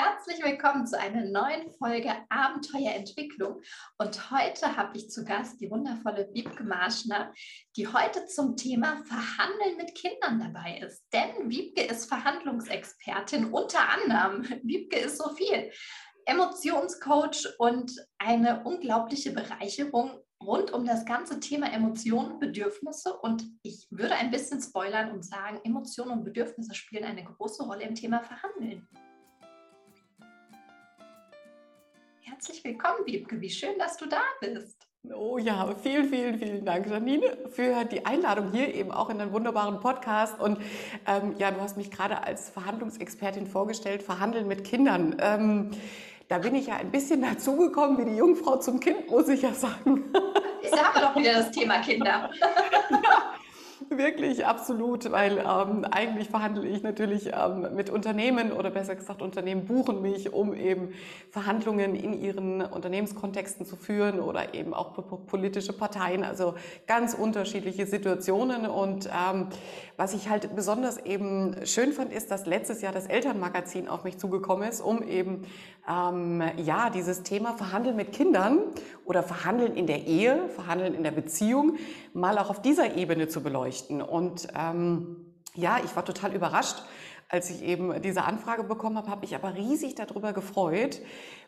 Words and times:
Herzlich 0.00 0.40
willkommen 0.44 0.86
zu 0.86 0.96
einer 0.96 1.24
neuen 1.24 1.72
Folge 1.72 2.12
Abenteuerentwicklung. 2.28 3.60
Und 3.98 4.30
heute 4.30 4.76
habe 4.76 4.96
ich 4.96 5.10
zu 5.10 5.24
Gast 5.24 5.60
die 5.60 5.68
wundervolle 5.72 6.30
Wiebke 6.32 6.62
Marschner, 6.62 7.34
die 7.74 7.88
heute 7.88 8.24
zum 8.26 8.56
Thema 8.56 9.02
Verhandeln 9.06 9.76
mit 9.76 9.96
Kindern 9.96 10.38
dabei 10.38 10.78
ist. 10.86 11.04
Denn 11.12 11.50
Wiebke 11.50 11.82
ist 11.82 12.04
Verhandlungsexpertin 12.04 13.46
unter 13.46 13.80
anderem. 13.88 14.44
Wiebke 14.62 15.00
ist 15.00 15.18
so 15.18 15.34
viel. 15.34 15.72
Emotionscoach 16.26 17.48
und 17.58 17.90
eine 18.18 18.62
unglaubliche 18.62 19.32
Bereicherung 19.32 20.20
rund 20.40 20.72
um 20.72 20.86
das 20.86 21.06
ganze 21.06 21.40
Thema 21.40 21.72
Emotionen 21.72 22.38
Bedürfnisse. 22.38 23.14
Und 23.14 23.42
ich 23.64 23.88
würde 23.90 24.14
ein 24.14 24.30
bisschen 24.30 24.62
spoilern 24.62 25.10
und 25.10 25.24
sagen, 25.24 25.58
Emotionen 25.64 26.12
und 26.12 26.24
Bedürfnisse 26.24 26.76
spielen 26.76 27.02
eine 27.02 27.24
große 27.24 27.64
Rolle 27.64 27.82
im 27.82 27.96
Thema 27.96 28.22
Verhandeln. 28.22 28.86
Herzlich 32.38 32.62
willkommen, 32.62 33.04
Wiebke. 33.04 33.40
Wie 33.40 33.50
schön, 33.50 33.76
dass 33.80 33.96
du 33.96 34.06
da 34.06 34.20
bist. 34.40 34.86
Oh 35.12 35.38
ja, 35.38 35.74
vielen, 35.74 36.08
vielen, 36.08 36.38
vielen 36.38 36.64
Dank, 36.64 36.86
Janine, 36.86 37.36
für 37.50 37.84
die 37.84 38.06
Einladung 38.06 38.52
hier 38.52 38.72
eben 38.72 38.92
auch 38.92 39.10
in 39.10 39.20
einen 39.20 39.32
wunderbaren 39.32 39.80
Podcast. 39.80 40.38
Und 40.38 40.56
ähm, 41.08 41.34
ja, 41.38 41.50
du 41.50 41.60
hast 41.60 41.76
mich 41.76 41.90
gerade 41.90 42.22
als 42.22 42.48
Verhandlungsexpertin 42.50 43.48
vorgestellt, 43.48 44.04
Verhandeln 44.04 44.46
mit 44.46 44.62
Kindern. 44.62 45.16
Ähm, 45.20 45.72
da 46.28 46.38
bin 46.38 46.54
ich 46.54 46.68
ja 46.68 46.76
ein 46.76 46.92
bisschen 46.92 47.22
dazugekommen 47.28 47.98
wie 47.98 48.08
die 48.08 48.16
Jungfrau 48.16 48.58
zum 48.58 48.78
Kind, 48.78 49.10
muss 49.10 49.26
ich 49.26 49.42
ja 49.42 49.52
sagen. 49.52 50.04
Haben 50.14 50.94
wir 50.94 51.00
doch 51.00 51.16
wieder 51.16 51.32
das 51.32 51.50
Thema 51.50 51.80
Kinder. 51.80 52.30
ja, 52.90 53.34
Wirklich, 53.90 54.44
absolut, 54.44 55.10
weil 55.12 55.38
ähm, 55.38 55.84
eigentlich 55.90 56.28
verhandle 56.28 56.66
ich 56.68 56.82
natürlich 56.82 57.30
ähm, 57.32 57.74
mit 57.74 57.88
Unternehmen 57.88 58.52
oder 58.52 58.70
besser 58.70 58.94
gesagt, 58.94 59.22
Unternehmen 59.22 59.64
buchen 59.64 60.02
mich, 60.02 60.32
um 60.32 60.52
eben 60.52 60.92
Verhandlungen 61.30 61.94
in 61.94 62.12
ihren 62.12 62.60
Unternehmenskontexten 62.60 63.64
zu 63.64 63.76
führen 63.76 64.20
oder 64.20 64.52
eben 64.54 64.74
auch 64.74 64.92
politische 65.26 65.72
Parteien, 65.72 66.22
also 66.22 66.54
ganz 66.86 67.14
unterschiedliche 67.14 67.86
Situationen. 67.86 68.66
Und 68.66 69.06
ähm, 69.06 69.46
was 69.96 70.12
ich 70.12 70.28
halt 70.28 70.54
besonders 70.54 70.98
eben 70.98 71.56
schön 71.64 71.92
fand, 71.92 72.12
ist, 72.12 72.30
dass 72.30 72.44
letztes 72.44 72.82
Jahr 72.82 72.92
das 72.92 73.06
Elternmagazin 73.06 73.88
auf 73.88 74.04
mich 74.04 74.18
zugekommen 74.18 74.68
ist, 74.68 74.82
um 74.82 75.02
eben 75.02 75.46
ähm, 75.88 76.42
ja 76.58 76.90
dieses 76.90 77.22
Thema 77.22 77.54
Verhandeln 77.54 77.96
mit 77.96 78.12
Kindern 78.12 78.58
oder 79.08 79.22
Verhandeln 79.22 79.74
in 79.74 79.86
der 79.86 80.06
Ehe, 80.06 80.48
Verhandeln 80.50 80.94
in 80.94 81.02
der 81.02 81.12
Beziehung 81.12 81.78
mal 82.12 82.38
auch 82.38 82.50
auf 82.50 82.60
dieser 82.60 82.94
Ebene 82.96 83.26
zu 83.28 83.42
beleuchten. 83.42 84.02
Und 84.02 84.48
ähm, 84.54 85.16
ja, 85.54 85.78
ich 85.82 85.96
war 85.96 86.04
total 86.04 86.34
überrascht, 86.34 86.82
als 87.30 87.50
ich 87.50 87.62
eben 87.62 88.00
diese 88.02 88.24
Anfrage 88.24 88.64
bekommen 88.64 88.96
habe, 88.96 89.10
habe 89.10 89.24
ich 89.24 89.34
aber 89.34 89.54
riesig 89.54 89.94
darüber 89.94 90.32
gefreut, 90.32 91.00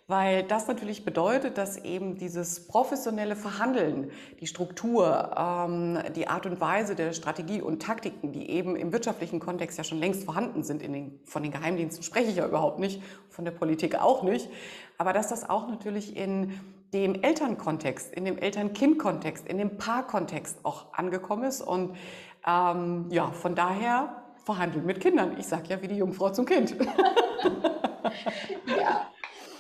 weil 0.09 0.43
das 0.43 0.69
natürlich 0.69 1.05
bedeutet, 1.05 1.57
dass 1.57 1.77
eben 1.77 2.17
dieses 2.17 2.67
professionelle 2.67 3.37
Verhandeln, 3.37 4.11
die 4.41 4.47
Struktur, 4.47 5.35
ähm, 5.39 5.99
die 6.17 6.29
Art 6.29 6.47
und 6.47 6.61
Weise 6.61 6.97
der 6.97 7.13
Strategie 7.13 7.63
und 7.63 7.83
Taktiken, 7.83 8.33
die 8.33 8.51
eben 8.51 8.75
im 8.75 8.93
wirtschaftlichen 8.93 9.39
Kontext 9.39 9.79
ja 9.79 9.85
schon 9.85 9.99
längst 9.99 10.25
vorhanden 10.25 10.65
sind, 10.65 10.83
in 10.83 10.93
den, 10.93 11.21
von 11.25 11.43
den 11.43 11.53
Geheimdiensten 11.53 12.03
spreche 12.03 12.31
ich 12.31 12.37
ja 12.37 12.47
überhaupt 12.47 12.79
nicht, 12.79 13.03
von 13.29 13.45
der 13.45 13.53
Politik 13.53 14.01
auch 14.01 14.23
nicht, 14.23 14.51
aber 14.99 15.13
dass 15.13 15.29
das 15.29 15.49
auch 15.49 15.69
natürlich 15.69 16.17
in 16.17 16.59
dem 16.93 17.23
Elternkontext, 17.23 18.13
in 18.15 18.25
dem 18.25 18.39
Eltern-Kind-Kontext, 18.39 19.47
in 19.47 19.59
dem 19.59 19.77
Paarkontext 19.79 20.65
auch 20.65 20.93
angekommen 20.93 21.45
ist. 21.45 21.61
Und 21.61 21.97
ähm, 22.47 23.07
ja, 23.11 23.31
von 23.31 23.55
daher 23.55 24.25
verhandeln 24.45 24.87
mit 24.87 25.01
Kindern. 25.01 25.39
Ich 25.39 25.47
sage 25.47 25.69
ja 25.69 25.83
wie 25.83 25.89
die 25.89 25.97
Jungfrau 25.97 26.31
zum 26.31 26.47
Kind. 26.47 26.75
ja. 28.67 29.07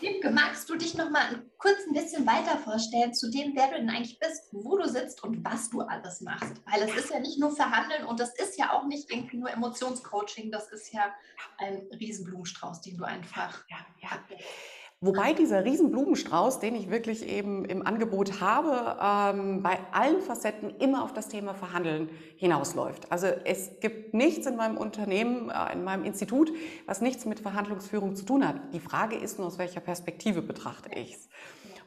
Liebke, 0.00 0.30
magst 0.30 0.68
du 0.68 0.76
dich 0.76 0.94
noch 0.94 1.10
mal 1.10 1.42
kurz 1.58 1.76
ein 1.86 1.92
bisschen 1.92 2.26
weiter 2.26 2.56
vorstellen 2.58 3.12
zu 3.12 3.30
dem, 3.30 3.52
wer 3.54 3.68
du 3.68 3.74
denn 3.74 3.90
eigentlich 3.90 4.18
bist, 4.18 4.48
wo 4.50 4.78
du 4.78 4.88
sitzt 4.88 5.22
und 5.22 5.44
was 5.44 5.68
du 5.68 5.82
alles 5.82 6.22
machst? 6.22 6.54
Weil 6.64 6.88
es 6.88 6.96
ist 6.96 7.10
ja 7.10 7.20
nicht 7.20 7.38
nur 7.38 7.54
Verhandeln 7.54 8.06
und 8.06 8.18
das 8.18 8.34
ist 8.36 8.58
ja 8.58 8.72
auch 8.72 8.86
nicht 8.86 9.12
irgendwie 9.12 9.36
nur 9.36 9.50
Emotionscoaching, 9.50 10.50
das 10.50 10.72
ist 10.72 10.92
ja 10.92 11.12
ein 11.58 11.86
Riesenblumenstrauß, 11.92 12.80
den 12.80 12.96
du 12.96 13.04
einfach. 13.04 13.62
Ja, 13.68 13.76
ja. 14.00 14.10
Wobei 15.02 15.32
dieser 15.32 15.64
Riesenblumenstrauß, 15.64 16.60
den 16.60 16.74
ich 16.74 16.90
wirklich 16.90 17.26
eben 17.26 17.64
im 17.64 17.86
Angebot 17.86 18.42
habe, 18.42 18.98
ähm, 19.00 19.62
bei 19.62 19.78
allen 19.92 20.20
Facetten 20.20 20.76
immer 20.78 21.02
auf 21.02 21.14
das 21.14 21.28
Thema 21.28 21.54
Verhandeln 21.54 22.10
hinausläuft. 22.36 23.10
Also 23.10 23.26
es 23.46 23.80
gibt 23.80 24.12
nichts 24.12 24.46
in 24.46 24.56
meinem 24.56 24.76
Unternehmen, 24.76 25.48
äh, 25.48 25.72
in 25.72 25.84
meinem 25.84 26.04
Institut, 26.04 26.52
was 26.84 27.00
nichts 27.00 27.24
mit 27.24 27.40
Verhandlungsführung 27.40 28.14
zu 28.14 28.26
tun 28.26 28.46
hat. 28.46 28.56
Die 28.74 28.80
Frage 28.80 29.16
ist 29.16 29.38
nur, 29.38 29.46
aus 29.46 29.56
welcher 29.56 29.80
Perspektive 29.80 30.42
betrachte 30.42 30.90
ich 30.94 31.14
es. 31.14 31.28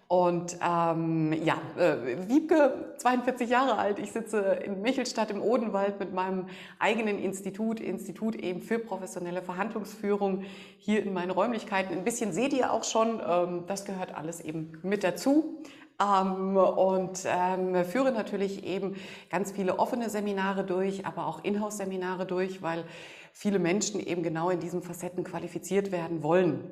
Und 0.07 0.57
ähm, 0.61 1.33
ja, 1.43 1.57
äh, 1.77 2.27
Wiebke, 2.27 2.93
42 2.97 3.49
Jahre 3.49 3.77
alt, 3.77 3.99
ich 3.99 4.11
sitze 4.11 4.39
in 4.63 4.81
Michelstadt 4.81 5.31
im 5.31 5.41
Odenwald 5.41 5.99
mit 5.99 6.13
meinem 6.13 6.47
eigenen 6.77 7.17
Institut, 7.17 7.79
Institut 7.79 8.35
eben 8.35 8.61
für 8.61 8.79
professionelle 8.79 9.41
Verhandlungsführung 9.41 10.43
hier 10.77 11.03
in 11.03 11.13
meinen 11.13 11.31
Räumlichkeiten. 11.31 11.97
Ein 11.97 12.03
bisschen 12.03 12.31
seht 12.33 12.53
ihr 12.53 12.71
auch 12.71 12.83
schon, 12.83 13.21
ähm, 13.27 13.63
das 13.67 13.85
gehört 13.85 14.13
alles 14.13 14.41
eben 14.41 14.77
mit 14.83 15.03
dazu. 15.03 15.63
Ähm, 16.01 16.57
und 16.57 17.23
ähm, 17.25 17.85
führe 17.85 18.11
natürlich 18.11 18.63
eben 18.65 18.95
ganz 19.29 19.51
viele 19.51 19.79
offene 19.79 20.09
Seminare 20.09 20.63
durch, 20.63 21.05
aber 21.05 21.27
auch 21.27 21.43
Inhouse-Seminare 21.43 22.25
durch, 22.25 22.61
weil 22.61 22.83
viele 23.31 23.59
Menschen 23.59 23.99
eben 23.99 24.23
genau 24.23 24.49
in 24.49 24.59
diesen 24.59 24.81
Facetten 24.81 25.23
qualifiziert 25.23 25.91
werden 25.91 26.23
wollen. 26.23 26.69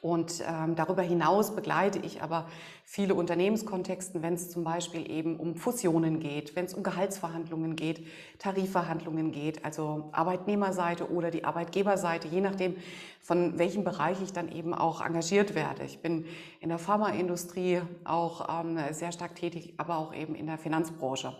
Und 0.00 0.44
ähm, 0.48 0.76
darüber 0.76 1.02
hinaus 1.02 1.56
begleite 1.56 1.98
ich 1.98 2.22
aber 2.22 2.46
viele 2.84 3.14
Unternehmenskontexten, 3.14 4.22
wenn 4.22 4.34
es 4.34 4.48
zum 4.48 4.62
Beispiel 4.62 5.10
eben 5.10 5.36
um 5.36 5.56
Fusionen 5.56 6.20
geht, 6.20 6.54
wenn 6.54 6.66
es 6.66 6.74
um 6.74 6.84
Gehaltsverhandlungen 6.84 7.74
geht, 7.74 8.06
Tarifverhandlungen 8.38 9.32
geht, 9.32 9.64
also 9.64 10.08
Arbeitnehmerseite 10.12 11.10
oder 11.10 11.32
die 11.32 11.44
Arbeitgeberseite, 11.44 12.28
je 12.28 12.40
nachdem, 12.40 12.76
von 13.20 13.58
welchem 13.58 13.82
Bereich 13.82 14.22
ich 14.22 14.32
dann 14.32 14.52
eben 14.52 14.72
auch 14.72 15.04
engagiert 15.04 15.56
werde. 15.56 15.82
Ich 15.84 15.98
bin 15.98 16.26
in 16.60 16.68
der 16.68 16.78
Pharmaindustrie 16.78 17.82
auch 18.04 18.62
ähm, 18.62 18.78
sehr 18.92 19.10
stark 19.10 19.34
tätig, 19.34 19.74
aber 19.78 19.98
auch 19.98 20.14
eben 20.14 20.36
in 20.36 20.46
der 20.46 20.58
Finanzbranche. 20.58 21.34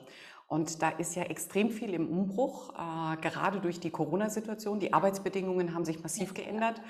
Und 0.49 0.81
da 0.81 0.89
ist 0.89 1.15
ja 1.15 1.25
extrem 1.25 1.71
viel 1.71 1.93
im 1.93 2.09
Umbruch, 2.09 2.71
äh, 2.71 3.17
gerade 3.21 3.61
durch 3.61 3.81
die 3.81 3.91
Corona-Situation. 3.91 4.81
Die 4.81 4.95
Arbeitsbedingungen 4.95 5.75
haben 5.75 5.85
sich 5.85 6.03
massiv 6.03 6.33
geändert. 6.33 6.81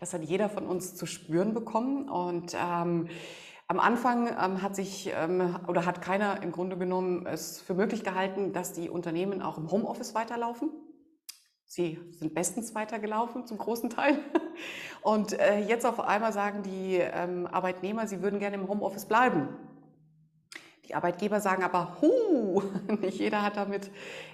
Das 0.00 0.12
hat 0.12 0.22
jeder 0.24 0.48
von 0.48 0.66
uns 0.66 0.96
zu 0.96 1.06
spüren 1.06 1.54
bekommen. 1.54 2.08
Und 2.08 2.54
ähm, 2.54 3.08
am 3.68 3.78
Anfang 3.78 4.26
ähm, 4.26 4.62
hat 4.62 4.74
sich 4.74 5.12
ähm, 5.16 5.56
oder 5.68 5.86
hat 5.86 6.02
keiner 6.02 6.42
im 6.42 6.50
Grunde 6.50 6.76
genommen 6.76 7.24
es 7.24 7.60
für 7.60 7.74
möglich 7.74 8.02
gehalten, 8.02 8.52
dass 8.52 8.72
die 8.72 8.90
Unternehmen 8.90 9.42
auch 9.42 9.58
im 9.58 9.70
Homeoffice 9.70 10.16
weiterlaufen. 10.16 10.70
Sie 11.66 11.98
sind 12.10 12.34
bestens 12.34 12.74
weitergelaufen, 12.74 13.46
zum 13.46 13.58
großen 13.58 13.90
Teil. 13.90 14.18
Und 15.02 15.38
äh, 15.38 15.60
jetzt 15.60 15.86
auf 15.86 16.00
einmal 16.00 16.32
sagen 16.32 16.62
die 16.64 16.96
ähm, 16.96 17.46
Arbeitnehmer, 17.46 18.08
sie 18.08 18.22
würden 18.22 18.40
gerne 18.40 18.56
im 18.56 18.68
Homeoffice 18.68 19.06
bleiben. 19.06 19.48
Die 20.88 20.94
Arbeitgeber 20.94 21.40
sagen 21.40 21.62
aber, 21.62 21.96
hu, 22.00 22.62
nicht 23.00 23.18
jeder 23.18 23.42
hat 23.42 23.56
damit 23.56 23.90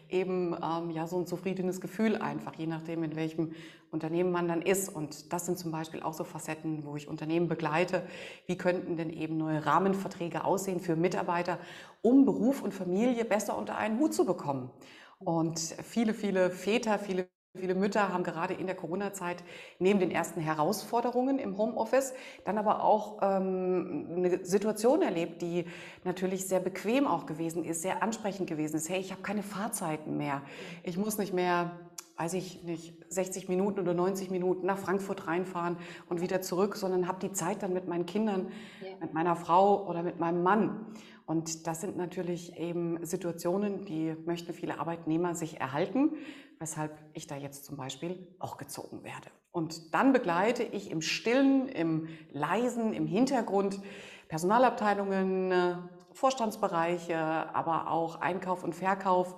eben 0.09 0.57
ähm, 0.63 0.91
ja 0.91 1.07
so 1.07 1.19
ein 1.19 1.27
zufriedenes 1.27 1.81
Gefühl 1.81 2.17
einfach, 2.17 2.55
je 2.57 2.67
nachdem, 2.67 3.05
in 3.05 3.15
welchem 3.15 3.53
Unternehmen 3.91 4.33
man 4.33 4.49
dann 4.49 4.63
ist. 4.63 4.89
Und 4.89 5.33
das 5.33 5.47
sind 5.47 5.59
zum 5.59 5.71
Beispiel 5.71 6.03
auch 6.03 6.13
so 6.15 6.25
Facetten, 6.25 6.85
wo 6.85 6.97
ich 6.97 7.09
Unternehmen 7.09 7.49
begleite. 7.49 8.03
Wie 8.47 8.57
könnten 8.57 8.97
denn 8.97 9.11
eben 9.11 9.37
neue 9.37 9.65
Rahmenverträge 9.65 10.45
aussehen 10.45 10.81
für 10.81 10.97
Mitarbeiter, 10.97 11.59
um 12.03 12.25
Beruf 12.25 12.63
und 12.63 12.75
Familie 12.75 13.25
besser 13.25 13.57
unter 13.57 13.77
einen 13.77 13.99
Hut 13.99 14.15
zu 14.15 14.25
bekommen? 14.25 14.71
Und 15.19 15.59
viele, 15.59 16.15
viele 16.15 16.51
Väter, 16.51 16.99
viele 16.99 17.29
Viele 17.57 17.75
Mütter 17.75 18.13
haben 18.13 18.23
gerade 18.23 18.55
in 18.55 18.67
der 18.67 18.77
Corona-Zeit 18.77 19.43
neben 19.81 19.99
den 19.99 20.13
ersten 20.13 20.41
Herausforderungen 20.41 21.41
im 21.41 21.59
Homeoffice 21.59 22.15
dann 22.45 22.59
aber 22.59 22.85
auch 22.85 23.19
ähm, 23.23 24.07
eine 24.15 24.45
Situation 24.45 25.03
erlebt, 25.03 25.43
die 25.43 25.65
natürlich 26.05 26.47
sehr 26.47 26.61
bequem 26.61 27.09
auch 27.09 27.27
gewesen 27.27 27.65
ist, 27.65 27.83
sehr 27.83 28.05
ansprechend 28.05 28.49
gewesen 28.49 28.77
ist. 28.77 28.89
Hey, 28.89 29.01
ich 29.01 29.11
habe 29.11 29.23
keine 29.23 29.43
Fahrzeiten 29.43 30.17
mehr. 30.17 30.43
Ich 30.85 30.97
muss 30.97 31.19
nicht 31.19 31.35
mehr, 31.35 31.73
weiß 32.19 32.35
ich 32.35 32.63
nicht, 32.63 32.95
60 33.09 33.49
Minuten 33.49 33.81
oder 33.81 33.95
90 33.95 34.31
Minuten 34.31 34.65
nach 34.65 34.79
Frankfurt 34.79 35.27
reinfahren 35.27 35.77
und 36.09 36.21
wieder 36.21 36.43
zurück, 36.43 36.77
sondern 36.77 37.09
habe 37.09 37.19
die 37.19 37.33
Zeit 37.33 37.65
dann 37.65 37.73
mit 37.73 37.89
meinen 37.89 38.07
Kindern, 38.07 38.53
ja. 38.81 38.91
mit 39.01 39.13
meiner 39.13 39.35
Frau 39.35 39.89
oder 39.89 40.05
mit 40.05 40.21
meinem 40.21 40.45
Mann. 40.45 40.87
Und 41.27 41.67
das 41.67 41.81
sind 41.81 41.97
natürlich 41.97 42.57
eben 42.57 43.05
Situationen, 43.05 43.85
die 43.85 44.15
möchten 44.25 44.53
viele 44.53 44.79
Arbeitnehmer 44.79 45.35
sich 45.35 45.61
erhalten, 45.61 46.13
weshalb 46.61 46.97
ich 47.15 47.27
da 47.27 47.37
jetzt 47.37 47.65
zum 47.65 47.77
Beispiel 47.77 48.29
auch 48.39 48.57
gezogen 48.59 49.03
werde. 49.03 49.29
Und 49.51 49.93
dann 49.95 50.13
begleite 50.13 50.63
ich 50.63 50.91
im 50.91 51.03
Stillen, 51.03 51.69
im 51.69 52.09
Leisen, 52.31 52.93
im 52.93 53.07
Hintergrund 53.07 53.81
Personalabteilungen, 54.29 55.89
Vorstandsbereiche, 56.13 57.19
aber 57.19 57.91
auch 57.91 58.21
Einkauf 58.21 58.63
und 58.63 58.75
Verkauf 58.75 59.35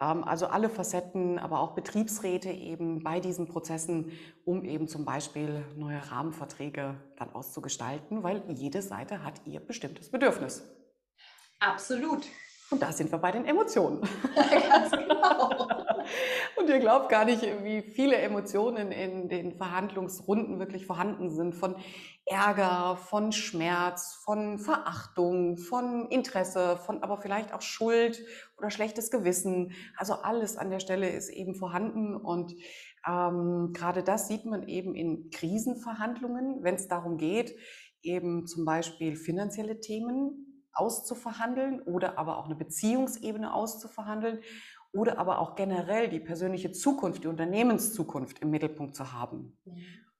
Ähm, 0.00 0.24
also 0.24 0.46
alle 0.46 0.68
Facetten, 0.70 1.38
aber 1.38 1.60
auch 1.60 1.74
Betriebsräte 1.74 2.50
eben 2.50 3.02
bei 3.02 3.20
diesen 3.20 3.46
Prozessen, 3.48 4.12
um 4.44 4.64
eben 4.64 4.88
zum 4.88 5.04
Beispiel 5.04 5.64
neue 5.76 6.00
Rahmenverträge 6.10 6.96
dann 7.16 7.30
auszugestalten, 7.34 8.22
weil 8.22 8.42
jede 8.48 8.82
Seite 8.82 9.22
hat 9.22 9.42
ihr 9.44 9.60
bestimmtes 9.60 10.10
Bedürfnis. 10.10 10.64
Absolut. 11.60 12.26
Und 12.70 12.82
da 12.82 12.92
sind 12.92 13.10
wir 13.10 13.18
bei 13.18 13.32
den 13.32 13.44
Emotionen. 13.44 14.00
Ganz 14.34 14.92
genau. 14.92 15.66
Und 16.56 16.68
ihr 16.68 16.78
glaubt 16.78 17.08
gar 17.08 17.24
nicht, 17.24 17.42
wie 17.64 17.82
viele 17.82 18.16
Emotionen 18.16 18.92
in 18.92 19.28
den 19.28 19.56
Verhandlungsrunden 19.56 20.58
wirklich 20.60 20.86
vorhanden 20.86 21.30
sind. 21.30 21.54
Von 21.54 21.74
Ärger, 22.26 22.96
von 22.96 23.32
Schmerz, 23.32 24.20
von 24.24 24.58
Verachtung, 24.60 25.58
von 25.58 26.06
Interesse, 26.10 26.76
von 26.76 27.02
aber 27.02 27.18
vielleicht 27.20 27.52
auch 27.52 27.60
Schuld 27.60 28.24
oder 28.56 28.70
schlechtes 28.70 29.10
Gewissen. 29.10 29.72
Also 29.96 30.14
alles 30.14 30.56
an 30.56 30.70
der 30.70 30.80
Stelle 30.80 31.08
ist 31.10 31.28
eben 31.28 31.56
vorhanden. 31.56 32.14
Und 32.14 32.54
ähm, 33.06 33.72
gerade 33.72 34.04
das 34.04 34.28
sieht 34.28 34.44
man 34.44 34.68
eben 34.68 34.94
in 34.94 35.30
Krisenverhandlungen, 35.30 36.62
wenn 36.62 36.76
es 36.76 36.86
darum 36.86 37.16
geht, 37.16 37.56
eben 38.02 38.46
zum 38.46 38.64
Beispiel 38.64 39.16
finanzielle 39.16 39.80
Themen 39.80 40.49
auszuverhandeln 40.72 41.80
oder 41.82 42.18
aber 42.18 42.38
auch 42.38 42.46
eine 42.46 42.54
Beziehungsebene 42.54 43.52
auszuverhandeln 43.52 44.40
oder 44.92 45.18
aber 45.18 45.38
auch 45.38 45.54
generell 45.54 46.08
die 46.08 46.20
persönliche 46.20 46.72
Zukunft, 46.72 47.24
die 47.24 47.28
Unternehmenszukunft 47.28 48.40
im 48.40 48.50
Mittelpunkt 48.50 48.96
zu 48.96 49.12
haben. 49.12 49.58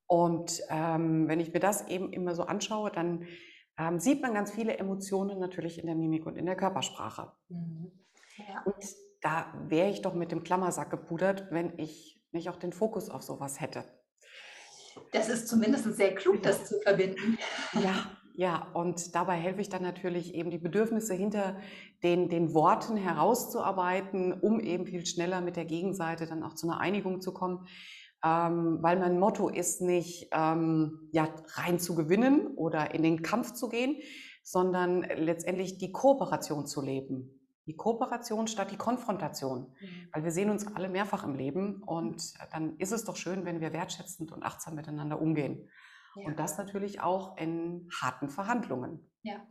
Und 0.07 0.61
ähm, 0.69 1.29
wenn 1.29 1.41
ich 1.41 1.53
mir 1.53 1.61
das 1.61 1.87
eben 1.89 2.13
immer 2.13 2.35
so 2.35 2.45
anschaue, 2.45 2.91
dann 2.91 3.27
ähm, 3.79 3.99
sieht 3.99 4.23
man 4.23 4.35
ganz 4.35 4.51
viele 4.51 4.77
Emotionen 4.77 5.39
natürlich 5.39 5.79
in 5.79 5.87
der 5.87 5.95
Mimik 5.95 6.27
und 6.27 6.37
in 6.37 6.47
der 6.47 6.57
Körpersprache. 6.57 7.33
Mhm. 7.49 7.93
Ja. 8.37 8.63
Und 8.65 8.85
da 9.21 9.53
wäre 9.69 9.91
ich 9.91 10.03
doch 10.03 10.15
mit 10.15 10.33
dem 10.33 10.43
Klammersack 10.43 10.91
gepudert, 10.91 11.49
wenn 11.51 11.79
ich 11.79 12.21
nicht 12.33 12.49
auch 12.49 12.57
den 12.57 12.73
Fokus 12.73 13.11
auf 13.11 13.23
sowas 13.23 13.61
hätte. 13.61 13.85
Das 15.13 15.29
ist 15.29 15.49
zumindest 15.49 15.85
sehr 15.97 16.15
klug, 16.15 16.43
das 16.43 16.67
zu 16.67 16.81
verbinden. 16.81 17.39
Ja, 17.75 18.17
ja, 18.35 18.69
und 18.75 19.15
dabei 19.15 19.37
helfe 19.37 19.61
ich 19.61 19.69
dann 19.69 19.83
natürlich 19.83 20.35
eben 20.35 20.51
die 20.51 20.59
Bedürfnisse 20.59 21.15
hinter 21.15 21.57
den, 22.03 22.29
den 22.29 22.55
Worten 22.55 22.97
herauszuarbeiten, 22.97 24.33
um 24.33 24.61
eben 24.61 24.87
viel 24.87 25.05
schneller 25.05 25.41
mit 25.41 25.57
der 25.57 25.65
Gegenseite 25.65 26.27
dann 26.27 26.43
auch 26.43 26.55
zu 26.55 26.69
einer 26.69 26.81
Einigung 26.81 27.21
zu 27.21 27.33
kommen. 27.33 27.67
Ähm, 28.23 28.79
weil 28.83 28.99
mein 28.99 29.19
Motto 29.19 29.49
ist 29.49 29.81
nicht, 29.81 30.29
ähm, 30.33 31.09
ja, 31.13 31.29
rein 31.55 31.79
zu 31.79 31.95
gewinnen 31.95 32.49
oder 32.57 32.95
in 32.95 33.03
den 33.03 33.23
Kampf 33.23 33.55
zu 33.55 33.69
gehen, 33.69 33.97
sondern 34.43 35.03
letztendlich 35.03 35.79
die 35.79 35.93
Kooperation 35.93 36.67
zu 36.67 36.83
leben. 36.83 37.41
Die 37.67 37.77
Kooperation 37.77 38.47
statt 38.47 38.71
die 38.71 38.77
Konfrontation. 38.77 39.75
Mhm. 39.81 40.09
Weil 40.13 40.25
wir 40.25 40.33
sehen 40.33 40.51
uns 40.51 40.67
alle 40.67 40.89
mehrfach 40.89 41.25
im 41.25 41.35
Leben 41.35 41.83
und 41.83 42.35
dann 42.53 42.77
ist 42.79 42.93
es 42.93 43.05
doch 43.05 43.17
schön, 43.17 43.45
wenn 43.45 43.61
wir 43.61 43.73
wertschätzend 43.73 44.33
und 44.33 44.43
achtsam 44.43 44.75
miteinander 44.75 45.21
umgehen. 45.21 45.69
Ja. 46.17 46.27
Und 46.27 46.39
das 46.39 46.59
natürlich 46.59 47.01
auch 47.01 47.37
in 47.37 47.89
harten 48.01 48.29
Verhandlungen. 48.29 49.11
Ja. 49.23 49.47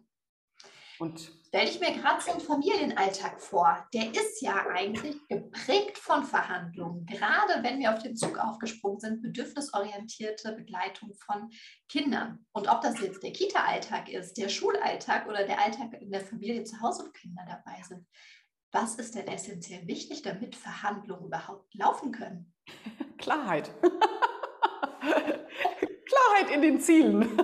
Und 1.00 1.32
stelle 1.48 1.70
ich 1.70 1.80
mir 1.80 1.94
gerade 1.94 2.22
so 2.22 2.32
einen 2.32 2.42
Familienalltag 2.42 3.42
vor. 3.42 3.88
Der 3.94 4.12
ist 4.12 4.42
ja 4.42 4.68
eigentlich 4.68 5.16
geprägt 5.30 5.98
von 5.98 6.26
Verhandlungen. 6.26 7.06
Gerade 7.06 7.64
wenn 7.64 7.80
wir 7.80 7.94
auf 7.94 8.04
den 8.04 8.18
Zug 8.18 8.38
aufgesprungen 8.38 9.00
sind, 9.00 9.22
bedürfnisorientierte 9.22 10.52
Begleitung 10.52 11.14
von 11.26 11.50
Kindern. 11.88 12.46
Und 12.52 12.68
ob 12.68 12.82
das 12.82 13.00
jetzt 13.00 13.24
der 13.24 13.32
Kita-Alltag 13.32 14.10
ist, 14.10 14.34
der 14.34 14.50
Schulalltag 14.50 15.28
oder 15.28 15.46
der 15.46 15.62
Alltag 15.64 15.94
in 16.02 16.12
der 16.12 16.22
Familie 16.22 16.66
zu 16.66 16.82
Hause, 16.82 17.06
wo 17.06 17.12
Kinder 17.12 17.46
dabei 17.48 17.82
sind. 17.88 18.06
Was 18.74 18.96
ist 18.96 19.16
denn 19.16 19.28
essentiell 19.28 19.88
wichtig, 19.88 20.22
damit 20.22 20.56
Verhandlungen 20.56 21.28
überhaupt 21.28 21.74
laufen 21.74 22.12
können? 22.12 22.54
Klarheit. 23.18 23.72
Klarheit 26.50 26.56
in 26.56 26.62
den 26.62 26.80
Zielen. 26.80 27.30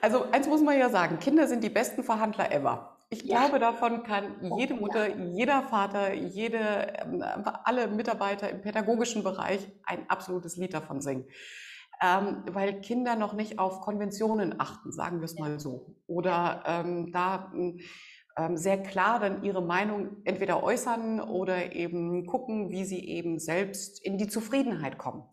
Also 0.00 0.30
eins 0.30 0.46
muss 0.46 0.62
man 0.62 0.78
ja 0.78 0.90
sagen, 0.90 1.18
Kinder 1.18 1.48
sind 1.48 1.64
die 1.64 1.70
besten 1.70 2.04
Verhandler 2.04 2.52
ever. 2.52 2.96
Ich 3.10 3.24
ja. 3.24 3.40
glaube, 3.40 3.58
davon 3.58 4.04
kann 4.04 4.36
jede 4.56 4.74
Mutter, 4.74 5.08
jeder 5.08 5.62
Vater, 5.62 6.14
jede, 6.14 6.92
ähm, 7.02 7.24
alle 7.64 7.88
Mitarbeiter 7.88 8.48
im 8.48 8.60
pädagogischen 8.60 9.24
Bereich 9.24 9.68
ein 9.84 10.08
absolutes 10.08 10.56
Lied 10.56 10.72
davon 10.72 11.00
singen. 11.00 11.24
Ähm, 12.00 12.44
weil 12.48 12.80
Kinder 12.80 13.16
noch 13.16 13.32
nicht 13.32 13.58
auf 13.58 13.80
Konventionen 13.80 14.60
achten, 14.60 14.92
sagen 14.92 15.18
wir 15.18 15.24
es 15.24 15.36
mal 15.36 15.58
so. 15.58 15.96
Oder 16.06 16.62
ähm, 16.64 17.10
da 17.10 17.52
ähm, 18.36 18.56
sehr 18.56 18.80
klar 18.80 19.18
dann 19.18 19.42
ihre 19.42 19.62
Meinung 19.62 20.22
entweder 20.24 20.62
äußern 20.62 21.20
oder 21.20 21.72
eben 21.72 22.24
gucken, 22.24 22.70
wie 22.70 22.84
sie 22.84 23.04
eben 23.04 23.40
selbst 23.40 24.02
in 24.06 24.16
die 24.16 24.28
Zufriedenheit 24.28 24.96
kommen 24.96 25.24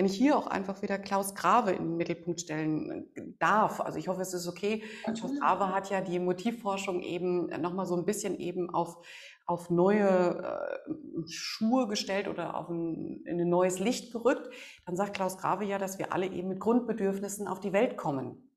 wenn 0.00 0.06
ich 0.06 0.16
hier 0.16 0.34
auch 0.34 0.46
einfach 0.46 0.80
wieder 0.80 0.98
Klaus 0.98 1.34
Grave 1.34 1.72
in 1.72 1.84
den 1.84 1.96
Mittelpunkt 1.98 2.40
stellen 2.40 3.10
äh, 3.14 3.22
darf, 3.38 3.82
also 3.82 3.98
ich 3.98 4.08
hoffe, 4.08 4.22
es 4.22 4.32
ist 4.32 4.48
okay. 4.48 4.82
Klaus 5.04 5.38
Grave 5.38 5.74
hat 5.74 5.90
ja 5.90 6.00
die 6.00 6.18
Motivforschung 6.18 7.02
eben 7.02 7.48
nochmal 7.60 7.84
so 7.84 7.96
ein 7.96 8.06
bisschen 8.06 8.38
eben 8.38 8.70
auf, 8.70 8.96
auf 9.44 9.68
neue 9.68 10.08
äh, 10.08 11.28
Schuhe 11.28 11.86
gestellt 11.86 12.28
oder 12.28 12.56
auf 12.56 12.70
ein, 12.70 13.20
in 13.26 13.42
ein 13.42 13.50
neues 13.50 13.78
Licht 13.78 14.10
gerückt. 14.10 14.48
Dann 14.86 14.96
sagt 14.96 15.12
Klaus 15.12 15.36
Grave 15.36 15.66
ja, 15.66 15.76
dass 15.76 15.98
wir 15.98 16.14
alle 16.14 16.28
eben 16.28 16.48
mit 16.48 16.60
Grundbedürfnissen 16.60 17.46
auf 17.46 17.60
die 17.60 17.74
Welt 17.74 17.98
kommen. 17.98 18.49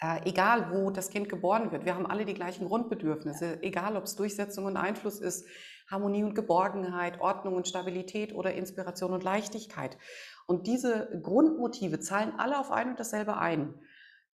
Äh, 0.00 0.28
egal, 0.28 0.70
wo 0.72 0.90
das 0.90 1.08
Kind 1.08 1.30
geboren 1.30 1.72
wird. 1.72 1.86
Wir 1.86 1.94
haben 1.94 2.06
alle 2.06 2.26
die 2.26 2.34
gleichen 2.34 2.66
Grundbedürfnisse, 2.66 3.62
egal 3.62 3.96
ob 3.96 4.04
es 4.04 4.14
Durchsetzung 4.14 4.66
und 4.66 4.76
Einfluss 4.76 5.20
ist, 5.20 5.46
Harmonie 5.90 6.22
und 6.22 6.34
Geborgenheit, 6.34 7.20
Ordnung 7.20 7.54
und 7.54 7.66
Stabilität 7.66 8.34
oder 8.34 8.52
Inspiration 8.54 9.12
und 9.12 9.24
Leichtigkeit. 9.24 9.96
Und 10.46 10.66
diese 10.66 11.08
Grundmotive 11.22 11.98
zahlen 12.00 12.34
alle 12.36 12.58
auf 12.58 12.70
ein 12.70 12.90
und 12.90 13.00
dasselbe 13.00 13.38
ein. 13.38 13.74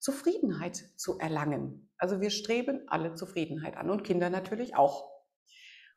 Zufriedenheit 0.00 0.76
zu 0.97 1.19
erlangen. 1.19 1.88
Also 1.97 2.20
wir 2.20 2.31
streben 2.31 2.81
alle 2.88 3.14
Zufriedenheit 3.14 3.76
an 3.76 3.88
und 3.88 4.03
Kinder 4.03 4.31
natürlich 4.31 4.75
auch. 4.75 5.09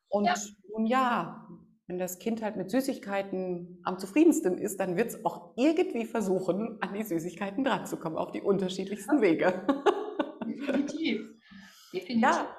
Und 0.07 0.25
ja. 0.25 0.35
nun 0.71 0.85
ja, 0.85 1.47
wenn 1.87 1.99
das 1.99 2.19
Kind 2.19 2.41
halt 2.41 2.55
mit 2.55 2.71
Süßigkeiten 2.71 3.79
am 3.83 3.99
zufriedensten 3.99 4.57
ist, 4.57 4.79
dann 4.79 4.97
wird 4.97 5.09
es 5.09 5.25
auch 5.25 5.53
irgendwie 5.55 6.05
versuchen, 6.05 6.77
an 6.81 6.93
die 6.93 7.03
Süßigkeiten 7.03 7.63
dran 7.63 7.85
zu 7.85 7.97
kommen, 7.97 8.17
auf 8.17 8.31
die 8.31 8.41
unterschiedlichsten 8.41 9.21
Wege. 9.21 9.65
Definitiv. 10.45 11.21
Definitiv. 11.93 12.21
Ja. 12.21 12.55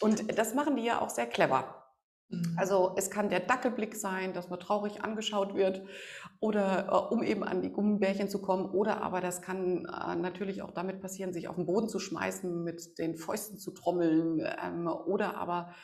Und 0.00 0.38
das 0.38 0.54
machen 0.54 0.76
die 0.76 0.84
ja 0.84 1.00
auch 1.00 1.10
sehr 1.10 1.26
clever. 1.26 1.78
Mhm. 2.30 2.56
Also 2.56 2.94
es 2.96 3.10
kann 3.10 3.30
der 3.30 3.40
Dackelblick 3.40 3.94
sein, 3.94 4.32
dass 4.32 4.48
man 4.48 4.60
traurig 4.60 5.02
angeschaut 5.02 5.54
wird 5.54 5.82
oder 6.40 6.88
äh, 6.88 7.14
um 7.14 7.22
eben 7.22 7.42
an 7.44 7.62
die 7.62 7.72
Gummibärchen 7.72 8.28
zu 8.28 8.40
kommen. 8.40 8.66
Oder 8.66 9.02
aber 9.02 9.20
das 9.20 9.42
kann 9.42 9.84
äh, 9.84 10.16
natürlich 10.16 10.62
auch 10.62 10.72
damit 10.72 11.00
passieren, 11.00 11.32
sich 11.32 11.48
auf 11.48 11.56
den 11.56 11.66
Boden 11.66 11.88
zu 11.88 11.98
schmeißen, 11.98 12.62
mit 12.62 12.98
den 12.98 13.16
Fäusten 13.16 13.58
zu 13.58 13.72
trommeln 13.72 14.40
ähm, 14.62 14.86
oder 14.86 15.36
aber 15.36 15.74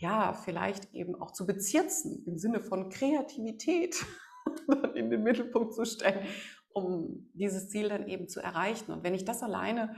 ja, 0.00 0.32
vielleicht 0.32 0.92
eben 0.94 1.14
auch 1.14 1.30
zu 1.30 1.46
bezirzen 1.46 2.24
im 2.26 2.38
Sinne 2.38 2.60
von 2.60 2.88
Kreativität 2.88 4.04
in 4.94 5.10
den 5.10 5.22
Mittelpunkt 5.22 5.74
zu 5.74 5.84
stellen, 5.84 6.26
um 6.72 7.30
dieses 7.34 7.68
Ziel 7.68 7.90
dann 7.90 8.08
eben 8.08 8.26
zu 8.26 8.40
erreichen. 8.40 8.92
Und 8.92 9.04
wenn 9.04 9.14
ich 9.14 9.26
das 9.26 9.42
alleine 9.42 9.94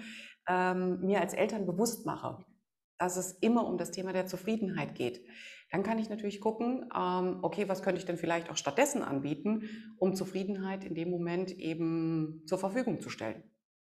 ähm, 0.49 1.01
mir 1.03 1.21
als 1.21 1.35
Eltern 1.35 1.67
bewusst 1.67 2.05
mache, 2.05 2.45
dass 2.99 3.17
es 3.17 3.33
immer 3.41 3.67
um 3.67 3.79
das 3.79 3.93
Thema 3.93 4.13
der 4.13 4.27
Zufriedenheit 4.27 4.97
geht, 4.97 5.25
dann 5.71 5.85
kann 5.85 6.01
ich 6.01 6.11
natürlich 6.11 6.41
gucken, 6.41 6.91
ähm, 6.95 7.39
okay, 7.43 7.69
was 7.69 7.83
könnte 7.83 8.01
ich 8.01 8.05
denn 8.05 8.19
vielleicht 8.19 8.51
auch 8.51 8.57
stattdessen 8.57 9.03
anbieten, 9.03 9.95
um 9.99 10.17
Zufriedenheit 10.17 10.85
in 10.85 10.97
dem 10.97 11.11
Moment 11.11 11.53
eben 11.53 12.43
zur 12.47 12.59
Verfügung 12.59 13.01
zu 13.01 13.09
stellen. 13.09 13.45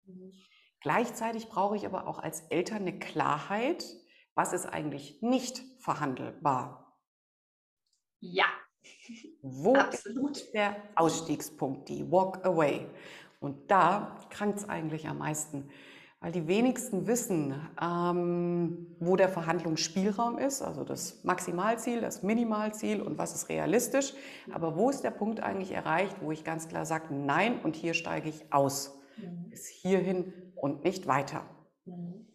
Mhm. 0.06 0.32
Gleichzeitig 0.80 1.48
brauche 1.48 1.76
ich 1.76 1.86
aber 1.86 2.06
auch 2.06 2.20
als 2.20 2.42
Eltern 2.50 2.82
eine 2.82 2.98
Klarheit, 2.98 3.84
was 4.34 4.52
ist 4.52 4.66
eigentlich 4.66 5.22
nicht 5.22 5.62
verhandelbar. 5.78 6.98
Ja. 8.20 8.46
Wo 9.42 9.74
Absolut. 9.74 10.36
ist 10.36 10.52
der 10.52 10.76
Ausstiegspunkt, 10.94 11.88
die 11.88 12.10
Walk 12.10 12.44
Away? 12.44 12.86
Und 13.40 13.70
da 13.70 14.18
krankt 14.30 14.58
es 14.58 14.68
eigentlich 14.68 15.06
am 15.06 15.18
meisten 15.18 15.70
weil 16.24 16.32
die 16.32 16.48
wenigsten 16.48 17.06
wissen, 17.06 17.54
ähm, 17.78 18.96
wo 18.98 19.14
der 19.14 19.28
Verhandlungsspielraum 19.28 20.38
ist, 20.38 20.62
also 20.62 20.82
das 20.82 21.22
Maximalziel, 21.22 22.00
das 22.00 22.22
Minimalziel 22.22 23.02
und 23.02 23.18
was 23.18 23.34
ist 23.34 23.50
realistisch. 23.50 24.14
Aber 24.50 24.74
wo 24.74 24.88
ist 24.88 25.04
der 25.04 25.10
Punkt 25.10 25.40
eigentlich 25.40 25.72
erreicht, 25.72 26.16
wo 26.22 26.32
ich 26.32 26.42
ganz 26.42 26.66
klar 26.66 26.86
sage, 26.86 27.12
nein 27.12 27.60
und 27.62 27.76
hier 27.76 27.92
steige 27.92 28.30
ich 28.30 28.50
aus, 28.50 28.98
mhm. 29.18 29.50
bis 29.50 29.66
hierhin 29.66 30.32
und 30.54 30.82
nicht 30.82 31.06
weiter. 31.06 31.42
Mhm. 31.84 32.26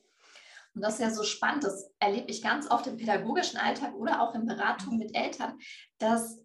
Und 0.76 0.82
das 0.82 0.96
ist 0.96 1.02
ja 1.02 1.12
so 1.12 1.24
spannend, 1.24 1.64
das 1.64 1.92
erlebe 2.00 2.30
ich 2.30 2.42
ganz 2.42 2.70
oft 2.70 2.88
im 2.88 2.98
pädagogischen 2.98 3.58
Alltag 3.58 3.94
oder 3.96 4.22
auch 4.22 4.36
in 4.36 4.46
Beratungen 4.46 5.00
mit 5.00 5.16
Eltern, 5.16 5.58
dass 5.98 6.40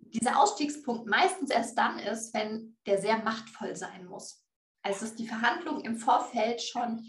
dieser 0.00 0.38
Ausstiegspunkt 0.40 1.06
meistens 1.06 1.50
erst 1.50 1.76
dann 1.76 1.98
ist, 1.98 2.32
wenn 2.34 2.76
der 2.86 2.98
sehr 2.98 3.18
machtvoll 3.18 3.74
sein 3.74 4.06
muss. 4.06 4.44
Also 4.82 5.00
dass 5.00 5.16
die 5.16 5.26
Verhandlungen 5.26 5.84
im 5.84 5.96
Vorfeld 5.96 6.62
schon 6.62 7.04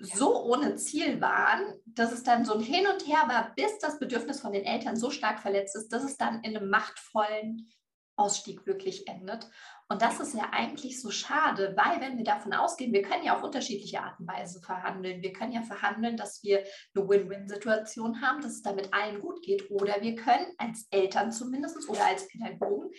so 0.00 0.42
ohne 0.42 0.76
Ziel 0.76 1.20
waren, 1.20 1.80
dass 1.86 2.12
es 2.12 2.24
dann 2.24 2.44
so 2.44 2.54
ein 2.54 2.60
Hin 2.60 2.86
und 2.86 3.06
Her 3.06 3.24
war, 3.28 3.54
bis 3.54 3.78
das 3.78 3.98
Bedürfnis 3.98 4.40
von 4.40 4.52
den 4.52 4.64
Eltern 4.64 4.96
so 4.96 5.10
stark 5.10 5.40
verletzt 5.40 5.76
ist, 5.76 5.92
dass 5.92 6.02
es 6.02 6.16
dann 6.16 6.42
in 6.42 6.56
einem 6.56 6.68
machtvollen 6.68 7.70
Ausstieg 8.16 8.66
wirklich 8.66 9.08
endet. 9.08 9.48
Und 9.88 10.00
das 10.00 10.18
ist 10.18 10.34
ja 10.34 10.48
eigentlich 10.50 11.00
so 11.00 11.10
schade, 11.10 11.74
weil 11.76 12.00
wenn 12.00 12.16
wir 12.16 12.24
davon 12.24 12.54
ausgehen, 12.54 12.92
wir 12.92 13.02
können 13.02 13.24
ja 13.24 13.36
auf 13.36 13.42
unterschiedliche 13.42 14.00
Art 14.00 14.18
und 14.18 14.26
Weise 14.26 14.60
verhandeln. 14.62 15.22
Wir 15.22 15.32
können 15.32 15.52
ja 15.52 15.62
verhandeln, 15.62 16.16
dass 16.16 16.42
wir 16.42 16.64
eine 16.94 17.08
Win-Win-Situation 17.08 18.22
haben, 18.22 18.40
dass 18.40 18.52
es 18.52 18.62
damit 18.62 18.94
allen 18.94 19.20
gut 19.20 19.42
geht. 19.42 19.70
Oder 19.70 20.00
wir 20.00 20.16
können 20.16 20.46
als 20.56 20.86
Eltern 20.90 21.32
zumindest 21.32 21.88
oder 21.88 22.06
als 22.06 22.26
Pädagogen 22.28 22.90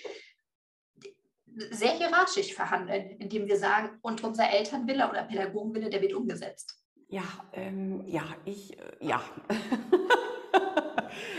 sehr 1.72 1.92
hierarchisch 1.92 2.54
verhandeln, 2.54 3.12
indem 3.20 3.48
wir 3.48 3.58
sagen, 3.58 3.98
und 4.02 4.24
unser 4.24 4.50
Elternwille 4.50 5.10
oder 5.10 5.24
Pädagogenwille, 5.24 5.90
der 5.90 6.02
wird 6.02 6.14
umgesetzt. 6.14 6.78
Ja, 7.08 7.24
ähm, 7.54 8.04
ja, 8.06 8.24
ich, 8.46 8.78
äh, 8.78 8.92
ja. 9.00 9.24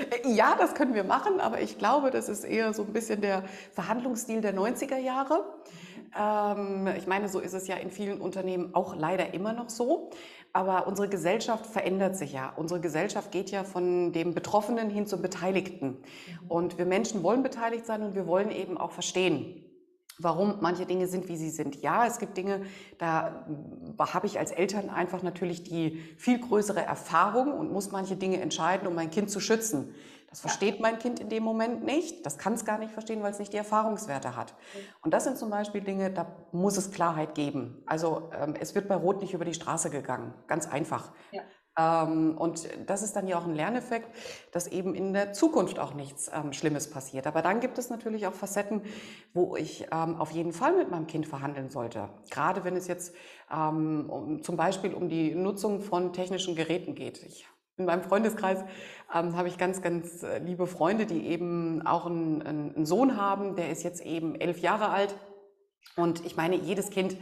ja, 0.24 0.56
das 0.58 0.74
können 0.74 0.94
wir 0.94 1.04
machen, 1.04 1.40
aber 1.40 1.60
ich 1.60 1.78
glaube, 1.78 2.10
das 2.10 2.28
ist 2.28 2.44
eher 2.44 2.72
so 2.74 2.82
ein 2.82 2.92
bisschen 2.92 3.20
der 3.20 3.44
Verhandlungsstil 3.72 4.40
der 4.40 4.54
90er 4.54 4.98
Jahre. 4.98 5.44
Ähm, 6.18 6.88
ich 6.96 7.06
meine, 7.06 7.28
so 7.28 7.40
ist 7.40 7.52
es 7.52 7.66
ja 7.68 7.76
in 7.76 7.90
vielen 7.90 8.20
Unternehmen 8.20 8.74
auch 8.74 8.96
leider 8.96 9.34
immer 9.34 9.52
noch 9.52 9.70
so. 9.70 10.10
Aber 10.52 10.86
unsere 10.86 11.08
Gesellschaft 11.08 11.66
verändert 11.66 12.16
sich 12.16 12.32
ja. 12.32 12.50
Unsere 12.56 12.80
Gesellschaft 12.80 13.30
geht 13.30 13.50
ja 13.50 13.62
von 13.62 14.12
dem 14.12 14.32
Betroffenen 14.32 14.88
hin 14.88 15.06
zum 15.06 15.20
Beteiligten. 15.20 15.88
Mhm. 15.88 16.48
Und 16.48 16.78
wir 16.78 16.86
Menschen 16.86 17.22
wollen 17.22 17.42
beteiligt 17.42 17.84
sein 17.84 18.02
und 18.02 18.14
wir 18.14 18.26
wollen 18.26 18.50
eben 18.50 18.78
auch 18.78 18.92
verstehen, 18.92 19.65
warum 20.18 20.58
manche 20.60 20.86
Dinge 20.86 21.06
sind, 21.06 21.28
wie 21.28 21.36
sie 21.36 21.50
sind. 21.50 21.82
Ja, 21.82 22.06
es 22.06 22.18
gibt 22.18 22.36
Dinge, 22.36 22.62
da 22.98 23.46
habe 23.98 24.26
ich 24.26 24.38
als 24.38 24.50
Eltern 24.50 24.90
einfach 24.90 25.22
natürlich 25.22 25.62
die 25.62 25.98
viel 26.16 26.38
größere 26.38 26.80
Erfahrung 26.80 27.52
und 27.52 27.72
muss 27.72 27.90
manche 27.90 28.16
Dinge 28.16 28.40
entscheiden, 28.40 28.86
um 28.86 28.94
mein 28.94 29.10
Kind 29.10 29.30
zu 29.30 29.40
schützen. 29.40 29.94
Das 30.30 30.40
versteht 30.40 30.80
mein 30.80 30.98
Kind 30.98 31.20
in 31.20 31.28
dem 31.28 31.42
Moment 31.42 31.84
nicht. 31.84 32.26
Das 32.26 32.36
kann 32.36 32.52
es 32.52 32.64
gar 32.64 32.78
nicht 32.78 32.92
verstehen, 32.92 33.22
weil 33.22 33.30
es 33.30 33.38
nicht 33.38 33.52
die 33.52 33.56
Erfahrungswerte 33.56 34.36
hat. 34.36 34.54
Und 35.02 35.14
das 35.14 35.24
sind 35.24 35.38
zum 35.38 35.50
Beispiel 35.50 35.80
Dinge, 35.80 36.10
da 36.10 36.26
muss 36.52 36.76
es 36.76 36.90
Klarheit 36.90 37.34
geben. 37.34 37.82
Also 37.86 38.30
ähm, 38.38 38.54
es 38.60 38.74
wird 38.74 38.88
bei 38.88 38.96
Rot 38.96 39.22
nicht 39.22 39.32
über 39.32 39.44
die 39.44 39.54
Straße 39.54 39.88
gegangen. 39.88 40.34
Ganz 40.46 40.66
einfach. 40.66 41.12
Ja. 41.30 41.42
Ähm, 41.78 42.36
und 42.38 42.68
das 42.86 43.02
ist 43.02 43.16
dann 43.16 43.28
ja 43.28 43.38
auch 43.38 43.44
ein 43.44 43.54
Lerneffekt, 43.54 44.08
dass 44.52 44.66
eben 44.66 44.94
in 44.94 45.12
der 45.12 45.32
Zukunft 45.32 45.78
auch 45.78 45.94
nichts 45.94 46.30
ähm, 46.34 46.52
Schlimmes 46.52 46.90
passiert. 46.90 47.26
Aber 47.26 47.42
dann 47.42 47.60
gibt 47.60 47.78
es 47.78 47.90
natürlich 47.90 48.26
auch 48.26 48.34
Facetten, 48.34 48.82
wo 49.34 49.56
ich 49.56 49.86
ähm, 49.92 50.16
auf 50.16 50.30
jeden 50.30 50.52
Fall 50.52 50.76
mit 50.76 50.90
meinem 50.90 51.06
Kind 51.06 51.26
verhandeln 51.26 51.70
sollte. 51.70 52.08
Gerade 52.30 52.64
wenn 52.64 52.76
es 52.76 52.86
jetzt 52.86 53.14
um, 53.48 54.42
zum 54.42 54.56
Beispiel 54.56 54.92
um 54.92 55.08
die 55.08 55.32
Nutzung 55.32 55.80
von 55.80 56.12
technischen 56.12 56.56
Geräten 56.56 56.96
geht. 56.96 57.22
Ich 57.22 57.46
in 57.78 57.84
meinem 57.84 58.02
Freundeskreis 58.02 58.64
ähm, 59.14 59.36
habe 59.36 59.48
ich 59.48 59.58
ganz, 59.58 59.82
ganz 59.82 60.22
äh, 60.22 60.38
liebe 60.38 60.66
Freunde, 60.66 61.04
die 61.04 61.26
eben 61.26 61.86
auch 61.86 62.06
einen, 62.06 62.42
einen, 62.42 62.86
Sohn 62.86 63.16
haben, 63.16 63.54
der 63.54 63.70
ist 63.70 63.82
jetzt 63.82 64.00
eben 64.00 64.34
elf 64.34 64.60
Jahre 64.60 64.88
alt. 64.88 65.14
Und 65.94 66.24
ich 66.24 66.36
meine, 66.36 66.56
jedes 66.56 66.90
Kind 66.90 67.16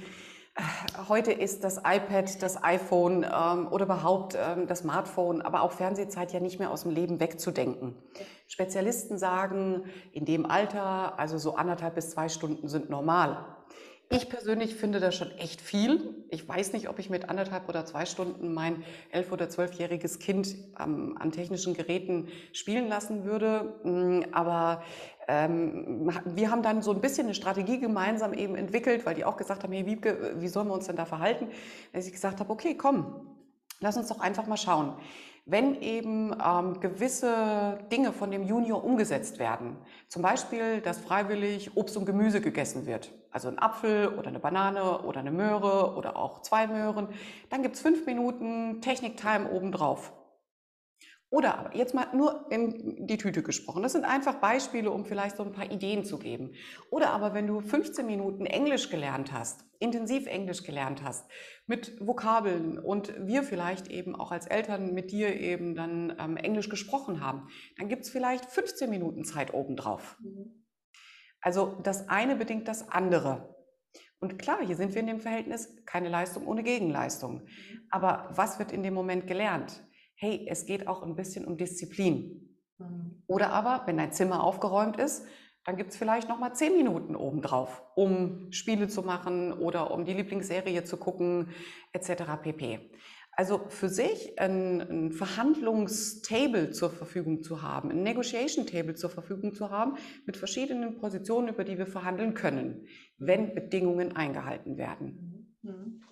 Heute 1.09 1.33
ist 1.33 1.65
das 1.65 1.79
iPad, 1.79 2.41
das 2.41 2.63
iPhone 2.63 3.25
ähm, 3.25 3.67
oder 3.73 3.87
überhaupt 3.87 4.39
ähm, 4.39 4.69
das 4.69 4.81
Smartphone, 4.81 5.43
aber 5.43 5.63
auch 5.63 5.73
Fernsehzeit 5.73 6.33
ja 6.33 6.39
nicht 6.39 6.61
mehr 6.61 6.71
aus 6.71 6.83
dem 6.83 6.93
Leben 6.93 7.19
wegzudenken. 7.19 7.97
Spezialisten 8.47 9.19
sagen, 9.19 9.85
in 10.13 10.25
dem 10.25 10.47
Alter, 10.47 11.19
also 11.19 11.39
so 11.39 11.57
anderthalb 11.57 11.97
bis 11.97 12.11
zwei 12.11 12.29
Stunden 12.29 12.69
sind 12.69 12.89
normal. 12.89 13.45
Ich 14.11 14.29
persönlich 14.29 14.77
finde 14.77 15.01
das 15.01 15.17
schon 15.17 15.31
echt 15.39 15.61
viel. 15.61 16.25
Ich 16.29 16.47
weiß 16.47 16.73
nicht, 16.73 16.89
ob 16.89 16.99
ich 16.99 17.11
mit 17.11 17.31
anderthalb 17.31 17.69
oder 17.69 17.87
zwei 17.87 18.05
Stunden 18.05 18.53
mein 18.53 18.85
elf- 19.11 19.33
oder 19.33 19.49
zwölfjähriges 19.49 20.19
Kind 20.19 20.55
ähm, 20.79 21.17
an 21.19 21.33
technischen 21.33 21.75
Geräten 21.75 22.29
spielen 22.53 22.87
lassen 22.87 23.25
würde. 23.25 23.75
Mm, 23.83 24.33
aber 24.33 24.85
wir 25.27 26.51
haben 26.51 26.63
dann 26.63 26.83
so 26.83 26.93
ein 26.93 27.01
bisschen 27.01 27.27
eine 27.27 27.35
Strategie 27.35 27.79
gemeinsam 27.79 28.35
eben 28.35 28.57
entwickelt, 28.57 29.07
weil 29.07 29.15
die 29.15 29.25
auch 29.25 29.37
gesagt 29.37 29.63
haben, 29.63 29.73
hey 29.73 29.87
Wiebke, 29.87 30.35
wie 30.37 30.49
sollen 30.49 30.69
wir 30.69 30.75
uns 30.75 30.87
denn 30.87 30.97
da 30.97 31.07
verhalten? 31.07 31.49
Dass 31.93 32.07
ich 32.07 32.13
gesagt 32.13 32.41
habe, 32.41 32.53
okay, 32.53 32.77
komm, 32.77 33.27
lass 33.81 33.97
uns 33.97 34.09
doch 34.09 34.21
einfach 34.21 34.47
mal 34.47 34.57
schauen. 34.57 34.95
Wenn 35.47 35.81
eben 35.83 36.35
ähm, 36.43 36.81
gewisse 36.81 37.79
Dinge 37.93 38.13
von 38.13 38.31
dem 38.31 38.45
Junior 38.45 38.83
umgesetzt 38.83 39.39
werden, 39.39 39.77
zum 40.09 40.23
Beispiel, 40.23 40.81
dass 40.81 40.99
freiwillig 40.99 41.77
Obst 41.77 41.99
und 41.99 42.07
Gemüse 42.07 42.41
gegessen 42.41 42.87
wird, 42.87 43.13
also 43.31 43.49
ein 43.49 43.59
Apfel 43.59 44.09
oder 44.09 44.29
eine 44.29 44.39
Banane 44.39 45.03
oder 45.03 45.21
eine 45.21 45.31
Möhre 45.31 45.97
oder 45.97 46.17
auch 46.17 46.41
zwei 46.41 46.67
Möhren, 46.67 47.09
dann 47.51 47.63
gibt 47.63 47.77
es 47.77 47.83
fünf 47.83 48.07
Minuten 48.07 48.81
Technik-Time 48.81 49.51
obendrauf. 49.51 50.13
Oder 51.35 51.59
aber 51.59 51.75
jetzt 51.75 51.95
mal 51.95 52.07
nur 52.13 52.47
in 52.53 53.09
die 53.09 53.19
Tüte 53.19 53.43
gesprochen. 53.43 53.83
Das 53.83 53.91
sind 53.91 54.05
einfach 54.05 54.37
Beispiele, 54.37 54.93
um 54.93 55.05
vielleicht 55.05 55.37
so 55.37 55.43
ein 55.43 55.51
paar 55.51 55.69
Ideen 55.69 56.05
zu 56.05 56.21
geben. 56.21 56.53
Oder 56.91 57.11
aber 57.11 57.35
wenn 57.35 57.49
du 57.49 57.61
15 57.61 58.07
Minuten 58.07 58.47
Englisch 58.47 58.89
gelernt 58.89 59.33
hast, 59.33 59.65
intensiv 59.81 60.29
Englisch 60.29 60.63
gelernt 60.63 61.03
hast, 61.03 61.29
mit 61.67 61.99
Vokabeln 61.99 62.79
und 62.79 63.13
wir 63.27 63.43
vielleicht 63.43 63.89
eben 63.89 64.15
auch 64.15 64.31
als 64.31 64.47
Eltern 64.47 64.95
mit 64.95 65.11
dir 65.11 65.35
eben 65.35 65.75
dann 65.75 66.15
ähm, 66.21 66.37
Englisch 66.37 66.69
gesprochen 66.69 67.21
haben, 67.21 67.49
dann 67.79 67.89
gibt 67.89 68.05
es 68.05 68.11
vielleicht 68.11 68.45
15 68.45 68.89
Minuten 68.89 69.25
Zeit 69.25 69.53
obendrauf. 69.53 70.17
Mhm. 70.21 70.65
Also 71.41 71.81
das 71.83 72.09
eine 72.09 72.37
bedingt 72.37 72.69
das 72.69 72.89
andere. 72.89 73.57
Und 74.21 74.39
klar, 74.39 74.61
hier 74.65 74.77
sind 74.77 74.95
wir 74.95 75.01
in 75.01 75.09
dem 75.09 75.21
Verhältnis 75.21 75.85
keine 75.85 76.11
Leistung 76.11 76.47
ohne 76.47 76.63
Gegenleistung. 76.63 77.43
Mhm. 77.43 77.89
Aber 77.91 78.31
was 78.31 78.61
wird 78.61 78.71
in 78.71 78.85
dem 78.85 78.95
Moment 78.95 79.27
gelernt? 79.27 79.83
Hey, 80.15 80.47
es 80.49 80.67
geht 80.67 80.87
auch 80.87 81.03
ein 81.03 81.17
bisschen 81.17 81.45
um 81.45 81.57
Disziplin. 81.57 82.59
Mhm. 82.79 83.23
Oder 83.27 83.51
aber, 83.51 83.83
wenn 83.87 83.97
dein 83.97 84.13
Zimmer 84.13 84.43
aufgeräumt 84.43 84.99
ist, 84.99 85.25
dann 85.65 85.77
gibt 85.77 85.93
es 85.93 85.97
vielleicht 85.97 86.29
noch 86.29 86.39
mal 86.39 86.53
zehn 86.53 86.77
Minuten 86.77 87.17
obendrauf, 87.17 87.83
um 87.95 88.53
Spiele 88.53 88.89
zu 88.89 89.03
machen 89.03 89.53
oder 89.53 89.91
um 89.91 90.05
die 90.05 90.13
Lieblingsserie 90.13 90.85
zu 90.85 90.99
gucken, 90.99 91.49
etc. 91.93 92.25
pp. 92.43 92.91
Also 93.37 93.63
für 93.69 93.89
sich 93.89 94.39
ein, 94.39 94.81
ein 94.81 95.13
Verhandlungstable 95.13 96.71
zur 96.71 96.91
Verfügung 96.91 97.43
zu 97.43 97.63
haben, 97.63 97.91
ein 97.91 98.03
Negotiation 98.03 98.67
Table 98.67 98.95
zur 98.95 99.11
Verfügung 99.11 99.55
zu 99.55 99.71
haben, 99.71 99.97
mit 100.25 100.37
verschiedenen 100.37 100.99
Positionen, 100.99 101.49
über 101.49 101.65
die 101.65 101.79
wir 101.79 101.87
verhandeln 101.87 102.35
können, 102.35 102.87
wenn 103.19 103.55
Bedingungen 103.55 104.15
eingehalten 104.15 104.77
werden. 104.77 105.57
Mhm. 105.63 106.03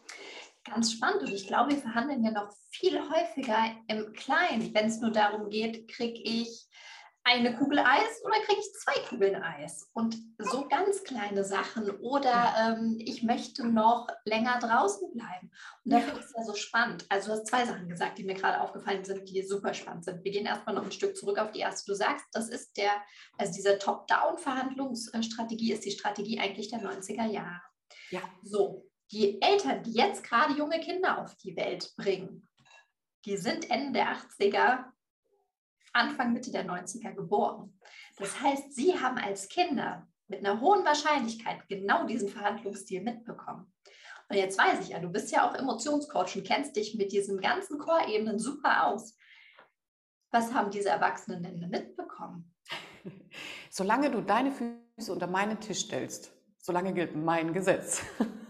Ganz 0.73 0.93
spannend. 0.93 1.23
Und 1.23 1.33
ich 1.33 1.47
glaube, 1.47 1.71
wir 1.71 1.79
verhandeln 1.79 2.25
ja 2.25 2.31
noch 2.31 2.51
viel 2.71 2.99
häufiger 2.99 3.75
im 3.89 4.13
Kleinen, 4.13 4.75
wenn 4.75 4.87
es 4.87 5.01
nur 5.01 5.11
darum 5.11 5.51
geht, 5.51 5.89
kriege 5.89 6.21
ich 6.23 6.69
eine 7.25 7.55
Kugel 7.57 7.79
Eis 7.79 8.21
oder 8.25 8.35
kriege 8.45 8.61
ich 8.61 8.73
zwei 8.75 8.99
Kugeln 9.09 9.37
Eis? 9.37 9.89
Und 9.93 10.17
so 10.39 10.67
ganz 10.69 11.05
kleine 11.05 11.45
Sachen. 11.45 11.89
Oder 12.01 12.55
ähm, 12.59 12.97
ich 12.99 13.23
möchte 13.23 13.65
noch 13.65 14.09
länger 14.25 14.59
draußen 14.59 15.13
bleiben. 15.13 15.53
Und 15.85 15.93
da 15.93 16.01
finde 16.01 16.19
ich 16.19 16.27
es 16.27 16.35
ja 16.37 16.43
so 16.43 16.55
spannend. 16.55 17.07
Also 17.09 17.29
du 17.29 17.35
hast 17.35 17.47
zwei 17.47 17.65
Sachen 17.65 17.89
gesagt, 17.89 18.19
die 18.19 18.25
mir 18.25 18.35
gerade 18.35 18.61
aufgefallen 18.61 19.05
sind, 19.05 19.29
die 19.29 19.43
super 19.43 19.73
spannend 19.73 20.05
sind. 20.05 20.25
Wir 20.25 20.33
gehen 20.33 20.47
erstmal 20.47 20.75
noch 20.75 20.85
ein 20.85 20.91
Stück 20.91 21.17
zurück 21.17 21.39
auf 21.39 21.53
die 21.53 21.61
erste. 21.61 21.93
Du 21.93 21.97
sagst, 21.97 22.27
das 22.33 22.49
ist 22.49 22.77
der, 22.77 22.91
also 23.39 23.53
diese 23.53 23.79
Top-Down-Verhandlungsstrategie 23.79 25.73
ist 25.73 25.85
die 25.85 25.93
Strategie 25.93 26.41
eigentlich 26.41 26.71
der 26.71 26.81
90er 26.81 27.27
Jahre. 27.27 27.63
Ja. 28.11 28.23
So, 28.43 28.91
die 29.13 29.41
Eltern, 29.43 29.83
die 29.83 29.93
jetzt 29.93 30.25
gerade 30.25 30.55
junge 30.55 30.81
Kinder 30.81 31.19
auf 31.19 31.37
die 31.37 31.55
Welt 31.57 31.93
bringen, 31.97 32.49
die 33.25 33.37
sind 33.37 33.71
Ende 33.71 33.93
der 33.93 34.17
80er, 34.17 34.85
Anfang, 35.93 36.33
Mitte 36.33 36.51
der 36.51 36.67
90er 36.67 37.13
geboren. 37.13 37.79
Das 38.17 38.41
heißt, 38.41 38.75
sie 38.75 38.99
haben 38.99 39.19
als 39.19 39.49
Kinder 39.49 40.09
mit 40.29 40.41
einer 40.41 40.61
hohen 40.61 40.85
Wahrscheinlichkeit 40.85 41.69
genau 41.69 42.07
diesen 42.07 42.31
Verhandlungsstil 42.31 43.03
mitbekommen. 43.03 43.73
Und 44.31 44.37
jetzt 44.37 44.59
weiß 44.59 44.81
ich 44.81 44.89
ja, 44.89 44.99
du 44.99 45.11
bist 45.11 45.31
ja 45.31 45.47
auch 45.47 45.55
Emotionscoach 45.55 46.37
und 46.37 46.47
kennst 46.47 46.75
dich 46.77 46.95
mit 46.95 47.13
diesen 47.13 47.39
ganzen 47.41 47.79
Core-Ebenen 47.79 48.39
super 48.39 48.87
aus. 48.87 49.19
Was 50.31 50.55
haben 50.55 50.71
diese 50.71 50.89
Erwachsenen 50.89 51.43
denn 51.43 51.69
mitbekommen? 51.69 52.55
Solange 53.71 54.11
du 54.11 54.23
deine 54.23 54.53
Füße 54.53 55.13
unter 55.13 55.27
meinen 55.27 55.61
Tisch 55.61 55.81
stellst, 55.81 56.33
solange 56.59 56.95
gilt 56.95 57.15
mein 57.15 57.53
Gesetz. 57.53 58.03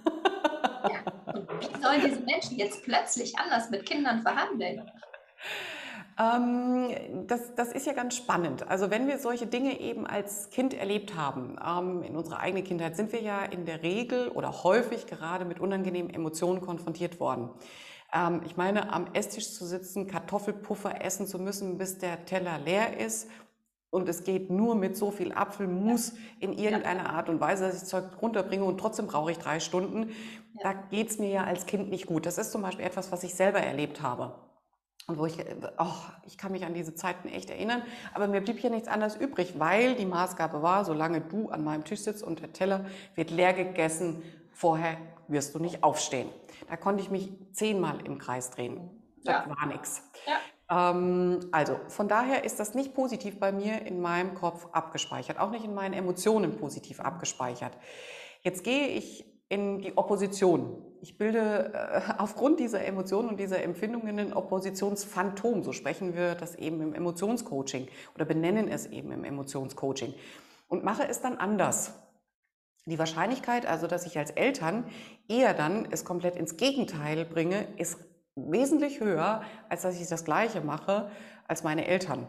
Sollen 1.92 2.10
diese 2.10 2.20
Menschen 2.22 2.56
jetzt 2.56 2.82
plötzlich 2.82 3.38
anders 3.38 3.70
mit 3.70 3.84
Kindern 3.84 4.22
verhandeln? 4.22 4.90
Ähm, 6.18 7.26
das, 7.26 7.54
das, 7.54 7.72
ist 7.72 7.86
ja 7.86 7.92
ganz 7.92 8.16
spannend. 8.16 8.68
Also 8.68 8.90
wenn 8.90 9.06
wir 9.08 9.18
solche 9.18 9.46
Dinge 9.46 9.78
eben 9.80 10.06
als 10.06 10.50
Kind 10.50 10.74
erlebt 10.74 11.16
haben, 11.16 11.56
ähm, 11.66 12.02
in 12.02 12.16
unserer 12.16 12.40
eigenen 12.40 12.64
Kindheit, 12.64 12.96
sind 12.96 13.12
wir 13.12 13.20
ja 13.20 13.44
in 13.44 13.66
der 13.66 13.82
Regel 13.82 14.28
oder 14.28 14.62
häufig 14.62 15.06
gerade 15.06 15.44
mit 15.44 15.60
unangenehmen 15.60 16.12
Emotionen 16.12 16.60
konfrontiert 16.60 17.20
worden. 17.20 17.50
Ähm, 18.12 18.42
ich 18.46 18.56
meine, 18.56 18.92
am 18.92 19.06
Esstisch 19.12 19.52
zu 19.52 19.66
sitzen, 19.66 20.06
Kartoffelpuffer 20.06 21.02
essen 21.04 21.26
zu 21.26 21.38
müssen, 21.38 21.78
bis 21.78 21.98
der 21.98 22.24
Teller 22.24 22.58
leer 22.58 22.98
ist 22.98 23.28
und 23.92 24.08
es 24.08 24.24
geht 24.24 24.50
nur 24.50 24.74
mit 24.74 24.96
so 24.96 25.10
viel 25.10 25.32
Apfelmus 25.32 26.14
in 26.40 26.54
irgendeiner 26.54 27.10
Art 27.10 27.28
und 27.28 27.40
Weise, 27.40 27.66
dass 27.66 27.82
ich 27.82 27.88
Zeug 27.88 28.04
runterbringe 28.22 28.64
und 28.64 28.78
trotzdem 28.78 29.06
brauche 29.06 29.30
ich 29.30 29.38
drei 29.38 29.60
Stunden. 29.60 30.10
Da 30.62 30.72
geht 30.72 31.10
es 31.10 31.18
mir 31.18 31.28
ja 31.28 31.44
als 31.44 31.66
Kind 31.66 31.90
nicht 31.90 32.06
gut. 32.06 32.24
Das 32.24 32.38
ist 32.38 32.52
zum 32.52 32.62
Beispiel 32.62 32.86
etwas, 32.86 33.12
was 33.12 33.22
ich 33.22 33.34
selber 33.34 33.60
erlebt 33.60 34.00
habe. 34.00 34.34
Und 35.08 35.18
wo 35.18 35.26
ich, 35.26 35.36
oh, 35.78 35.92
ich 36.26 36.38
kann 36.38 36.52
mich 36.52 36.64
an 36.64 36.72
diese 36.72 36.94
Zeiten 36.94 37.28
echt 37.28 37.50
erinnern, 37.50 37.82
aber 38.14 38.28
mir 38.28 38.40
blieb 38.40 38.60
hier 38.60 38.70
nichts 38.70 38.88
anderes 38.88 39.16
übrig, 39.16 39.58
weil 39.58 39.94
die 39.94 40.06
Maßgabe 40.06 40.62
war, 40.62 40.86
solange 40.86 41.20
du 41.20 41.50
an 41.50 41.62
meinem 41.62 41.84
Tisch 41.84 42.00
sitzt 42.00 42.22
und 42.22 42.40
der 42.40 42.52
Teller 42.52 42.86
wird 43.14 43.30
leer 43.30 43.52
gegessen, 43.52 44.22
vorher 44.52 44.96
wirst 45.28 45.54
du 45.54 45.58
nicht 45.58 45.84
aufstehen. 45.84 46.30
Da 46.68 46.76
konnte 46.78 47.02
ich 47.02 47.10
mich 47.10 47.30
zehnmal 47.52 48.00
im 48.06 48.18
Kreis 48.18 48.50
drehen. 48.50 48.88
Das 49.24 49.44
ja. 49.46 49.54
war 49.54 49.66
nichts. 49.66 50.02
Ja. 50.26 50.36
Ähm, 50.72 51.40
also 51.52 51.78
von 51.88 52.08
daher 52.08 52.44
ist 52.44 52.58
das 52.58 52.74
nicht 52.74 52.94
positiv 52.94 53.38
bei 53.38 53.52
mir 53.52 53.82
in 53.82 54.00
meinem 54.00 54.34
Kopf 54.34 54.68
abgespeichert, 54.72 55.38
auch 55.38 55.50
nicht 55.50 55.64
in 55.64 55.74
meinen 55.74 55.94
Emotionen 55.94 56.56
positiv 56.56 57.00
abgespeichert. 57.00 57.76
Jetzt 58.40 58.64
gehe 58.64 58.88
ich 58.88 59.24
in 59.48 59.80
die 59.80 59.96
Opposition. 59.98 60.82
Ich 61.02 61.18
bilde 61.18 61.72
äh, 61.74 62.00
aufgrund 62.18 62.58
dieser 62.58 62.84
Emotionen 62.84 63.28
und 63.28 63.38
dieser 63.38 63.62
Empfindungen 63.62 64.18
ein 64.18 64.32
Oppositionsphantom. 64.32 65.62
So 65.62 65.72
sprechen 65.72 66.14
wir 66.14 66.34
das 66.34 66.54
eben 66.54 66.80
im 66.80 66.94
Emotionscoaching 66.94 67.88
oder 68.14 68.24
benennen 68.24 68.68
es 68.68 68.86
eben 68.86 69.12
im 69.12 69.24
Emotionscoaching 69.24 70.14
und 70.68 70.84
mache 70.84 71.06
es 71.06 71.20
dann 71.20 71.36
anders. 71.36 71.92
Die 72.86 72.98
Wahrscheinlichkeit 72.98 73.66
also, 73.66 73.86
dass 73.86 74.06
ich 74.06 74.18
als 74.18 74.32
Eltern 74.32 74.86
eher 75.28 75.54
dann 75.54 75.86
es 75.92 76.04
komplett 76.04 76.34
ins 76.34 76.56
Gegenteil 76.56 77.24
bringe, 77.24 77.68
ist 77.76 77.98
wesentlich 78.36 79.00
höher, 79.00 79.42
als 79.68 79.82
dass 79.82 80.00
ich 80.00 80.08
das 80.08 80.24
Gleiche 80.24 80.60
mache 80.60 81.10
als 81.46 81.62
meine 81.62 81.86
Eltern. 81.86 82.26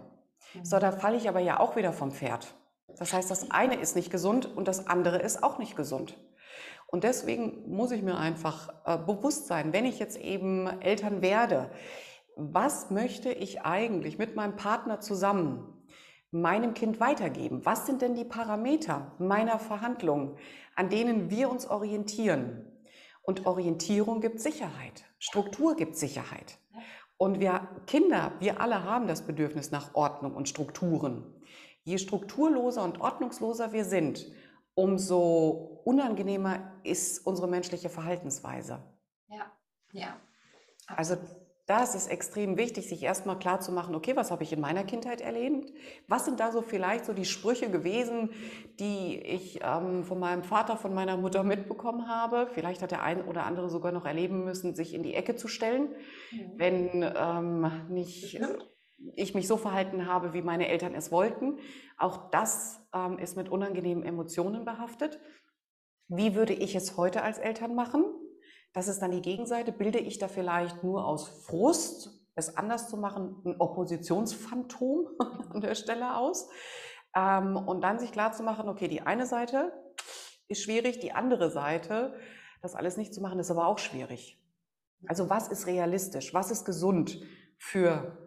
Mhm. 0.54 0.66
So, 0.66 0.80
da 0.80 0.92
falle 0.92 1.18
ich 1.18 1.30
aber 1.30 1.40
ja 1.40 1.60
auch 1.60 1.76
wieder 1.76 1.94
vom 1.94 2.12
Pferd. 2.12 2.54
Das 2.98 3.14
heißt, 3.14 3.32
das 3.32 3.52
eine 3.52 3.76
ist 3.76 3.96
nicht 3.96 4.12
gesund 4.12 4.46
und 4.46 4.68
das 4.68 4.88
andere 4.88 5.18
ist 5.18 5.44
auch 5.44 5.58
nicht 5.58 5.76
gesund. 5.76 6.18
Und 6.88 7.04
deswegen 7.04 7.70
muss 7.70 7.92
ich 7.92 8.04
mir 8.04 8.18
einfach 8.18 8.70
äh, 8.86 8.98
bewusst 8.98 9.48
sein, 9.48 9.74
wenn 9.74 9.86
ich 9.86 9.98
jetzt 9.98 10.18
eben 10.18 10.68
Eltern 10.82 11.22
werde, 11.22 11.72
was 12.36 12.92
möchte 12.92 13.32
ich 13.32 13.62
eigentlich 13.62 14.18
mit 14.18 14.36
meinem 14.36 14.56
Partner 14.56 15.00
zusammen 15.00 15.74
meinem 16.34 16.74
Kind 16.74 17.00
weitergeben? 17.00 17.64
Was 17.64 17.86
sind 17.86 18.02
denn 18.02 18.16
die 18.16 18.26
Parameter 18.26 19.14
meiner 19.20 19.60
Verhandlungen, 19.60 20.36
an 20.76 20.90
denen 20.90 21.30
wir 21.30 21.50
uns 21.50 21.68
orientieren? 21.68 22.73
Und 23.24 23.46
Orientierung 23.46 24.22
gibt 24.22 24.40
Sicherheit. 24.40 25.06
Struktur 25.18 25.76
gibt 25.76 25.96
Sicherheit. 25.96 26.60
Und 27.18 27.40
wir 27.40 27.68
Kinder, 27.88 28.34
wir 28.40 28.60
alle 28.60 28.84
haben 28.84 29.08
das 29.08 29.26
Bedürfnis 29.26 29.72
nach 29.72 29.96
Ordnung 29.96 30.36
und 30.36 30.50
Strukturen. 30.50 31.24
Je 31.84 31.98
strukturloser 31.98 32.84
und 32.84 33.00
ordnungsloser 33.00 33.72
wir 33.72 33.86
sind, 33.86 34.26
umso 34.76 35.82
unangenehmer 35.86 36.74
ist 36.84 37.26
unsere 37.26 37.48
menschliche 37.48 37.90
Verhaltensweise. 37.90 38.84
Ja, 39.28 39.52
ja. 39.92 40.18
Also 40.88 41.18
das 41.66 41.96
ist 41.96 42.08
extrem 42.08 42.58
wichtig, 42.58 42.90
sich 42.90 43.04
erstmal 43.04 43.40
klar 43.40 43.62
zu 43.62 43.72
machen, 43.72 43.96
okay, 43.96 44.16
was 44.18 44.32
habe 44.32 44.44
ich 44.44 44.52
in 44.52 44.60
meiner 44.60 44.84
Kindheit 44.84 45.22
erlebt? 45.22 45.72
Was 46.08 46.26
sind 46.26 46.40
da 46.40 46.52
so 46.52 46.62
vielleicht 46.62 47.06
so 47.06 47.14
die 47.14 47.24
Sprüche 47.24 47.70
gewesen, 47.70 48.32
die 48.80 49.18
ich 49.20 49.62
ähm, 49.64 50.04
von 50.04 50.20
meinem 50.20 50.44
Vater, 50.44 50.76
von 50.76 50.94
meiner 50.94 51.16
Mutter 51.16 51.44
mitbekommen 51.44 52.08
habe? 52.10 52.50
Vielleicht 52.52 52.82
hat 52.82 52.92
der 52.92 53.04
ein 53.04 53.24
oder 53.24 53.46
andere 53.46 53.70
sogar 53.70 53.94
noch 53.94 54.06
erleben 54.06 54.44
müssen, 54.44 54.76
sich 54.76 54.94
in 54.94 55.04
die 55.04 55.14
Ecke 55.14 55.36
zu 55.36 55.48
stellen, 55.48 55.90
mhm. 56.32 56.52
wenn 56.58 57.14
ähm, 57.16 57.72
nicht 57.90 58.40
ich 59.16 59.34
mich 59.34 59.48
so 59.48 59.58
verhalten 59.58 60.08
habe, 60.08 60.34
wie 60.34 60.42
meine 60.42 60.68
Eltern 60.68 60.96
es 60.96 61.12
wollten. 61.12 61.60
Auch 61.98 62.30
das 62.30 62.82
ähm, 62.94 63.18
ist 63.18 63.36
mit 63.36 63.50
unangenehmen 63.50 64.04
Emotionen 64.04 64.66
behaftet. 64.66 65.20
Wie 66.08 66.36
würde 66.36 66.54
ich 66.54 66.76
es 66.76 66.98
heute 66.98 67.22
als 67.22 67.38
Eltern 67.38 67.76
machen? 67.76 68.04
Das 68.74 68.88
ist 68.88 69.02
dann 69.02 69.12
die 69.12 69.22
Gegenseite. 69.22 69.72
Bilde 69.72 70.00
ich 70.00 70.18
da 70.18 70.28
vielleicht 70.28 70.84
nur 70.84 71.06
aus 71.06 71.28
Frust, 71.46 72.10
es 72.36 72.58
anders 72.58 72.90
zu 72.90 72.98
machen, 72.98 73.42
ein 73.46 73.60
Oppositionsphantom 73.60 75.08
an 75.52 75.62
der 75.62 75.76
Stelle 75.76 76.18
aus? 76.18 76.50
Ähm, 77.16 77.56
und 77.56 77.82
dann 77.82 78.00
sich 78.00 78.12
klar 78.12 78.34
zu 78.34 78.44
machen, 78.44 78.68
okay, 78.68 78.88
die 78.88 79.02
eine 79.02 79.28
Seite 79.28 79.72
ist 80.48 80.64
schwierig, 80.64 81.00
die 81.00 81.14
andere 81.14 81.52
Seite, 81.52 82.20
das 82.62 82.76
alles 82.76 82.98
nicht 82.98 83.14
zu 83.14 83.22
machen, 83.22 83.40
ist 83.40 83.52
aber 83.52 83.68
auch 83.68 83.78
schwierig. 83.78 84.40
Also 85.08 85.30
was 85.30 85.50
ist 85.50 85.68
realistisch? 85.68 86.34
Was 86.34 86.50
ist 86.50 86.66
gesund 86.66 87.22
für 87.58 88.18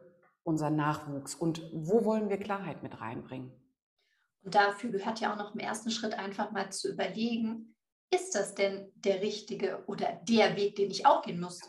unseren 0.45 0.77
Nachwuchs? 0.77 1.35
Und 1.35 1.63
wo 1.73 2.05
wollen 2.05 2.29
wir 2.29 2.39
Klarheit 2.39 2.83
mit 2.83 3.01
reinbringen? 3.01 3.53
Und 4.45 4.55
dafür 4.55 4.91
gehört 4.91 5.21
ja 5.21 5.33
auch 5.33 5.39
noch 5.39 5.55
im 5.55 5.61
ersten 5.61 5.91
Schritt 5.91 6.15
einfach 6.15 6.53
mal 6.53 6.71
zu 6.71 6.93
überlegen, 6.93 7.76
ist 8.11 8.35
das 8.35 8.55
denn 8.55 8.93
der 8.97 9.21
richtige 9.21 9.85
oder 9.87 10.21
der 10.23 10.57
Weg, 10.57 10.77
den 10.77 10.91
ich 10.91 11.07
auch 11.07 11.23
gehen 11.23 11.41
muss? 11.41 11.61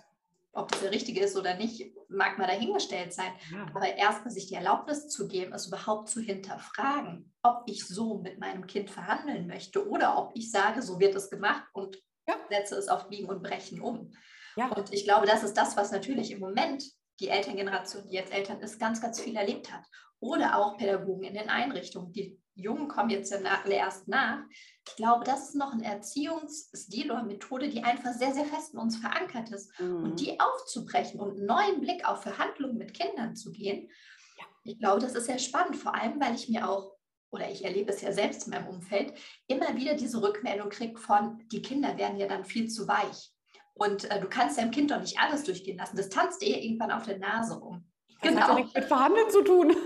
Ob 0.53 0.71
das 0.71 0.81
der 0.81 0.91
richtige 0.91 1.21
ist 1.21 1.35
oder 1.35 1.55
nicht, 1.55 1.93
mag 2.09 2.37
mal 2.37 2.47
dahingestellt 2.47 3.13
sein. 3.13 3.31
Ja. 3.51 3.67
Aber 3.75 3.95
erstmal 3.95 4.31
sich 4.31 4.47
die 4.47 4.55
Erlaubnis 4.55 5.07
zu 5.07 5.27
geben, 5.27 5.53
es 5.53 5.67
überhaupt 5.67 6.09
zu 6.09 6.19
hinterfragen, 6.19 7.33
ob 7.43 7.63
ich 7.67 7.85
so 7.87 8.19
mit 8.19 8.39
meinem 8.39 8.65
Kind 8.65 8.89
verhandeln 8.89 9.45
möchte 9.45 9.87
oder 9.87 10.17
ob 10.17 10.31
ich 10.35 10.49
sage, 10.49 10.81
so 10.81 10.99
wird 10.99 11.15
es 11.15 11.29
gemacht 11.29 11.63
und 11.73 11.97
ja. 12.27 12.35
setze 12.49 12.75
es 12.75 12.87
auf 12.87 13.07
Biegen 13.07 13.29
und 13.29 13.43
Brechen 13.43 13.81
um. 13.81 14.11
Ja. 14.55 14.69
Und 14.69 14.91
ich 14.91 15.03
glaube, 15.03 15.27
das 15.27 15.43
ist 15.43 15.55
das, 15.55 15.77
was 15.77 15.91
natürlich 15.91 16.31
im 16.31 16.39
Moment 16.39 16.83
die 17.19 17.29
Elterngeneration, 17.29 18.07
die 18.07 18.15
jetzt 18.15 18.33
Eltern 18.33 18.59
ist, 18.61 18.79
ganz, 18.79 19.01
ganz 19.01 19.19
viel 19.19 19.35
erlebt 19.35 19.71
hat. 19.71 19.83
Oder 20.19 20.57
auch 20.57 20.77
Pädagogen 20.77 21.23
in 21.23 21.35
den 21.35 21.49
Einrichtungen, 21.49 22.11
die 22.11 22.39
Jungen 22.57 22.87
kommen 22.87 23.09
jetzt 23.09 23.31
ja 23.31 23.37
erst 23.69 24.07
nach. 24.07 24.39
Ich 24.87 24.95
glaube, 24.95 25.23
das 25.23 25.49
ist 25.49 25.55
noch 25.55 25.73
eine 25.73 25.85
Erziehungsstil 25.85 27.11
oder 27.11 27.23
Methode, 27.23 27.69
die 27.69 27.83
einfach 27.83 28.13
sehr, 28.13 28.33
sehr 28.33 28.45
fest 28.45 28.73
in 28.73 28.79
uns 28.79 28.97
verankert 28.97 29.49
ist. 29.51 29.79
Mhm. 29.79 30.03
Und 30.03 30.19
die 30.19 30.39
aufzubrechen 30.39 31.19
und 31.19 31.37
einen 31.37 31.45
neuen 31.45 31.81
Blick 31.81 32.07
auf 32.07 32.23
Verhandlungen 32.23 32.77
mit 32.77 32.93
Kindern 32.93 33.35
zu 33.35 33.51
gehen, 33.51 33.89
ja. 34.37 34.45
ich 34.63 34.79
glaube, 34.79 35.01
das 35.01 35.13
ist 35.13 35.25
sehr 35.25 35.39
spannend, 35.39 35.75
vor 35.75 35.93
allem, 35.93 36.19
weil 36.19 36.35
ich 36.35 36.49
mir 36.49 36.67
auch, 36.67 36.93
oder 37.29 37.49
ich 37.49 37.63
erlebe 37.63 37.91
es 37.91 38.01
ja 38.01 38.11
selbst 38.11 38.47
in 38.47 38.53
meinem 38.53 38.67
Umfeld, 38.67 39.13
immer 39.47 39.75
wieder 39.75 39.93
diese 39.93 40.21
Rückmeldung 40.21 40.69
kriege 40.69 40.97
von, 40.97 41.43
die 41.51 41.61
Kinder 41.61 41.97
werden 41.97 42.17
ja 42.17 42.27
dann 42.27 42.45
viel 42.45 42.69
zu 42.69 42.87
weich. 42.87 43.31
Und 43.75 44.09
äh, 44.09 44.19
du 44.19 44.27
kannst 44.27 44.57
deinem 44.57 44.71
Kind 44.71 44.89
doch 44.89 44.99
nicht 44.99 45.19
alles 45.19 45.43
durchgehen 45.43 45.77
lassen. 45.77 45.97
Das 45.97 46.09
tanzt 46.09 46.41
eh 46.41 46.65
irgendwann 46.65 46.91
auf 46.91 47.03
der 47.03 47.19
Nase 47.19 47.59
rum. 47.59 47.85
Das 48.21 48.31
genau. 48.31 48.41
hat 48.41 48.49
ja 48.49 48.55
nichts 48.55 48.73
mit 48.73 48.85
Verhandeln 48.85 49.29
zu 49.29 49.43
tun. 49.43 49.75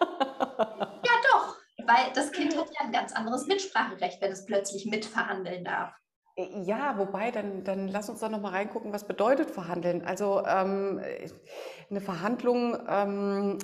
weil 1.90 2.12
das 2.12 2.32
Kind 2.32 2.56
hat 2.56 2.68
ja 2.70 2.86
ein 2.86 2.92
ganz 2.92 3.12
anderes 3.12 3.46
Mitspracherecht, 3.46 4.20
wenn 4.20 4.32
es 4.32 4.44
plötzlich 4.44 4.86
mitverhandeln 4.86 5.64
darf. 5.64 5.92
Äh, 6.36 6.62
ja, 6.62 6.96
wobei, 6.98 7.30
dann, 7.30 7.64
dann 7.64 7.88
lass 7.88 8.08
uns 8.08 8.20
doch 8.20 8.30
noch 8.30 8.40
mal 8.40 8.50
reingucken, 8.50 8.92
was 8.92 9.06
bedeutet 9.06 9.50
verhandeln. 9.50 10.04
Also 10.04 10.44
ähm, 10.46 11.00
eine 11.90 12.00
Verhandlung 12.00 12.78
ähm, 12.88 13.58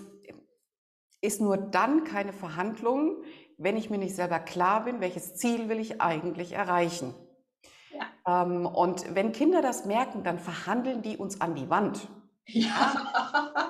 ist 1.21 1.41
nur 1.41 1.57
dann 1.57 2.05
keine 2.05 2.33
Verhandlung, 2.33 3.23
wenn 3.59 3.77
ich 3.77 3.91
mir 3.91 3.99
nicht 3.99 4.17
selber 4.17 4.39
klar 4.39 4.85
bin, 4.85 5.01
welches 5.01 5.35
Ziel 5.37 5.69
will 5.69 5.79
ich 5.79 6.01
eigentlich 6.01 6.53
erreichen. 6.53 7.15
Ja. 7.93 8.43
Ähm, 8.43 8.67
und 8.67 9.15
wenn 9.15 9.33
Kinder 9.33 9.62
das 9.62 9.87
merken, 9.87 10.25
dann 10.25 10.39
verhandeln 10.39 11.03
die 11.03 11.17
uns 11.17 11.41
an 11.41 11.55
die 11.55 11.71
Wand. 11.71 12.09
Ja. 12.49 13.12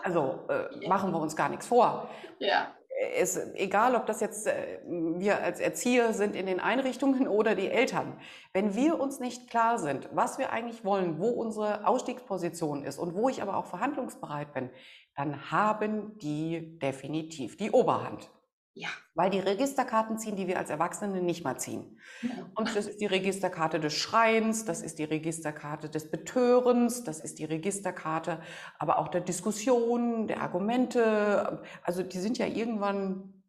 Also 0.02 0.46
äh, 0.48 0.82
ja. 0.82 0.88
machen 0.88 1.12
wir 1.12 1.18
uns 1.18 1.34
gar 1.34 1.48
nichts 1.48 1.66
vor. 1.66 2.08
Ja 2.38 2.72
ist 3.18 3.38
egal, 3.54 3.94
ob 3.94 4.06
das 4.06 4.20
jetzt 4.20 4.46
äh, 4.46 4.78
wir 4.86 5.42
als 5.42 5.60
Erzieher 5.60 6.12
sind 6.12 6.34
in 6.34 6.46
den 6.46 6.60
Einrichtungen 6.60 7.28
oder 7.28 7.54
die 7.54 7.68
Eltern. 7.68 8.18
Wenn 8.52 8.74
wir 8.74 8.98
uns 8.98 9.20
nicht 9.20 9.50
klar 9.50 9.78
sind, 9.78 10.08
was 10.12 10.38
wir 10.38 10.50
eigentlich 10.50 10.84
wollen, 10.84 11.18
wo 11.18 11.28
unsere 11.28 11.86
Ausstiegsposition 11.86 12.84
ist 12.84 12.98
und 12.98 13.14
wo 13.14 13.28
ich 13.28 13.42
aber 13.42 13.56
auch 13.56 13.66
verhandlungsbereit 13.66 14.52
bin, 14.54 14.70
dann 15.14 15.50
haben 15.50 16.18
die 16.18 16.78
definitiv 16.78 17.56
die 17.56 17.70
Oberhand. 17.70 18.30
Ja. 18.78 18.90
Weil 19.14 19.30
die 19.30 19.38
Registerkarten 19.38 20.18
ziehen, 20.18 20.36
die 20.36 20.46
wir 20.46 20.58
als 20.58 20.68
Erwachsene 20.68 21.22
nicht 21.22 21.42
mal 21.42 21.56
ziehen. 21.56 21.98
Ja. 22.20 22.28
Und 22.54 22.76
das 22.76 22.86
ist 22.86 23.00
die 23.00 23.06
Registerkarte 23.06 23.80
des 23.80 23.94
Schreins, 23.94 24.66
das 24.66 24.82
ist 24.82 24.98
die 24.98 25.04
Registerkarte 25.04 25.88
des 25.88 26.10
Betörens, 26.10 27.02
das 27.02 27.20
ist 27.20 27.38
die 27.38 27.46
Registerkarte 27.46 28.38
aber 28.78 28.98
auch 28.98 29.08
der 29.08 29.22
Diskussion, 29.22 30.26
der 30.26 30.42
Argumente. 30.42 31.62
Also 31.84 32.02
die 32.02 32.18
sind 32.18 32.36
ja 32.36 32.46
irgendwann 32.46 33.42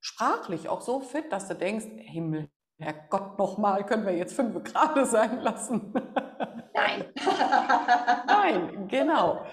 sprachlich 0.00 0.68
auch 0.68 0.80
so 0.80 1.00
fit, 1.00 1.32
dass 1.32 1.48
du 1.48 1.54
denkst, 1.56 1.86
Himmel, 1.96 2.48
Herrgott, 2.78 3.36
nochmal, 3.36 3.84
können 3.84 4.06
wir 4.06 4.16
jetzt 4.16 4.36
fünf 4.36 4.62
Grad 4.62 5.04
sein 5.08 5.40
lassen? 5.40 5.92
Nein. 6.72 7.04
Nein, 8.28 8.86
genau. 8.86 9.44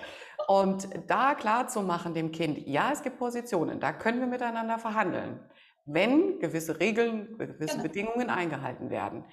Und 0.47 0.87
da 1.07 1.33
klar 1.35 1.67
zu 1.67 1.81
machen 1.81 2.13
dem 2.13 2.31
Kind, 2.31 2.67
ja, 2.67 2.91
es 2.91 3.01
gibt 3.01 3.17
Positionen, 3.17 3.79
da 3.79 3.93
können 3.93 4.19
wir 4.19 4.27
miteinander 4.27 4.77
verhandeln, 4.77 5.39
wenn 5.85 6.39
gewisse 6.39 6.79
Regeln, 6.79 7.37
gewisse 7.37 7.77
genau. 7.77 7.83
Bedingungen 7.83 8.29
eingehalten 8.29 8.89
werden. 8.89 9.25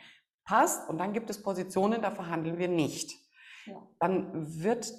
Passt 0.45 0.89
und 0.89 0.99
dann 0.99 1.13
gibt 1.13 1.31
es 1.31 1.43
Positionen, 1.43 2.03
da 2.03 2.11
verhandeln 2.11 2.59
wir 2.59 2.69
nicht. 2.69 3.13
ja. 3.67 3.81
dann 4.01 4.63
wird 4.63 4.93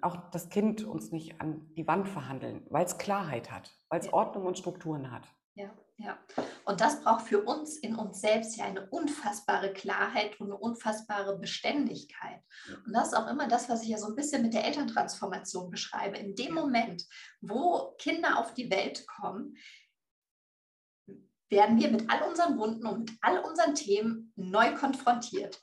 auch 0.00 0.30
das 0.30 0.48
Kind 0.48 0.84
uns 0.84 1.12
nicht 1.12 1.40
an 1.40 1.70
die 1.76 1.86
Wand 1.86 2.08
verhandeln, 2.08 2.66
weil 2.70 2.84
es 2.84 2.98
Klarheit 2.98 3.50
hat, 3.50 3.72
weil 3.88 4.00
es 4.00 4.06
ja. 4.06 4.12
Ordnung 4.12 4.46
und 4.46 4.58
Strukturen 4.58 5.12
hat. 5.12 5.28
Ja, 5.54 5.70
ja. 6.00 6.18
Und 6.64 6.80
das 6.80 7.02
braucht 7.02 7.26
für 7.26 7.42
uns 7.42 7.76
in 7.76 7.94
uns 7.94 8.20
selbst 8.20 8.56
ja 8.56 8.64
eine 8.64 8.88
unfassbare 8.88 9.72
Klarheit 9.72 10.40
und 10.40 10.48
eine 10.48 10.56
unfassbare 10.56 11.38
Beständigkeit. 11.38 12.42
Und 12.86 12.92
das 12.92 13.08
ist 13.08 13.14
auch 13.14 13.28
immer 13.28 13.48
das, 13.48 13.68
was 13.68 13.82
ich 13.82 13.88
ja 13.88 13.98
so 13.98 14.08
ein 14.08 14.16
bisschen 14.16 14.42
mit 14.42 14.54
der 14.54 14.64
Elterntransformation 14.64 15.70
beschreibe. 15.70 16.16
In 16.16 16.34
dem 16.34 16.54
Moment, 16.54 17.04
wo 17.40 17.94
Kinder 17.98 18.38
auf 18.38 18.54
die 18.54 18.70
Welt 18.70 19.06
kommen, 19.06 19.56
werden 21.50 21.80
wir 21.80 21.90
mit 21.90 22.08
all 22.08 22.28
unseren 22.28 22.58
Wunden 22.58 22.86
und 22.86 23.00
mit 23.00 23.18
all 23.20 23.38
unseren 23.40 23.74
Themen 23.74 24.32
neu 24.36 24.74
konfrontiert. 24.74 25.60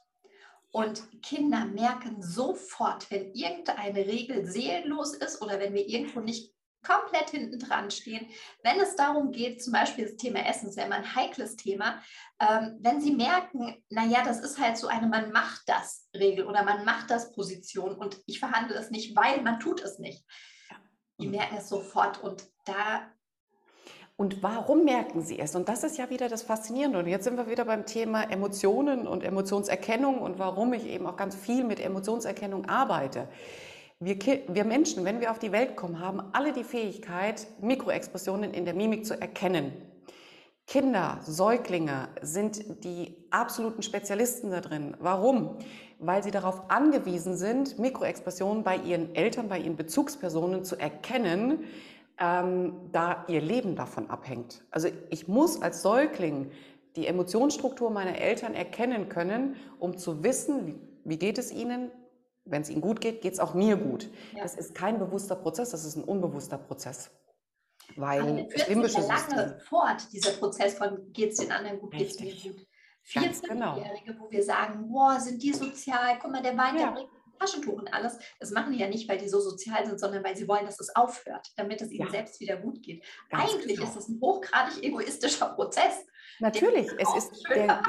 Und 0.71 1.21
Kinder 1.21 1.65
merken 1.65 2.21
sofort, 2.21 3.09
wenn 3.09 3.33
irgendeine 3.33 4.05
Regel 4.05 4.45
seelenlos 4.45 5.15
ist 5.15 5.41
oder 5.41 5.59
wenn 5.59 5.73
wir 5.73 5.87
irgendwo 5.87 6.19
nicht 6.19 6.53
komplett 6.87 7.29
hinten 7.29 7.59
dran 7.59 7.91
stehen. 7.91 8.27
Wenn 8.63 8.79
es 8.79 8.95
darum 8.95 9.31
geht, 9.31 9.61
zum 9.61 9.73
Beispiel 9.73 10.05
das 10.05 10.15
Thema 10.15 10.45
Essen, 10.47 10.69
ist 10.69 10.77
ja 10.77 10.85
immer 10.85 10.95
ein 10.95 11.15
heikles 11.15 11.57
Thema, 11.57 12.01
ähm, 12.39 12.77
wenn 12.79 13.01
Sie 13.01 13.11
merken, 13.11 13.83
naja, 13.89 14.23
das 14.23 14.39
ist 14.39 14.59
halt 14.59 14.77
so 14.77 14.87
eine 14.87 15.07
Man 15.07 15.31
macht 15.31 15.63
das 15.67 16.07
Regel 16.15 16.45
oder 16.45 16.63
man 16.63 16.85
macht 16.85 17.09
das 17.09 17.31
Position 17.33 17.95
und 17.95 18.21
ich 18.25 18.39
verhandle 18.39 18.75
es 18.77 18.91
nicht, 18.91 19.15
weil 19.15 19.41
man 19.41 19.59
tut 19.59 19.81
es 19.81 19.99
nicht. 19.99 20.23
Die 21.19 21.27
merken 21.27 21.57
es 21.57 21.67
sofort 21.67 22.23
und 22.23 22.47
da 22.65 23.11
und 24.19 24.41
warum 24.41 24.83
merken 24.83 25.21
sie 25.21 25.37
es? 25.37 25.55
Und 25.55 25.69
das 25.69 25.83
ist 25.83 25.99
ja 25.99 26.09
wieder 26.09 26.27
das 26.27 26.41
Faszinierende. 26.41 26.97
Und 26.97 27.05
jetzt 27.05 27.23
sind 27.23 27.37
wir 27.37 27.47
wieder 27.47 27.65
beim 27.65 27.85
Thema 27.85 28.23
Emotionen 28.23 29.07
und 29.07 29.23
Emotionserkennung 29.23 30.19
und 30.23 30.39
warum 30.39 30.73
ich 30.73 30.87
eben 30.87 31.05
auch 31.05 31.17
ganz 31.17 31.35
viel 31.35 31.63
mit 31.63 31.79
Emotionserkennung 31.79 32.65
arbeite. 32.65 33.27
Wir, 33.99 34.15
wir, 34.19 34.63
Menschen, 34.63 35.05
wenn 35.05 35.21
wir 35.21 35.31
auf 35.31 35.39
die 35.39 35.51
Welt 35.51 35.75
kommen, 35.75 35.99
haben 35.99 36.21
alle 36.33 36.53
die 36.53 36.63
Fähigkeit, 36.63 37.47
Mikroexpressionen 37.61 38.53
in 38.53 38.63
der 38.63 38.75
Mimik 38.75 39.07
zu 39.07 39.19
erkennen. 39.19 39.73
Kinder, 40.67 41.19
Säuglinge 41.23 42.09
sind 42.21 42.83
die 42.83 43.15
absoluten 43.31 43.81
Spezialisten 43.81 44.51
da 44.51 44.61
drin. 44.61 44.95
Warum? 44.99 45.57
Weil 45.97 46.21
sie 46.21 46.29
darauf 46.29 46.69
angewiesen 46.69 47.37
sind, 47.37 47.79
Mikroexpressionen 47.79 48.63
bei 48.63 48.77
ihren 48.77 49.15
Eltern, 49.15 49.49
bei 49.49 49.57
ihren 49.57 49.77
Bezugspersonen 49.77 50.63
zu 50.63 50.75
erkennen, 50.75 51.63
ähm, 52.19 52.73
da 52.91 53.25
ihr 53.27 53.41
Leben 53.41 53.75
davon 53.75 54.11
abhängt. 54.11 54.63
Also 54.69 54.89
ich 55.09 55.27
muss 55.27 55.59
als 55.59 55.81
Säugling 55.81 56.51
die 56.95 57.07
Emotionsstruktur 57.07 57.89
meiner 57.89 58.19
Eltern 58.19 58.53
erkennen 58.53 59.09
können, 59.09 59.55
um 59.79 59.97
zu 59.97 60.23
wissen, 60.23 60.67
wie, 60.67 60.75
wie 61.03 61.17
geht 61.17 61.39
es 61.39 61.51
ihnen. 61.51 61.89
Wenn 62.49 62.61
es 62.61 62.69
ihnen 62.69 62.81
gut 62.81 63.01
geht, 63.01 63.21
geht 63.21 63.33
es 63.33 63.39
auch 63.39 63.53
mir 63.53 63.77
gut. 63.77 64.09
Ja. 64.33 64.43
Das 64.43 64.55
ist 64.55 64.75
kein 64.75 64.99
bewusster 64.99 65.35
Prozess, 65.35 65.71
das 65.71 65.85
ist 65.85 65.95
ein 65.95 66.03
unbewusster 66.03 66.57
Prozess. 66.57 67.11
Weil 67.95 68.47
das 68.53 68.67
limbische 68.67 69.01
ja 69.01 69.07
lange 69.07 69.59
fort, 69.59 70.11
dieser 70.11 70.31
Prozess 70.31 70.77
von 70.77 71.11
geht 71.13 71.31
es 71.31 71.37
den 71.37 71.51
anderen 71.51 71.79
gut, 71.79 71.91
geht 71.91 72.09
es 72.09 72.19
mir 72.19 72.33
gut. 72.33 72.67
14-Jährige, 73.05 74.03
genau. 74.03 74.19
wo 74.19 74.29
wir 74.29 74.43
sagen, 74.43 74.89
boah, 74.89 75.17
sind 75.19 75.41
die 75.41 75.53
sozial, 75.53 76.19
guck 76.21 76.31
mal, 76.31 76.41
der 76.41 76.57
weint, 76.57 76.77
ja. 76.77 76.87
der 76.87 76.91
bringt 76.93 77.16
Taschentuch 77.37 77.79
und 77.79 77.93
alles. 77.93 78.17
Das 78.39 78.51
machen 78.51 78.73
die 78.73 78.79
ja 78.79 78.87
nicht, 78.87 79.09
weil 79.09 79.17
die 79.17 79.29
so 79.29 79.39
sozial 79.39 79.85
sind, 79.85 79.99
sondern 79.99 80.23
weil 80.23 80.35
sie 80.35 80.47
wollen, 80.47 80.65
dass 80.65 80.79
es 80.79 80.95
aufhört, 80.95 81.51
damit 81.55 81.81
es 81.81 81.91
ihnen 81.91 82.05
ja. 82.05 82.11
selbst 82.11 82.39
wieder 82.39 82.57
gut 82.57 82.81
geht. 82.81 83.03
Ganz 83.29 83.51
Eigentlich 83.51 83.77
genau. 83.77 83.89
ist 83.89 83.97
es 83.97 84.09
ein 84.09 84.19
hochgradig 84.21 84.83
egoistischer 84.83 85.47
Prozess. 85.47 86.05
Natürlich, 86.39 86.87
es 86.99 87.15
ist 87.15 87.43
der, 87.49 87.81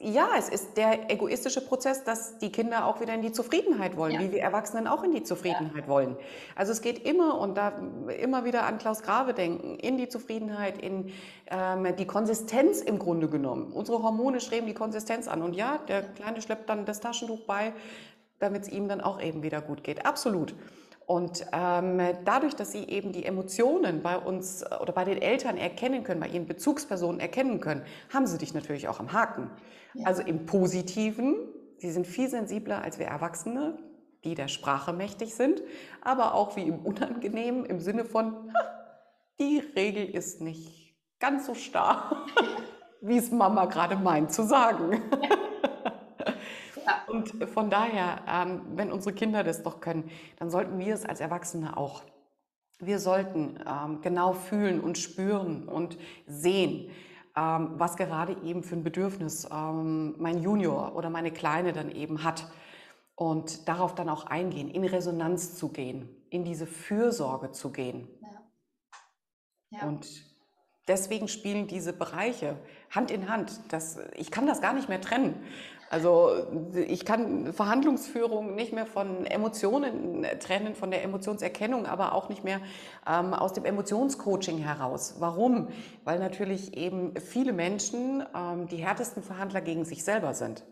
ja, 0.00 0.28
es 0.36 0.50
ist 0.50 0.76
der 0.76 1.10
egoistische 1.10 1.62
Prozess, 1.62 2.04
dass 2.04 2.36
die 2.38 2.52
Kinder 2.52 2.84
auch 2.86 3.00
wieder 3.00 3.14
in 3.14 3.22
die 3.22 3.32
Zufriedenheit 3.32 3.96
wollen, 3.96 4.12
ja. 4.12 4.20
wie 4.20 4.32
wir 4.32 4.42
Erwachsenen 4.42 4.86
auch 4.86 5.02
in 5.02 5.12
die 5.12 5.22
Zufriedenheit 5.22 5.84
ja. 5.84 5.88
wollen. 5.88 6.16
Also 6.54 6.72
es 6.72 6.82
geht 6.82 7.06
immer 7.06 7.38
und 7.38 7.56
da 7.56 7.72
immer 8.20 8.44
wieder 8.44 8.64
an 8.64 8.78
Klaus 8.78 9.02
Grave 9.02 9.32
denken, 9.32 9.76
in 9.76 9.96
die 9.96 10.08
Zufriedenheit, 10.08 10.78
in 10.78 11.12
ähm, 11.50 11.96
die 11.96 12.06
Konsistenz 12.06 12.80
im 12.80 12.98
Grunde 12.98 13.28
genommen. 13.28 13.72
Unsere 13.72 14.02
Hormone 14.02 14.40
streben 14.40 14.66
die 14.66 14.74
Konsistenz 14.74 15.26
an 15.26 15.42
und 15.42 15.54
ja, 15.54 15.78
der 15.88 16.02
Kleine 16.02 16.42
schleppt 16.42 16.68
dann 16.68 16.84
das 16.84 17.00
Taschentuch 17.00 17.46
bei, 17.46 17.72
damit 18.38 18.62
es 18.62 18.68
ihm 18.68 18.88
dann 18.88 19.00
auch 19.00 19.20
eben 19.20 19.42
wieder 19.42 19.60
gut 19.60 19.84
geht. 19.84 20.06
Absolut. 20.06 20.54
Und 21.06 21.46
ähm, 21.52 22.00
dadurch, 22.24 22.56
dass 22.56 22.72
sie 22.72 22.84
eben 22.84 23.12
die 23.12 23.24
Emotionen 23.24 24.02
bei 24.02 24.18
uns 24.18 24.62
äh, 24.62 24.74
oder 24.80 24.92
bei 24.92 25.04
den 25.04 25.22
Eltern 25.22 25.56
erkennen 25.56 26.02
können, 26.02 26.20
bei 26.20 26.28
ihren 26.28 26.46
Bezugspersonen 26.46 27.20
erkennen 27.20 27.60
können, 27.60 27.82
haben 28.12 28.26
sie 28.26 28.38
dich 28.38 28.54
natürlich 28.54 28.88
auch 28.88 28.98
am 28.98 29.12
Haken. 29.12 29.50
Ja. 29.94 30.06
Also 30.06 30.22
im 30.22 30.46
Positiven, 30.46 31.36
sie 31.78 31.92
sind 31.92 32.08
viel 32.08 32.28
sensibler 32.28 32.82
als 32.82 32.98
wir 32.98 33.06
Erwachsene, 33.06 33.78
die 34.24 34.34
der 34.34 34.48
Sprache 34.48 34.92
mächtig 34.92 35.36
sind, 35.36 35.62
aber 36.02 36.34
auch 36.34 36.56
wie 36.56 36.62
im 36.62 36.80
Unangenehmen 36.80 37.64
im 37.64 37.78
Sinne 37.78 38.04
von, 38.04 38.52
die 39.38 39.58
Regel 39.76 40.06
ist 40.08 40.40
nicht 40.40 40.96
ganz 41.20 41.46
so 41.46 41.54
starr, 41.54 42.26
wie 43.00 43.18
es 43.18 43.30
Mama 43.30 43.66
gerade 43.66 43.94
meint 43.94 44.32
zu 44.32 44.42
sagen. 44.42 45.02
Und 47.16 47.48
von 47.48 47.70
daher, 47.70 48.20
ähm, 48.28 48.60
wenn 48.74 48.92
unsere 48.92 49.14
Kinder 49.14 49.42
das 49.42 49.62
doch 49.62 49.80
können, 49.80 50.10
dann 50.38 50.50
sollten 50.50 50.78
wir 50.78 50.92
es 50.92 51.06
als 51.06 51.20
Erwachsene 51.20 51.76
auch. 51.76 52.02
Wir 52.78 52.98
sollten 52.98 53.58
ähm, 53.66 54.02
genau 54.02 54.34
fühlen 54.34 54.80
und 54.80 54.98
spüren 54.98 55.66
und 55.66 55.96
sehen, 56.26 56.90
ähm, 57.34 57.70
was 57.78 57.96
gerade 57.96 58.36
eben 58.44 58.62
für 58.62 58.76
ein 58.76 58.84
Bedürfnis 58.84 59.48
mein 59.48 60.42
Junior 60.42 60.94
oder 60.94 61.08
meine 61.08 61.30
Kleine 61.30 61.72
dann 61.72 61.90
eben 61.90 62.22
hat. 62.22 62.46
Und 63.14 63.66
darauf 63.66 63.94
dann 63.94 64.10
auch 64.10 64.26
eingehen, 64.26 64.68
in 64.68 64.84
Resonanz 64.84 65.56
zu 65.56 65.70
gehen, 65.70 66.06
in 66.28 66.44
diese 66.44 66.66
Fürsorge 66.66 67.50
zu 67.50 67.72
gehen. 67.72 68.08
Ja. 68.20 68.28
Ja. 69.70 69.88
Und 69.88 70.06
deswegen 70.86 71.28
spielen 71.28 71.66
diese 71.66 71.94
Bereiche 71.94 72.58
Hand 72.90 73.10
in 73.10 73.30
Hand. 73.30 73.58
Das, 73.70 73.98
ich 74.16 74.30
kann 74.30 74.46
das 74.46 74.60
gar 74.60 74.74
nicht 74.74 74.90
mehr 74.90 75.00
trennen. 75.00 75.34
Also 75.88 76.32
ich 76.74 77.04
kann 77.04 77.52
Verhandlungsführung 77.52 78.54
nicht 78.54 78.72
mehr 78.72 78.86
von 78.86 79.24
Emotionen 79.24 80.26
trennen, 80.40 80.74
von 80.74 80.90
der 80.90 81.04
Emotionserkennung, 81.04 81.86
aber 81.86 82.14
auch 82.14 82.28
nicht 82.28 82.42
mehr 82.42 82.60
ähm, 83.08 83.34
aus 83.34 83.52
dem 83.52 83.64
Emotionscoaching 83.64 84.58
heraus. 84.58 85.16
Warum? 85.18 85.68
Weil 86.04 86.18
natürlich 86.18 86.76
eben 86.76 87.14
viele 87.20 87.52
Menschen 87.52 88.24
ähm, 88.34 88.66
die 88.68 88.78
härtesten 88.78 89.22
Verhandler 89.22 89.60
gegen 89.60 89.84
sich 89.84 90.02
selber 90.04 90.34
sind 90.34 90.64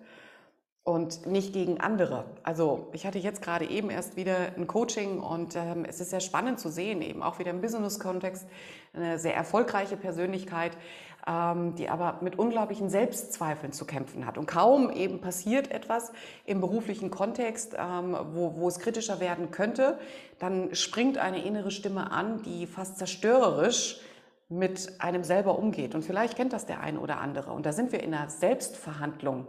und 0.84 1.24
nicht 1.26 1.54
gegen 1.54 1.80
andere. 1.80 2.26
Also 2.42 2.88
ich 2.92 3.06
hatte 3.06 3.18
jetzt 3.18 3.40
gerade 3.40 3.64
eben 3.64 3.88
erst 3.88 4.16
wieder 4.16 4.36
ein 4.54 4.66
Coaching 4.66 5.18
und 5.18 5.56
ähm, 5.56 5.86
es 5.88 5.98
ist 5.98 6.10
sehr 6.10 6.20
spannend 6.20 6.60
zu 6.60 6.68
sehen, 6.68 7.00
eben 7.00 7.22
auch 7.22 7.38
wieder 7.38 7.50
im 7.50 7.62
Business-Kontext, 7.62 8.46
eine 8.92 9.18
sehr 9.18 9.34
erfolgreiche 9.34 9.96
Persönlichkeit, 9.96 10.76
ähm, 11.26 11.74
die 11.74 11.88
aber 11.88 12.18
mit 12.20 12.38
unglaublichen 12.38 12.90
Selbstzweifeln 12.90 13.72
zu 13.72 13.84
kämpfen 13.84 14.26
hat. 14.26 14.36
Und 14.36 14.46
kaum 14.46 14.90
eben 14.90 15.20
passiert 15.20 15.70
etwas 15.70 16.12
im 16.44 16.60
beruflichen 16.60 17.10
Kontext, 17.10 17.74
ähm, 17.78 18.16
wo, 18.32 18.56
wo 18.56 18.68
es 18.68 18.78
kritischer 18.78 19.20
werden 19.20 19.50
könnte, 19.50 19.98
dann 20.38 20.74
springt 20.74 21.18
eine 21.18 21.44
innere 21.44 21.70
Stimme 21.70 22.10
an, 22.10 22.42
die 22.42 22.66
fast 22.66 22.98
zerstörerisch 22.98 24.00
mit 24.48 24.92
einem 24.98 25.24
selber 25.24 25.58
umgeht. 25.58 25.94
Und 25.94 26.02
vielleicht 26.02 26.36
kennt 26.36 26.52
das 26.52 26.66
der 26.66 26.80
eine 26.80 27.00
oder 27.00 27.18
andere. 27.20 27.52
Und 27.52 27.64
da 27.64 27.72
sind 27.72 27.92
wir 27.92 28.02
in 28.02 28.14
einer 28.14 28.28
Selbstverhandlung. 28.28 29.46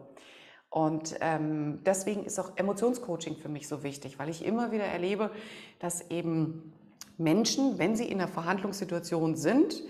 Und 0.69 1.15
ähm, 1.21 1.81
deswegen 1.85 2.25
ist 2.25 2.39
auch 2.39 2.51
Emotionscoaching 2.55 3.38
für 3.38 3.49
mich 3.49 3.67
so 3.67 3.83
wichtig, 3.83 4.19
weil 4.19 4.29
ich 4.29 4.45
immer 4.45 4.71
wieder 4.71 4.83
erlebe, 4.83 5.31
dass 5.79 6.09
eben 6.09 6.73
Menschen, 7.17 7.77
wenn 7.77 7.95
sie 7.95 8.05
in 8.05 8.19
einer 8.19 8.29
Verhandlungssituation 8.29 9.35
sind, 9.35 9.83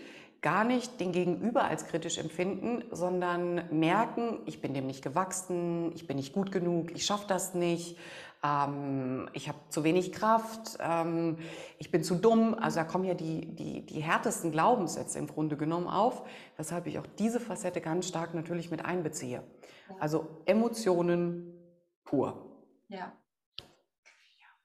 gar 0.46 0.64
nicht 0.64 1.00
den 1.00 1.12
Gegenüber 1.12 1.64
als 1.64 1.88
kritisch 1.88 2.20
empfinden, 2.20 2.84
sondern 2.92 3.64
merken, 3.72 4.38
ich 4.46 4.62
bin 4.62 4.76
dem 4.76 4.86
nicht 4.86 5.04
gewachsen, 5.04 5.92
ich 5.96 6.06
bin 6.06 6.18
nicht 6.18 6.34
gut 6.34 6.52
genug, 6.52 6.92
ich 6.92 7.04
schaffe 7.04 7.26
das 7.28 7.56
nicht, 7.56 7.98
ähm, 8.44 9.28
ich 9.34 9.48
habe 9.48 9.58
zu 9.70 9.84
wenig 9.84 10.12
Kraft, 10.12 10.78
ähm, 10.80 11.40
ich 11.80 11.90
bin 11.90 12.04
zu 12.04 12.14
dumm. 12.14 12.54
Also 12.54 12.76
da 12.76 12.84
kommen 12.84 13.06
ja 13.06 13.16
die, 13.16 13.56
die, 13.56 13.88
die 13.88 14.02
härtesten 14.02 14.52
Glaubenssätze 14.52 15.18
im 15.18 15.26
Grunde 15.26 15.58
genommen 15.58 15.88
auf, 15.88 16.22
weshalb 16.58 16.86
ich 16.86 17.00
auch 17.00 17.08
diese 17.18 17.40
Facette 17.40 17.82
ganz 17.82 18.08
stark 18.08 18.36
natürlich 18.36 18.70
mit 18.70 18.86
einbeziehe. 18.86 19.42
Also 20.00 20.28
Emotionen 20.46 21.56
pur. 22.04 22.52
Ja. 22.88 23.12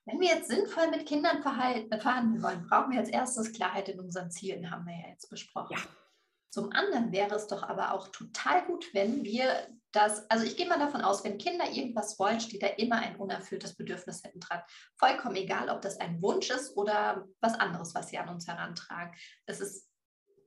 Wenn 0.07 0.21
wir 0.21 0.29
jetzt 0.29 0.49
sinnvoll 0.49 0.89
mit 0.89 1.07
Kindern 1.07 1.39
äh, 1.39 1.99
verhandeln 1.99 2.43
wollen, 2.43 2.67
brauchen 2.67 2.93
wir 2.93 3.01
als 3.01 3.11
erstes 3.11 3.53
Klarheit 3.53 3.89
in 3.89 4.01
unseren 4.01 4.31
Zielen, 4.31 4.71
haben 4.71 4.87
wir 4.87 4.95
ja 4.95 5.09
jetzt 5.09 5.29
besprochen. 5.29 5.77
Ja. 5.77 5.83
Zum 6.51 6.73
anderen 6.73 7.13
wäre 7.13 7.35
es 7.37 7.47
doch 7.47 7.63
aber 7.63 7.95
auch 7.95 8.09
total 8.09 8.65
gut, 8.67 8.87
wenn 8.93 9.23
wir 9.23 9.69
das, 9.93 10.29
also 10.31 10.45
ich 10.45 10.57
gehe 10.57 10.69
mal 10.69 10.79
davon 10.79 11.01
aus, 11.01 11.25
wenn 11.25 11.39
Kinder 11.39 11.69
irgendwas 11.71 12.19
wollen, 12.19 12.41
steht 12.41 12.63
da 12.63 12.67
immer 12.67 12.97
ein 12.97 13.17
unerfülltes 13.17 13.77
Bedürfnis 13.77 14.23
hinten 14.23 14.41
dran. 14.41 14.63
Vollkommen 14.97 15.37
egal, 15.37 15.69
ob 15.69 15.81
das 15.81 15.99
ein 15.99 16.21
Wunsch 16.23 16.51
ist 16.51 16.77
oder 16.77 17.27
was 17.41 17.55
anderes, 17.55 17.95
was 17.95 18.09
sie 18.09 18.19
an 18.19 18.29
uns 18.29 18.47
herantragen. 18.49 19.15
Es 19.47 19.61
ist 19.61 19.90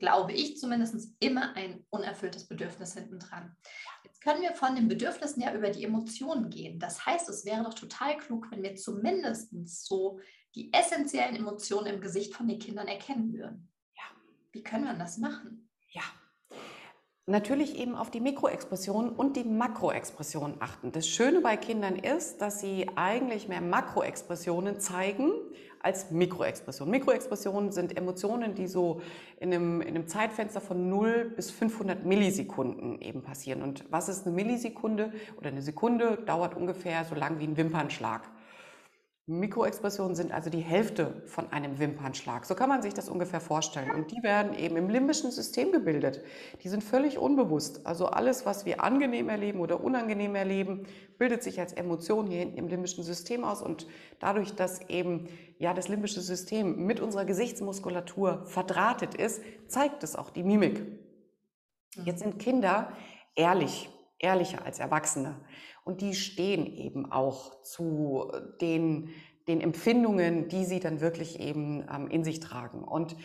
glaube 0.04 0.34
ich 0.34 0.58
zumindest, 0.58 1.16
immer 1.22 1.56
ein 1.56 1.86
unerfülltes 1.90 2.50
Bedürfnis 2.50 2.94
hinten 2.94 3.20
dran. 3.20 3.56
Jetzt 4.04 4.20
können 4.22 4.42
wir 4.42 4.52
von 4.54 4.76
den 4.76 4.90
Bedürfnissen 4.90 5.42
ja 5.42 5.54
über 5.54 5.70
die 5.70 5.86
Emotionen 5.86 6.50
gehen. 6.50 6.78
Das 6.78 7.06
heißt, 7.06 7.30
es 7.30 7.46
wäre 7.46 7.64
doch 7.64 7.74
total 7.74 8.18
klug, 8.18 8.48
wenn 8.52 8.64
wir 8.64 8.76
zumindest 8.76 9.54
so 9.86 10.20
die 10.56 10.74
essentiellen 10.74 11.38
Emotionen 11.38 11.88
im 11.88 12.02
Gesicht 12.02 12.36
von 12.36 12.50
den 12.50 12.60
Kindern 12.60 12.90
erkennen 12.90 13.32
würden. 13.32 13.72
Ja. 13.96 14.04
Wie 14.52 14.62
können 14.62 14.84
wir 14.84 14.94
das 14.94 15.20
machen? 15.20 15.70
Ja, 15.92 16.04
Natürlich 17.26 17.78
eben 17.78 17.96
auf 17.96 18.12
die 18.12 18.20
Mikroexpressionen 18.20 19.12
und 19.12 19.38
die 19.38 19.46
Makroexpressionen 19.46 20.58
achten. 20.60 20.92
Das 20.92 21.08
Schöne 21.08 21.40
bei 21.40 21.56
Kindern 21.56 21.96
ist, 21.96 22.42
dass 22.42 22.60
sie 22.60 22.90
eigentlich 22.98 23.48
mehr 23.48 23.62
Makroexpressionen 23.62 24.82
zeigen 24.82 25.32
als 25.84 26.10
Mikroexpressionen. 26.12 26.92
Mikroexpressionen 26.92 27.72
sind 27.72 27.96
Emotionen, 27.96 28.56
die 28.56 28.68
so 28.68 29.02
in 29.40 29.54
einem, 29.54 29.82
in 29.82 29.90
einem 29.90 30.08
Zeitfenster 30.08 30.62
von 30.62 30.90
0 30.90 31.34
bis 31.36 31.52
500 31.52 32.06
Millisekunden 32.06 33.00
eben 33.02 33.22
passieren. 33.22 33.62
Und 33.62 33.86
was 33.92 34.10
ist 34.10 34.26
eine 34.26 34.34
Millisekunde 34.34 35.12
oder 35.38 35.50
eine 35.50 35.62
Sekunde? 35.62 36.18
Dauert 36.26 36.56
ungefähr 36.56 37.04
so 37.06 37.16
lang 37.16 37.40
wie 37.40 37.44
ein 37.44 37.58
Wimpernschlag. 37.58 38.22
Mikroexpressionen 39.26 40.16
sind 40.16 40.34
also 40.34 40.50
die 40.50 40.60
Hälfte 40.60 41.24
von 41.28 41.50
einem 41.54 41.80
Wimpernschlag. 41.80 42.44
So 42.46 42.56
kann 42.56 42.68
man 42.68 42.82
sich 42.82 42.94
das 42.94 43.08
ungefähr 43.08 43.40
vorstellen. 43.40 43.92
Und 43.92 44.12
die 44.12 44.22
werden 44.22 44.54
eben 44.54 44.76
im 44.76 44.90
limbischen 44.90 45.32
System 45.32 45.72
gebildet. 45.72 46.22
Die 46.62 46.68
sind 46.68 46.84
völlig 46.84 47.18
unbewusst. 47.18 47.88
Also 47.88 48.08
alles, 48.08 48.46
was 48.46 48.66
wir 48.66 48.84
angenehm 48.84 49.30
erleben 49.30 49.62
oder 49.62 49.82
unangenehm 49.82 50.36
erleben, 50.36 50.88
bildet 51.18 51.42
sich 51.42 51.62
als 51.62 51.72
Emotion 51.72 52.28
hier 52.28 52.40
hinten 52.40 52.58
im 52.58 52.68
limbischen 52.68 53.06
System 53.06 53.46
aus. 53.46 53.62
Und 53.62 53.88
dadurch, 54.20 54.56
dass 54.56 54.82
eben 54.90 55.30
ja 55.58 55.74
das 55.74 55.88
limbische 55.88 56.20
System 56.20 56.86
mit 56.86 57.00
unserer 57.00 57.24
Gesichtsmuskulatur 57.24 58.46
verdrahtet 58.46 59.16
ist, 59.16 59.42
zeigt 59.68 60.04
es 60.04 60.18
auch 60.18 60.32
die 60.32 60.44
Mimik. 60.44 60.82
Jetzt 62.04 62.24
sind 62.24 62.40
Kinder 62.40 62.92
ehrlich, 63.36 63.90
ehrlicher 64.20 64.66
als 64.66 64.80
Erwachsene. 64.80 65.40
Und 65.84 66.02
die 66.02 66.14
stehen 66.14 66.66
eben 66.66 67.12
auch 67.12 67.62
zu 67.64 68.32
den, 68.62 69.10
den 69.48 69.62
Empfindungen, 69.62 70.48
die 70.48 70.66
sie 70.66 70.80
dann 70.80 71.02
wirklich 71.02 71.40
eben 71.40 71.86
ähm, 71.94 72.08
in 72.08 72.24
sich 72.24 72.40
tragen. 72.40 72.84
Und 72.84 73.16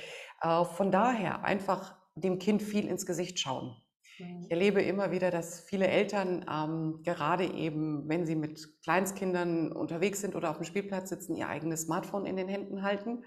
äh, 0.41 0.65
von 0.65 0.91
daher 0.91 1.45
einfach 1.45 1.97
dem 2.15 2.39
Kind 2.39 2.63
viel 2.63 2.87
ins 2.87 3.07
Gesicht 3.07 3.39
schauen. 3.39 3.77
Mhm. 4.19 4.43
Ich 4.43 4.51
erlebe 4.51 4.83
immer 4.83 5.11
wieder, 5.11 5.31
dass 5.31 5.61
viele 5.61 5.87
Eltern 5.87 6.45
ähm, 6.51 7.01
gerade 7.05 7.45
eben, 7.45 8.09
wenn 8.09 8.27
sie 8.27 8.35
mit 8.35 8.83
Kleinstkindern 8.83 9.73
unterwegs 9.73 10.21
sind 10.21 10.35
oder 10.35 10.51
auf 10.51 10.57
dem 10.57 10.65
Spielplatz 10.65 11.09
sitzen, 11.09 11.37
ihr 11.37 11.49
eigenes 11.49 11.83
Smartphone 11.83 12.27
in 12.27 12.37
den 12.37 12.49
Händen 12.49 12.83
halten 12.83 13.25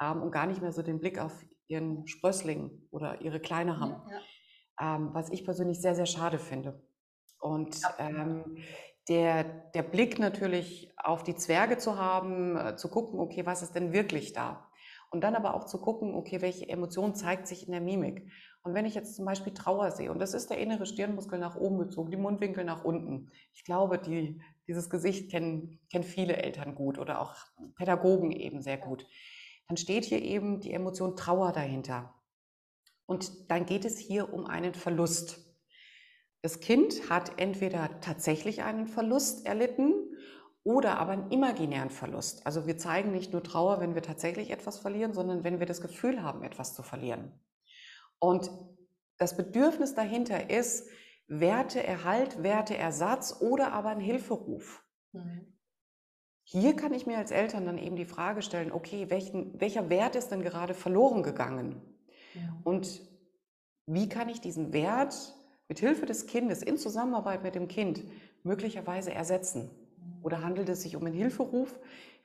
ähm, 0.00 0.22
und 0.22 0.30
gar 0.30 0.46
nicht 0.46 0.62
mehr 0.62 0.72
so 0.72 0.82
den 0.82 1.00
Blick 1.00 1.18
auf 1.18 1.44
ihren 1.68 2.06
Sprössling 2.06 2.70
oder 2.90 3.20
ihre 3.20 3.40
Kleine 3.40 3.80
haben. 3.80 3.96
Ja, 4.08 4.14
ja. 4.80 4.96
Ähm, 4.96 5.10
was 5.12 5.30
ich 5.30 5.44
persönlich 5.44 5.80
sehr, 5.80 5.94
sehr 5.94 6.06
schade 6.06 6.38
finde. 6.38 6.82
Und 7.42 7.80
ähm, 7.98 8.56
der, 9.08 9.42
der 9.74 9.82
Blick 9.82 10.20
natürlich 10.20 10.92
auf 10.96 11.24
die 11.24 11.34
Zwerge 11.34 11.76
zu 11.76 11.98
haben, 11.98 12.56
äh, 12.56 12.76
zu 12.76 12.88
gucken, 12.88 13.18
okay, 13.18 13.44
was 13.44 13.62
ist 13.62 13.74
denn 13.74 13.92
wirklich 13.92 14.32
da? 14.32 14.70
Und 15.10 15.22
dann 15.22 15.34
aber 15.34 15.54
auch 15.54 15.64
zu 15.64 15.80
gucken, 15.80 16.14
okay, 16.14 16.40
welche 16.40 16.68
Emotion 16.68 17.16
zeigt 17.16 17.48
sich 17.48 17.66
in 17.66 17.72
der 17.72 17.80
Mimik? 17.80 18.30
Und 18.62 18.74
wenn 18.74 18.86
ich 18.86 18.94
jetzt 18.94 19.16
zum 19.16 19.24
Beispiel 19.24 19.52
Trauer 19.52 19.90
sehe, 19.90 20.12
und 20.12 20.20
das 20.20 20.34
ist 20.34 20.50
der 20.50 20.58
innere 20.58 20.86
Stirnmuskel 20.86 21.38
nach 21.38 21.56
oben 21.56 21.78
gezogen, 21.78 22.12
die 22.12 22.16
Mundwinkel 22.16 22.64
nach 22.64 22.84
unten. 22.84 23.30
Ich 23.52 23.64
glaube, 23.64 23.98
die, 23.98 24.40
dieses 24.68 24.88
Gesicht 24.88 25.30
kennen, 25.30 25.80
kennen 25.90 26.04
viele 26.04 26.36
Eltern 26.36 26.76
gut 26.76 26.96
oder 26.96 27.20
auch 27.20 27.34
Pädagogen 27.76 28.30
eben 28.30 28.62
sehr 28.62 28.78
gut. 28.78 29.04
Dann 29.66 29.76
steht 29.76 30.04
hier 30.04 30.22
eben 30.22 30.60
die 30.60 30.72
Emotion 30.72 31.16
Trauer 31.16 31.50
dahinter. 31.50 32.14
Und 33.04 33.50
dann 33.50 33.66
geht 33.66 33.84
es 33.84 33.98
hier 33.98 34.32
um 34.32 34.46
einen 34.46 34.74
Verlust. 34.74 35.51
Das 36.42 36.58
Kind 36.58 37.08
hat 37.08 37.40
entweder 37.40 38.00
tatsächlich 38.00 38.62
einen 38.64 38.88
Verlust 38.88 39.46
erlitten 39.46 39.94
oder 40.64 40.98
aber 40.98 41.12
einen 41.12 41.30
imaginären 41.30 41.90
Verlust. 41.90 42.46
Also 42.46 42.66
wir 42.66 42.76
zeigen 42.76 43.12
nicht 43.12 43.32
nur 43.32 43.42
Trauer, 43.42 43.80
wenn 43.80 43.94
wir 43.94 44.02
tatsächlich 44.02 44.50
etwas 44.50 44.78
verlieren, 44.78 45.14
sondern 45.14 45.44
wenn 45.44 45.60
wir 45.60 45.66
das 45.66 45.80
Gefühl 45.80 46.22
haben, 46.22 46.42
etwas 46.42 46.74
zu 46.74 46.82
verlieren. 46.82 47.32
Und 48.18 48.50
das 49.18 49.36
Bedürfnis 49.36 49.94
dahinter 49.94 50.50
ist 50.50 50.88
Werteerhalt, 51.28 52.42
Werteersatz 52.42 53.40
oder 53.40 53.72
aber 53.72 53.90
ein 53.90 54.00
Hilferuf. 54.00 54.84
Mhm. 55.12 55.52
Hier 56.44 56.74
kann 56.74 56.92
ich 56.92 57.06
mir 57.06 57.18
als 57.18 57.30
Eltern 57.30 57.66
dann 57.66 57.78
eben 57.78 57.96
die 57.96 58.04
Frage 58.04 58.42
stellen, 58.42 58.72
okay, 58.72 59.10
welchen, 59.10 59.60
welcher 59.60 59.88
Wert 59.90 60.16
ist 60.16 60.28
denn 60.28 60.42
gerade 60.42 60.74
verloren 60.74 61.22
gegangen? 61.22 61.80
Ja. 62.34 62.60
Und 62.64 63.00
wie 63.86 64.08
kann 64.08 64.28
ich 64.28 64.40
diesen 64.40 64.72
Wert 64.72 65.34
mit 65.72 65.80
Hilfe 65.80 66.04
des 66.04 66.26
Kindes 66.26 66.62
in 66.62 66.76
Zusammenarbeit 66.76 67.42
mit 67.42 67.54
dem 67.54 67.66
Kind 67.66 68.04
möglicherweise 68.42 69.10
ersetzen? 69.14 69.70
Oder 70.22 70.42
handelt 70.42 70.68
es 70.68 70.82
sich 70.82 70.96
um 70.96 71.06
einen 71.06 71.14
Hilferuf? 71.14 71.74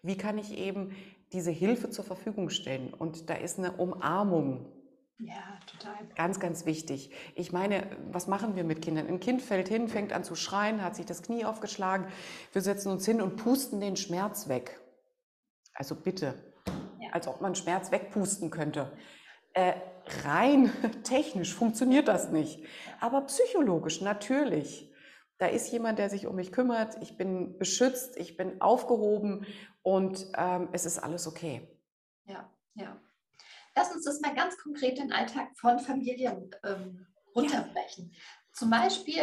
Wie 0.04 0.18
kann 0.18 0.38
ich 0.38 0.58
eben 0.58 0.94
diese 1.32 1.52
Hilfe 1.52 1.90
zur 1.90 2.04
Verfügung 2.04 2.50
stellen? 2.50 2.94
Und 2.94 3.30
da 3.30 3.36
ist 3.36 3.58
eine 3.58 3.72
Umarmung. 3.72 4.66
Ja, 5.20 5.60
total. 5.66 5.96
Ganz, 6.18 6.42
ganz 6.42 6.66
wichtig. 6.66 7.12
Ich 7.36 7.54
meine, 7.54 7.88
was 8.12 8.28
machen 8.28 8.58
wir 8.58 8.66
mit 8.66 8.82
Kindern? 8.82 9.08
Ein 9.08 9.22
Kind 9.22 9.42
fällt 9.42 9.70
hin, 9.70 9.88
fängt 9.88 10.12
an 10.12 10.26
zu 10.26 10.36
schreien, 10.36 10.84
hat 10.84 10.98
sich 10.98 11.06
das 11.06 11.24
Knie 11.24 11.46
aufgeschlagen. 11.46 12.08
Wir 12.52 12.62
setzen 12.62 12.92
uns 12.92 13.06
hin 13.06 13.22
und 13.22 13.38
pusten 13.38 13.80
den 13.80 13.96
Schmerz 13.96 14.50
weg. 14.50 14.78
Also 15.74 15.96
bitte, 15.96 16.34
ja. 17.00 17.12
als 17.14 17.30
ob 17.30 17.40
man 17.40 17.56
Schmerz 17.56 17.92
wegpusten 17.92 18.50
könnte. 18.50 18.92
Äh, 19.54 19.72
rein 20.24 20.72
technisch 21.04 21.54
funktioniert 21.54 22.08
das 22.08 22.32
nicht, 22.32 22.64
aber 23.00 23.22
psychologisch 23.22 24.02
natürlich. 24.02 24.92
Da 25.40 25.46
ist 25.48 25.72
jemand, 25.72 26.00
der 26.00 26.10
sich 26.10 26.26
um 26.26 26.36
mich 26.36 26.52
kümmert, 26.52 26.98
ich 27.02 27.16
bin 27.16 27.60
beschützt, 27.60 28.18
ich 28.18 28.38
bin 28.38 28.60
aufgehoben 28.60 29.46
und 29.84 30.26
ähm, 30.36 30.70
es 30.72 30.86
ist 30.86 30.98
alles 30.98 31.28
okay. 31.28 31.68
Ja, 32.26 32.52
ja. 32.74 33.00
Lass 33.76 33.94
uns 33.94 34.06
das 34.06 34.20
mal 34.22 34.34
ganz 34.34 34.58
konkret 34.58 34.98
den 34.98 35.12
Alltag 35.12 35.50
von 35.56 35.78
Familien 35.78 36.50
ähm, 36.64 37.06
runterbrechen. 37.36 38.10
Ja. 38.12 38.18
Zum 38.52 38.72
Beispiel 38.72 39.22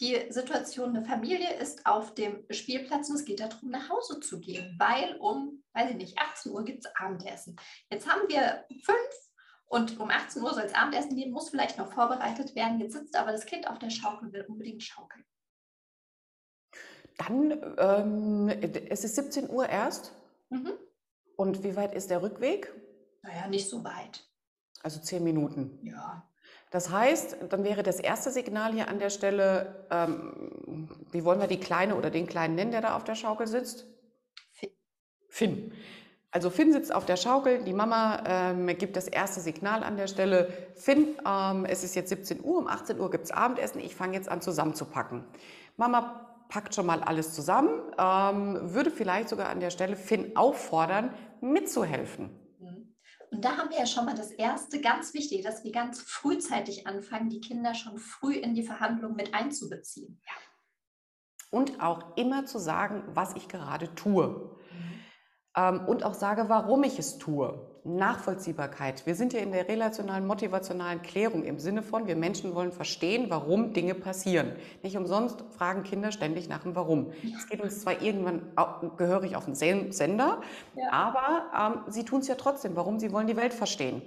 die 0.00 0.26
Situation, 0.30 0.90
eine 0.90 1.04
Familie 1.04 1.52
ist 1.54 1.84
auf 1.84 2.14
dem 2.14 2.44
Spielplatz 2.50 3.10
und 3.10 3.16
es 3.16 3.24
geht 3.24 3.40
darum, 3.40 3.70
nach 3.70 3.88
Hause 3.90 4.20
zu 4.20 4.38
gehen, 4.38 4.76
weil 4.78 5.16
um, 5.18 5.64
weiß 5.72 5.90
ich 5.90 5.96
nicht, 5.96 6.18
18 6.18 6.52
Uhr 6.52 6.64
gibt 6.64 6.84
es 6.84 6.94
Abendessen. 6.94 7.56
Jetzt 7.90 8.08
haben 8.08 8.28
wir 8.28 8.64
fünf 8.84 9.27
und 9.68 10.00
um 10.00 10.10
18 10.10 10.42
Uhr 10.42 10.54
soll 10.54 10.64
es 10.64 10.74
Abendessen 10.74 11.14
gehen, 11.14 11.30
muss 11.30 11.50
vielleicht 11.50 11.78
noch 11.78 11.92
vorbereitet 11.92 12.54
werden. 12.54 12.80
Jetzt 12.80 12.94
sitzt 12.94 13.16
aber 13.16 13.32
das 13.32 13.46
Kind 13.46 13.68
auf 13.68 13.78
der 13.78 13.90
Schaukel, 13.90 14.32
will 14.32 14.44
unbedingt 14.48 14.82
schaukeln. 14.82 15.24
Dann, 17.18 17.74
ähm, 17.78 18.48
es 18.88 19.04
ist 19.04 19.16
17 19.16 19.50
Uhr 19.50 19.68
erst. 19.68 20.14
Mhm. 20.50 20.72
Und 21.36 21.62
wie 21.64 21.76
weit 21.76 21.94
ist 21.94 22.10
der 22.10 22.22
Rückweg? 22.22 22.72
Naja, 23.22 23.48
nicht 23.48 23.68
so 23.68 23.84
weit. 23.84 24.26
Also 24.82 25.00
10 25.00 25.22
Minuten. 25.22 25.78
Ja. 25.82 26.28
Das 26.70 26.90
heißt, 26.90 27.36
dann 27.48 27.64
wäre 27.64 27.82
das 27.82 27.98
erste 27.98 28.30
Signal 28.30 28.72
hier 28.72 28.88
an 28.88 28.98
der 28.98 29.10
Stelle, 29.10 29.86
ähm, 29.90 30.88
wie 31.10 31.24
wollen 31.24 31.40
wir 31.40 31.46
die 31.46 31.60
Kleine 31.60 31.96
oder 31.96 32.10
den 32.10 32.26
Kleinen 32.26 32.54
nennen, 32.54 32.70
der 32.70 32.82
da 32.82 32.96
auf 32.96 33.04
der 33.04 33.14
Schaukel 33.14 33.46
sitzt? 33.46 33.86
Finn. 34.52 34.70
Finn. 35.28 35.72
Also 36.30 36.50
Finn 36.50 36.72
sitzt 36.72 36.94
auf 36.94 37.06
der 37.06 37.16
Schaukel, 37.16 37.64
die 37.64 37.72
Mama 37.72 38.22
ähm, 38.26 38.66
gibt 38.78 38.96
das 38.96 39.08
erste 39.08 39.40
Signal 39.40 39.82
an 39.82 39.96
der 39.96 40.08
Stelle. 40.08 40.52
Finn, 40.74 41.16
ähm, 41.26 41.64
es 41.64 41.84
ist 41.84 41.94
jetzt 41.94 42.10
17 42.10 42.44
Uhr, 42.44 42.58
um 42.58 42.66
18 42.66 43.00
Uhr 43.00 43.10
gibt 43.10 43.24
es 43.24 43.30
Abendessen, 43.30 43.80
ich 43.80 43.96
fange 43.96 44.14
jetzt 44.14 44.28
an 44.28 44.42
zusammenzupacken. 44.42 45.24
Mama 45.76 46.44
packt 46.50 46.74
schon 46.74 46.84
mal 46.84 47.02
alles 47.02 47.32
zusammen, 47.34 47.80
ähm, 47.98 48.74
würde 48.74 48.90
vielleicht 48.90 49.30
sogar 49.30 49.48
an 49.48 49.60
der 49.60 49.70
Stelle 49.70 49.96
Finn 49.96 50.36
auffordern, 50.36 51.14
mitzuhelfen. 51.40 52.30
Mhm. 52.58 52.94
Und 53.30 53.44
da 53.44 53.56
haben 53.56 53.70
wir 53.70 53.78
ja 53.78 53.86
schon 53.86 54.04
mal 54.04 54.14
das 54.14 54.30
erste 54.30 54.82
ganz 54.82 55.14
wichtig, 55.14 55.44
dass 55.44 55.64
wir 55.64 55.72
ganz 55.72 56.02
frühzeitig 56.02 56.86
anfangen, 56.86 57.30
die 57.30 57.40
Kinder 57.40 57.74
schon 57.74 57.96
früh 57.96 58.34
in 58.34 58.54
die 58.54 58.64
Verhandlung 58.64 59.14
mit 59.14 59.32
einzubeziehen. 59.32 60.20
Ja. 60.26 60.32
Und 61.50 61.80
auch 61.80 62.16
immer 62.18 62.44
zu 62.44 62.58
sagen, 62.58 63.04
was 63.14 63.34
ich 63.34 63.48
gerade 63.48 63.94
tue 63.94 64.57
und 65.86 66.04
auch 66.04 66.14
sage, 66.14 66.44
warum 66.48 66.84
ich 66.84 66.98
es 66.98 67.18
tue. 67.18 67.58
Nachvollziehbarkeit. 67.84 69.06
Wir 69.06 69.14
sind 69.14 69.32
ja 69.32 69.40
in 69.40 69.50
der 69.50 69.66
relationalen, 69.66 70.26
motivationalen 70.26 71.00
Klärung 71.02 71.44
im 71.44 71.58
Sinne 71.58 71.82
von, 71.82 72.06
wir 72.06 72.16
Menschen 72.16 72.54
wollen 72.54 72.72
verstehen, 72.72 73.26
warum 73.28 73.72
Dinge 73.72 73.94
passieren. 73.94 74.52
Nicht 74.82 74.96
umsonst 74.96 75.42
fragen 75.56 75.84
Kinder 75.84 76.12
ständig 76.12 76.48
nach 76.48 76.62
dem 76.62 76.76
Warum. 76.76 77.12
Es 77.36 77.48
geht 77.48 77.60
uns 77.60 77.80
zwar 77.80 78.02
irgendwann 78.02 78.42
gehörig 78.98 79.36
auf 79.36 79.46
den 79.46 79.54
Sender, 79.54 80.42
ja. 80.76 80.92
aber 80.92 81.84
ähm, 81.86 81.92
sie 81.92 82.04
tun 82.04 82.20
es 82.20 82.28
ja 82.28 82.34
trotzdem. 82.34 82.76
Warum? 82.76 82.98
Sie 82.98 83.10
wollen 83.12 83.26
die 83.26 83.36
Welt 83.36 83.54
verstehen. 83.54 84.02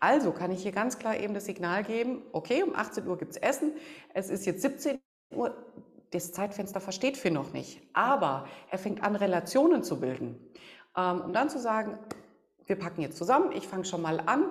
Also 0.00 0.32
kann 0.32 0.50
ich 0.50 0.62
hier 0.62 0.72
ganz 0.72 0.98
klar 0.98 1.16
eben 1.16 1.34
das 1.34 1.44
Signal 1.44 1.84
geben, 1.84 2.22
okay, 2.32 2.62
um 2.62 2.74
18 2.74 3.06
Uhr 3.06 3.18
gibt 3.18 3.32
es 3.32 3.36
Essen, 3.36 3.72
es 4.14 4.30
ist 4.30 4.46
jetzt 4.46 4.62
17 4.62 4.98
Uhr, 5.34 5.54
das 6.10 6.32
Zeitfenster 6.32 6.80
versteht 6.80 7.18
Finn 7.18 7.34
noch 7.34 7.52
nicht, 7.52 7.82
aber 7.92 8.46
er 8.70 8.78
fängt 8.78 9.02
an, 9.04 9.14
Relationen 9.14 9.84
zu 9.84 10.00
bilden. 10.00 10.40
Ähm, 10.96 11.20
um 11.22 11.32
dann 11.32 11.48
zu 11.50 11.58
sagen, 11.58 11.98
wir 12.66 12.78
packen 12.78 13.02
jetzt 13.02 13.16
zusammen, 13.16 13.52
ich 13.52 13.68
fange 13.68 13.84
schon 13.84 14.02
mal 14.02 14.20
an, 14.26 14.44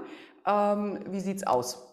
ähm, 0.46 1.00
wie 1.12 1.20
sieht's 1.20 1.46
aus? 1.46 1.86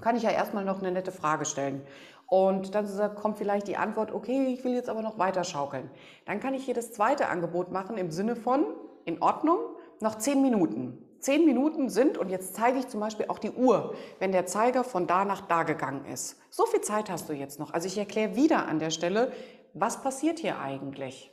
Kann 0.00 0.16
ich 0.16 0.22
ja 0.22 0.30
erstmal 0.30 0.64
noch 0.64 0.78
eine 0.78 0.92
nette 0.92 1.12
Frage 1.12 1.44
stellen. 1.44 1.86
Und 2.26 2.74
dann 2.74 3.14
kommt 3.16 3.38
vielleicht 3.38 3.66
die 3.66 3.76
Antwort, 3.76 4.12
okay, 4.12 4.46
ich 4.54 4.64
will 4.64 4.72
jetzt 4.72 4.88
aber 4.88 5.02
noch 5.02 5.18
weiter 5.18 5.42
schaukeln. 5.42 5.90
Dann 6.26 6.38
kann 6.38 6.54
ich 6.54 6.64
hier 6.64 6.74
das 6.74 6.92
zweite 6.92 7.28
Angebot 7.28 7.72
machen 7.72 7.98
im 7.98 8.10
Sinne 8.12 8.36
von, 8.36 8.64
in 9.04 9.20
Ordnung, 9.20 9.58
noch 10.00 10.16
zehn 10.16 10.40
Minuten. 10.40 11.04
Zehn 11.18 11.44
Minuten 11.44 11.90
sind, 11.90 12.16
und 12.16 12.30
jetzt 12.30 12.54
zeige 12.54 12.78
ich 12.78 12.88
zum 12.88 13.00
Beispiel 13.00 13.26
auch 13.28 13.38
die 13.38 13.50
Uhr, 13.50 13.94
wenn 14.20 14.32
der 14.32 14.46
Zeiger 14.46 14.84
von 14.84 15.06
da 15.06 15.24
nach 15.24 15.42
da 15.42 15.64
gegangen 15.64 16.06
ist. 16.06 16.40
So 16.50 16.64
viel 16.66 16.80
Zeit 16.80 17.10
hast 17.10 17.28
du 17.28 17.34
jetzt 17.34 17.58
noch. 17.58 17.74
Also 17.74 17.88
ich 17.88 17.98
erkläre 17.98 18.36
wieder 18.36 18.66
an 18.66 18.78
der 18.78 18.90
Stelle, 18.90 19.32
was 19.74 20.00
passiert 20.00 20.38
hier 20.38 20.60
eigentlich? 20.60 21.30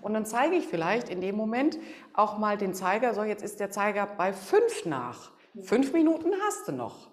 Und 0.00 0.14
dann 0.14 0.26
zeige 0.26 0.56
ich 0.56 0.66
vielleicht 0.66 1.08
in 1.08 1.20
dem 1.20 1.36
Moment 1.36 1.78
auch 2.12 2.38
mal 2.38 2.56
den 2.56 2.74
Zeiger, 2.74 3.14
so 3.14 3.22
jetzt 3.22 3.42
ist 3.42 3.60
der 3.60 3.70
Zeiger 3.70 4.06
bei 4.06 4.32
fünf 4.32 4.84
nach. 4.84 5.32
Fünf 5.62 5.92
Minuten 5.92 6.32
hast 6.46 6.68
du 6.68 6.72
noch. 6.72 7.10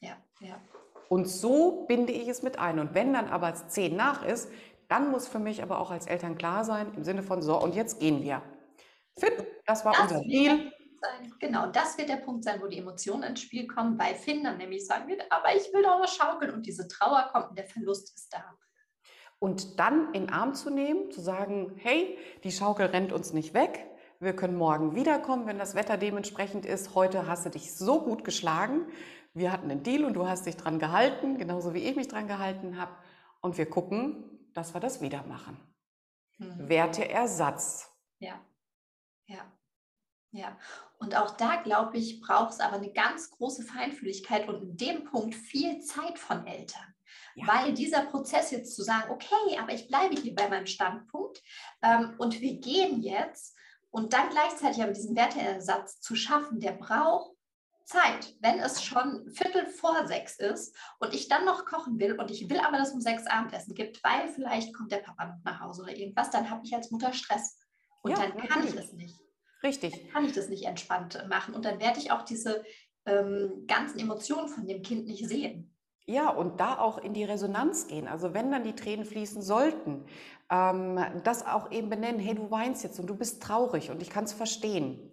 Ja, 0.00 0.16
ja. 0.40 0.60
Und 1.08 1.26
so 1.28 1.84
binde 1.86 2.12
ich 2.12 2.28
es 2.28 2.42
mit 2.42 2.58
ein. 2.58 2.78
Und 2.78 2.94
wenn 2.94 3.12
dann 3.12 3.28
aber 3.28 3.54
zehn 3.54 3.96
nach 3.96 4.24
ist, 4.24 4.50
dann 4.88 5.10
muss 5.10 5.28
für 5.28 5.38
mich 5.38 5.62
aber 5.62 5.78
auch 5.78 5.90
als 5.90 6.06
Eltern 6.06 6.36
klar 6.36 6.64
sein, 6.64 6.92
im 6.94 7.04
Sinne 7.04 7.22
von, 7.22 7.42
so, 7.42 7.60
und 7.60 7.74
jetzt 7.74 8.00
gehen 8.00 8.22
wir. 8.22 8.42
Finn, 9.18 9.32
das 9.66 9.84
war 9.84 9.92
das 9.92 10.02
unser 10.02 10.20
Deal. 10.22 10.72
Genau, 11.38 11.66
das 11.66 11.98
wird 11.98 12.08
der 12.08 12.16
Punkt 12.16 12.44
sein, 12.44 12.60
wo 12.62 12.66
die 12.66 12.78
Emotionen 12.78 13.24
ins 13.24 13.42
Spiel 13.42 13.66
kommen, 13.66 13.98
weil 13.98 14.14
Finn 14.14 14.42
dann 14.42 14.56
nämlich 14.56 14.86
sagen 14.86 15.08
wird, 15.08 15.22
aber 15.30 15.54
ich 15.54 15.70
will 15.72 15.82
doch 15.82 15.98
noch 15.98 16.08
schaukeln 16.08 16.54
und 16.54 16.64
diese 16.64 16.88
Trauer 16.88 17.28
kommt 17.30 17.50
und 17.50 17.58
der 17.58 17.66
Verlust 17.66 18.14
ist 18.16 18.32
da. 18.32 18.56
Und 19.44 19.78
dann 19.78 20.06
in 20.14 20.22
den 20.22 20.30
Arm 20.30 20.54
zu 20.54 20.70
nehmen, 20.70 21.10
zu 21.10 21.20
sagen, 21.20 21.74
hey, 21.76 22.16
die 22.44 22.50
Schaukel 22.50 22.86
rennt 22.86 23.12
uns 23.12 23.34
nicht 23.34 23.52
weg, 23.52 23.84
wir 24.18 24.34
können 24.34 24.56
morgen 24.56 24.94
wiederkommen, 24.94 25.46
wenn 25.46 25.58
das 25.58 25.74
Wetter 25.74 25.98
dementsprechend 25.98 26.64
ist. 26.64 26.94
Heute 26.94 27.26
hast 27.26 27.44
du 27.44 27.50
dich 27.50 27.74
so 27.74 28.00
gut 28.00 28.24
geschlagen, 28.24 28.86
wir 29.34 29.52
hatten 29.52 29.70
einen 29.70 29.82
Deal 29.82 30.06
und 30.06 30.14
du 30.14 30.26
hast 30.26 30.46
dich 30.46 30.56
dran 30.56 30.78
gehalten, 30.78 31.36
genauso 31.36 31.74
wie 31.74 31.80
ich 31.80 31.94
mich 31.94 32.08
dran 32.08 32.26
gehalten 32.26 32.80
habe. 32.80 32.92
Und 33.42 33.58
wir 33.58 33.68
gucken, 33.68 34.48
dass 34.54 34.72
wir 34.72 34.80
das 34.80 35.02
wieder 35.02 35.22
machen. 35.24 35.60
Mhm. 36.38 36.70
Werteersatz. 36.70 37.94
Ja, 38.20 38.40
ja, 39.26 39.44
ja. 40.30 40.56
Und 40.96 41.18
auch 41.18 41.36
da, 41.36 41.56
glaube 41.56 41.98
ich, 41.98 42.22
braucht 42.22 42.52
es 42.54 42.60
aber 42.60 42.76
eine 42.76 42.94
ganz 42.94 43.30
große 43.30 43.64
Feinfühligkeit 43.64 44.48
und 44.48 44.62
in 44.62 44.76
dem 44.78 45.04
Punkt 45.04 45.34
viel 45.34 45.82
Zeit 45.82 46.18
von 46.18 46.46
Eltern. 46.46 46.93
Ja. 47.34 47.46
Weil 47.46 47.74
dieser 47.74 48.02
Prozess 48.02 48.50
jetzt 48.50 48.74
zu 48.74 48.82
sagen, 48.82 49.10
okay, 49.10 49.58
aber 49.60 49.72
ich 49.72 49.88
bleibe 49.88 50.14
hier 50.20 50.34
bei 50.34 50.48
meinem 50.48 50.66
Standpunkt 50.66 51.42
ähm, 51.82 52.14
und 52.18 52.40
wir 52.40 52.60
gehen 52.60 53.02
jetzt 53.02 53.56
und 53.90 54.12
dann 54.12 54.28
gleichzeitig 54.30 54.82
aber 54.82 54.92
diesen 54.92 55.16
Werteersatz 55.16 56.00
zu 56.00 56.16
schaffen, 56.16 56.60
der 56.60 56.72
braucht 56.72 57.34
Zeit, 57.84 58.34
wenn 58.40 58.58
es 58.58 58.82
schon 58.82 59.28
Viertel 59.30 59.66
vor 59.66 60.06
sechs 60.06 60.38
ist 60.38 60.74
und 60.98 61.14
ich 61.14 61.28
dann 61.28 61.44
noch 61.44 61.66
kochen 61.66 61.98
will 61.98 62.18
und 62.18 62.30
ich 62.30 62.48
will 62.48 62.58
aber, 62.58 62.78
dass 62.78 62.88
es 62.88 62.94
um 62.94 63.00
sechs 63.00 63.26
Abendessen 63.26 63.74
gibt, 63.74 64.02
weil 64.02 64.28
vielleicht 64.28 64.74
kommt 64.74 64.90
der 64.90 64.98
Papa 64.98 65.26
noch 65.26 65.44
nach 65.44 65.60
Hause 65.60 65.82
oder 65.82 65.96
irgendwas, 65.96 66.30
dann 66.30 66.48
habe 66.50 66.62
ich 66.64 66.74
als 66.74 66.90
Mutter 66.90 67.12
Stress. 67.12 67.58
Und 68.02 68.12
ja, 68.12 68.18
dann 68.18 68.36
kann 68.36 68.66
ich 68.66 68.74
das 68.74 68.92
nicht. 68.92 69.18
Richtig. 69.62 69.92
Dann 69.92 70.10
kann 70.10 70.24
ich 70.24 70.32
das 70.32 70.48
nicht 70.48 70.64
entspannt 70.64 71.24
machen. 71.28 71.54
Und 71.54 71.64
dann 71.64 71.80
werde 71.80 71.98
ich 71.98 72.10
auch 72.10 72.22
diese 72.22 72.64
ähm, 73.06 73.64
ganzen 73.66 73.98
Emotionen 73.98 74.48
von 74.48 74.66
dem 74.66 74.82
Kind 74.82 75.06
nicht 75.06 75.26
sehen. 75.26 75.73
Ja, 76.06 76.28
und 76.28 76.60
da 76.60 76.78
auch 76.78 76.98
in 76.98 77.14
die 77.14 77.24
Resonanz 77.24 77.88
gehen. 77.88 78.08
Also 78.08 78.34
wenn 78.34 78.50
dann 78.50 78.62
die 78.62 78.74
Tränen 78.74 79.06
fließen 79.06 79.40
sollten, 79.40 80.04
ähm, 80.50 80.98
das 81.24 81.46
auch 81.46 81.70
eben 81.70 81.88
benennen, 81.88 82.20
hey, 82.20 82.34
du 82.34 82.50
weinst 82.50 82.84
jetzt 82.84 83.00
und 83.00 83.06
du 83.06 83.16
bist 83.16 83.42
traurig 83.42 83.90
und 83.90 84.02
ich 84.02 84.10
kann 84.10 84.24
es 84.24 84.34
verstehen. 84.34 85.10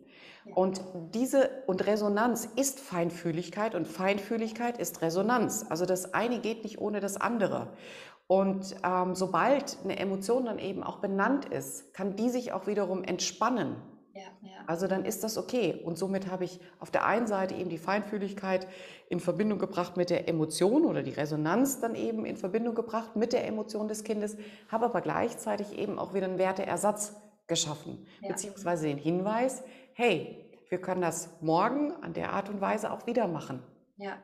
Und 0.56 0.82
diese 1.14 1.50
und 1.68 1.86
Resonanz 1.86 2.46
ist 2.56 2.80
Feinfühligkeit 2.80 3.76
und 3.76 3.88
Feinfühligkeit 3.88 4.78
ist 4.80 5.02
Resonanz. 5.02 5.66
Also 5.70 5.86
das 5.86 6.14
eine 6.14 6.40
geht 6.40 6.64
nicht 6.64 6.80
ohne 6.82 7.00
das 7.00 7.16
andere. 7.16 7.74
Und 8.28 8.76
ähm, 8.84 9.14
sobald 9.14 9.78
eine 9.84 10.00
Emotion 10.00 10.46
dann 10.46 10.58
eben 10.58 10.84
auch 10.84 10.98
benannt 10.98 11.46
ist, 11.46 11.94
kann 11.94 12.16
die 12.16 12.30
sich 12.30 12.54
auch 12.54 12.66
wiederum 12.66 13.04
entspannen. 13.04 13.76
Ja, 14.14 14.22
ja. 14.42 14.64
Also 14.68 14.88
dann 14.88 15.06
ist 15.06 15.24
das 15.24 15.38
okay. 15.38 15.82
Und 15.86 15.98
somit 15.98 16.30
habe 16.30 16.44
ich 16.44 16.60
auf 16.80 16.92
der 16.92 17.06
einen 17.06 17.28
Seite 17.28 17.56
eben 17.56 17.70
die 17.70 17.78
Feinfühligkeit 17.78 18.68
in 19.10 19.20
Verbindung 19.20 19.60
gebracht 19.60 19.96
mit 19.96 20.10
der 20.10 20.28
Emotion 20.28 20.86
oder 20.86 21.02
die 21.02 21.12
Resonanz 21.12 21.80
dann 21.80 21.96
eben 21.96 22.26
in 22.26 22.36
Verbindung 22.36 22.76
gebracht 22.76 23.16
mit 23.16 23.34
der 23.34 23.48
Emotion 23.48 23.88
des 23.88 24.04
Kindes, 24.04 24.38
habe 24.70 24.86
aber 24.86 25.02
gleichzeitig 25.02 25.78
eben 25.78 25.98
auch 25.98 26.14
wieder 26.14 26.26
einen 26.26 26.40
Werteersatz 26.40 27.16
geschaffen, 27.48 28.06
ja. 28.22 28.30
beziehungsweise 28.30 28.88
den 28.88 28.98
Hinweis, 28.98 29.64
hey, 29.94 30.50
wir 30.70 30.80
können 30.80 31.02
das 31.02 31.30
morgen 31.42 31.92
an 32.02 32.14
der 32.14 32.32
Art 32.34 32.50
und 32.50 32.62
Weise 32.62 32.92
auch 32.92 33.08
wieder 33.08 33.28
machen. 33.28 33.62
Ja. 33.98 34.18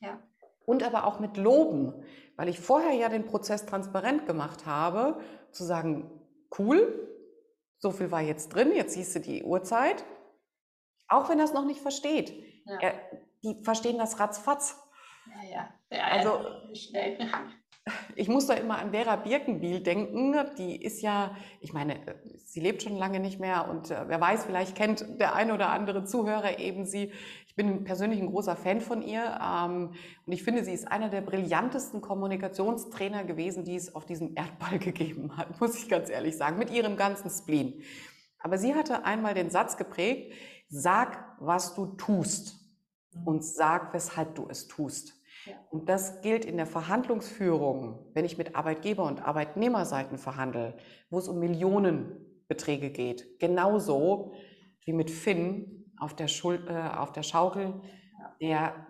Ja. 0.00 0.20
Und 0.64 0.82
aber 0.82 1.06
auch 1.06 1.20
mit 1.20 1.36
Loben, 1.36 1.92
weil 2.36 2.48
ich 2.48 2.60
vorher 2.60 2.92
ja 2.92 3.08
den 3.08 3.24
Prozess 3.24 3.66
transparent 3.66 4.26
gemacht 4.26 4.66
habe, 4.66 5.18
zu 5.50 5.64
sagen, 5.64 6.10
cool, 6.58 7.15
so 7.78 7.90
viel 7.90 8.10
war 8.10 8.22
jetzt 8.22 8.54
drin, 8.54 8.74
jetzt 8.74 8.94
siehst 8.94 9.14
du 9.14 9.20
die 9.20 9.42
Uhrzeit. 9.42 10.04
Auch 11.08 11.28
wenn 11.28 11.38
er 11.38 11.44
es 11.44 11.52
noch 11.52 11.64
nicht 11.64 11.80
versteht. 11.80 12.32
Ja. 12.64 12.78
Er, 12.80 12.94
die 13.42 13.62
verstehen 13.62 13.98
das 13.98 14.18
ratzfatz. 14.18 14.76
Ja, 15.26 15.48
ja. 15.50 15.68
ja 15.96 16.04
also, 16.04 16.40
schnell. 16.74 17.18
Ich 18.16 18.28
muss 18.28 18.46
da 18.46 18.54
immer 18.54 18.78
an 18.78 18.90
Vera 18.90 19.14
Birkenbiel 19.14 19.80
denken. 19.80 20.34
Die 20.58 20.82
ist 20.82 21.02
ja, 21.02 21.36
ich 21.60 21.72
meine, 21.72 22.00
sie 22.38 22.60
lebt 22.60 22.82
schon 22.82 22.96
lange 22.96 23.20
nicht 23.20 23.38
mehr 23.38 23.68
und 23.68 23.90
äh, 23.90 24.08
wer 24.08 24.20
weiß, 24.20 24.44
vielleicht 24.44 24.74
kennt 24.74 25.20
der 25.20 25.36
eine 25.36 25.54
oder 25.54 25.70
andere 25.70 26.04
Zuhörer 26.04 26.58
eben 26.58 26.84
sie. 26.84 27.12
Ich 27.58 27.64
bin 27.64 27.84
persönlich 27.84 28.20
ein 28.20 28.28
großer 28.28 28.54
Fan 28.54 28.82
von 28.82 29.00
ihr 29.00 29.40
ähm, 29.42 29.94
und 30.26 30.32
ich 30.34 30.42
finde, 30.42 30.62
sie 30.62 30.74
ist 30.74 30.86
einer 30.86 31.08
der 31.08 31.22
brillantesten 31.22 32.02
Kommunikationstrainer 32.02 33.24
gewesen, 33.24 33.64
die 33.64 33.76
es 33.76 33.94
auf 33.94 34.04
diesem 34.04 34.36
Erdball 34.36 34.78
gegeben 34.78 35.38
hat, 35.38 35.58
muss 35.58 35.74
ich 35.74 35.88
ganz 35.88 36.10
ehrlich 36.10 36.36
sagen, 36.36 36.58
mit 36.58 36.70
ihrem 36.70 36.98
ganzen 36.98 37.30
Spleen. 37.30 37.82
Aber 38.40 38.58
sie 38.58 38.74
hatte 38.74 39.06
einmal 39.06 39.32
den 39.32 39.48
Satz 39.48 39.78
geprägt, 39.78 40.34
sag, 40.68 41.34
was 41.40 41.74
du 41.74 41.86
tust 41.96 42.60
und 43.24 43.42
sag, 43.42 43.94
weshalb 43.94 44.34
du 44.34 44.46
es 44.50 44.68
tust. 44.68 45.14
Und 45.70 45.88
das 45.88 46.20
gilt 46.20 46.44
in 46.44 46.58
der 46.58 46.66
Verhandlungsführung, 46.66 48.10
wenn 48.12 48.26
ich 48.26 48.36
mit 48.36 48.54
Arbeitgeber- 48.54 49.06
und 49.06 49.26
Arbeitnehmerseiten 49.26 50.18
verhandle, 50.18 50.76
wo 51.08 51.16
es 51.16 51.26
um 51.26 51.38
Millionenbeträge 51.38 52.90
geht. 52.90 53.38
Genauso 53.38 54.34
wie 54.84 54.92
mit 54.92 55.10
Finn 55.10 55.75
auf 55.98 56.14
der, 56.14 56.28
Schul 56.28 56.66
äh, 56.68 56.96
auf 56.96 57.12
der 57.12 57.22
Schaukel, 57.22 57.80
der 58.40 58.86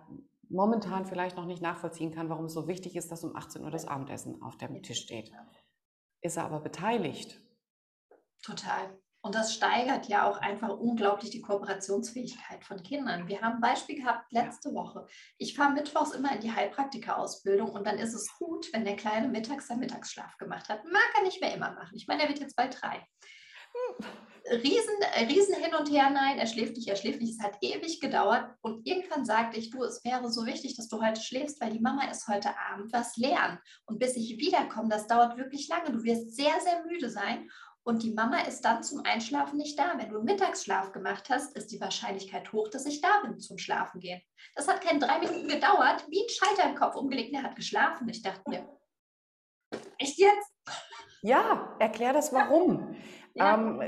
momentan 0.49 1.05
vielleicht 1.05 1.37
noch 1.37 1.45
nicht 1.45 1.61
nachvollziehen 1.61 2.11
kann, 2.11 2.29
warum 2.29 2.45
es 2.45 2.53
so 2.53 2.67
wichtig 2.67 2.95
ist, 2.95 3.11
dass 3.11 3.23
um 3.23 3.35
18 3.35 3.63
Uhr 3.63 3.71
das 3.71 3.87
Abendessen 3.87 4.41
auf 4.41 4.57
dem 4.57 4.81
Tisch 4.81 5.01
steht. 5.01 5.31
Ist 6.21 6.37
er 6.37 6.45
aber 6.45 6.59
beteiligt? 6.59 7.39
Total. 8.43 8.97
Und 9.21 9.35
das 9.35 9.53
steigert 9.53 10.07
ja 10.07 10.29
auch 10.29 10.37
einfach 10.37 10.69
unglaublich 10.69 11.31
die 11.31 11.41
Kooperationsfähigkeit 11.41 12.63
von 12.63 12.81
Kindern. 12.81 13.27
Wir 13.27 13.41
haben 13.41 13.55
ein 13.55 13.61
Beispiel 13.61 13.97
gehabt 13.97 14.31
letzte 14.31 14.73
Woche. 14.73 15.05
Ich 15.37 15.55
fahre 15.55 15.73
mittwochs 15.73 16.13
immer 16.13 16.33
in 16.33 16.39
die 16.39 16.51
Heilpraktika-Ausbildung 16.53 17.71
und 17.71 17.85
dann 17.85 17.97
ist 17.97 18.13
es 18.13 18.33
gut, 18.37 18.71
wenn 18.71 18.85
der 18.85 18.95
Kleine 18.95 19.27
mittags 19.27 19.67
seinen 19.67 19.79
Mittagsschlaf 19.79 20.37
gemacht 20.37 20.69
hat. 20.69 20.85
Mag 20.85 21.09
er 21.17 21.23
nicht 21.23 21.41
mehr 21.41 21.53
immer 21.53 21.73
machen. 21.73 21.95
Ich 21.95 22.07
meine, 22.07 22.23
er 22.23 22.29
wird 22.29 22.39
jetzt 22.39 22.55
bald 22.55 22.81
drei. 22.81 23.05
Riesen, 24.49 24.95
riesen 25.27 25.55
hin 25.55 25.75
und 25.75 25.91
her, 25.91 26.09
nein, 26.09 26.37
er 26.37 26.47
schläft 26.47 26.75
nicht, 26.75 26.87
er 26.87 26.95
schläft 26.95 27.19
nicht. 27.19 27.37
Es 27.37 27.43
hat 27.43 27.57
ewig 27.61 27.99
gedauert 27.99 28.49
und 28.61 28.87
irgendwann 28.87 29.25
sagte 29.25 29.57
ich, 29.57 29.71
du, 29.71 29.83
es 29.83 30.03
wäre 30.05 30.31
so 30.31 30.45
wichtig, 30.45 30.75
dass 30.75 30.87
du 30.87 31.01
heute 31.01 31.19
schläfst, 31.19 31.59
weil 31.59 31.71
die 31.71 31.81
Mama 31.81 32.09
ist 32.09 32.27
heute 32.27 32.49
Abend 32.71 32.93
was 32.93 33.17
lernen. 33.17 33.59
Und 33.85 33.99
bis 33.99 34.15
ich 34.15 34.37
wiederkomme, 34.37 34.89
das 34.89 35.07
dauert 35.07 35.37
wirklich 35.37 35.67
lange. 35.67 35.91
Du 35.91 36.03
wirst 36.03 36.35
sehr, 36.35 36.53
sehr 36.61 36.83
müde 36.85 37.09
sein 37.09 37.49
und 37.87 38.03
die 38.03 38.13
Mama 38.13 38.39
ist 38.41 38.65
dann 38.65 38.83
zum 38.83 39.01
Einschlafen 39.05 39.57
nicht 39.57 39.79
da. 39.79 39.93
Wenn 39.97 40.09
du 40.09 40.21
Mittagsschlaf 40.21 40.91
gemacht 40.91 41.29
hast, 41.29 41.55
ist 41.55 41.71
die 41.71 41.79
Wahrscheinlichkeit 41.79 42.51
hoch, 42.51 42.67
dass 42.67 42.85
ich 42.85 42.99
da 42.99 43.21
bin 43.21 43.39
zum 43.39 43.57
Schlafen 43.57 44.01
gehen. 44.01 44.21
Das 44.55 44.67
hat 44.67 44.81
keine 44.81 44.99
drei 44.99 45.19
Minuten 45.19 45.47
gedauert, 45.47 46.05
wie 46.09 46.21
ein 46.21 46.29
Schalter 46.29 46.69
im 46.69 46.75
Kopf 46.75 46.95
umgelegt. 46.95 47.33
Er 47.33 47.43
hat 47.43 47.55
geschlafen. 47.55 48.09
Ich 48.09 48.21
dachte 48.21 48.49
mir, 48.49 48.67
echt 49.97 50.17
jetzt? 50.17 50.53
Ja, 51.21 51.77
erklär 51.79 52.11
das 52.11 52.33
warum. 52.33 52.95
Ja. 53.37 53.55
Ähm, 53.55 53.79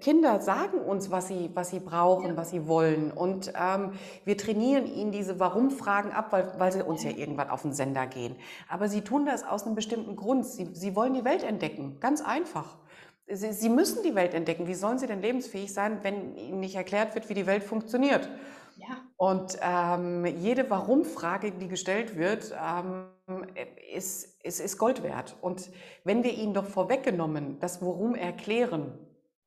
Kinder 0.00 0.40
sagen 0.40 0.78
uns, 0.78 1.10
was 1.10 1.28
sie, 1.28 1.50
was 1.54 1.70
sie 1.70 1.80
brauchen, 1.80 2.28
ja. 2.28 2.36
was 2.36 2.50
sie 2.50 2.66
wollen. 2.66 3.10
Und 3.10 3.52
ähm, 3.58 3.92
wir 4.24 4.36
trainieren 4.36 4.86
ihnen 4.86 5.12
diese 5.12 5.40
Warum-Fragen 5.40 6.12
ab, 6.12 6.28
weil, 6.30 6.52
weil 6.58 6.72
sie 6.72 6.82
uns 6.82 7.04
ja. 7.04 7.10
irgendwann 7.10 7.50
auf 7.50 7.62
den 7.62 7.72
Sender 7.72 8.06
gehen. 8.06 8.36
Aber 8.68 8.88
sie 8.88 9.02
tun 9.02 9.26
das 9.26 9.44
aus 9.44 9.64
einem 9.64 9.74
bestimmten 9.74 10.16
Grund. 10.16 10.46
Sie, 10.46 10.68
sie 10.72 10.94
wollen 10.94 11.14
die 11.14 11.24
Welt 11.24 11.42
entdecken. 11.42 11.98
Ganz 12.00 12.22
einfach. 12.22 12.76
Sie, 13.26 13.52
sie 13.52 13.68
müssen 13.68 14.02
die 14.02 14.14
Welt 14.14 14.34
entdecken. 14.34 14.66
Wie 14.66 14.74
sollen 14.74 14.98
sie 14.98 15.06
denn 15.06 15.20
lebensfähig 15.20 15.72
sein, 15.72 15.98
wenn 16.02 16.36
ihnen 16.36 16.60
nicht 16.60 16.76
erklärt 16.76 17.14
wird, 17.14 17.28
wie 17.28 17.34
die 17.34 17.46
Welt 17.46 17.64
funktioniert? 17.64 18.28
Ja. 19.22 19.30
Und 19.30 19.58
ähm, 19.60 20.26
jede 20.26 20.68
Warum-Frage, 20.68 21.52
die 21.52 21.68
gestellt 21.68 22.16
wird, 22.16 22.52
ähm, 22.60 23.06
ist, 23.94 24.42
ist, 24.42 24.60
ist 24.60 24.78
Gold 24.78 25.02
wert. 25.02 25.36
Und 25.40 25.70
wenn 26.04 26.24
wir 26.24 26.34
ihnen 26.34 26.54
doch 26.54 26.66
vorweggenommen 26.66 27.58
das 27.60 27.80
Warum 27.80 28.14
erklären, 28.14 28.98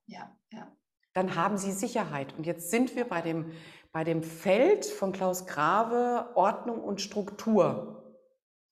ja, 0.06 0.32
ja. 0.52 0.72
dann 1.14 1.36
haben 1.36 1.58
sie 1.58 1.72
Sicherheit. 1.72 2.34
Und 2.38 2.46
jetzt 2.46 2.72
sind 2.72 2.96
wir 2.96 3.06
bei 3.06 3.22
dem, 3.22 3.52
bei 3.92 4.04
dem 4.04 4.24
Feld 4.24 4.86
von 4.86 5.12
Klaus 5.12 5.46
Grave 5.46 6.30
Ordnung 6.36 6.82
und 6.82 7.02
Struktur. 7.02 8.02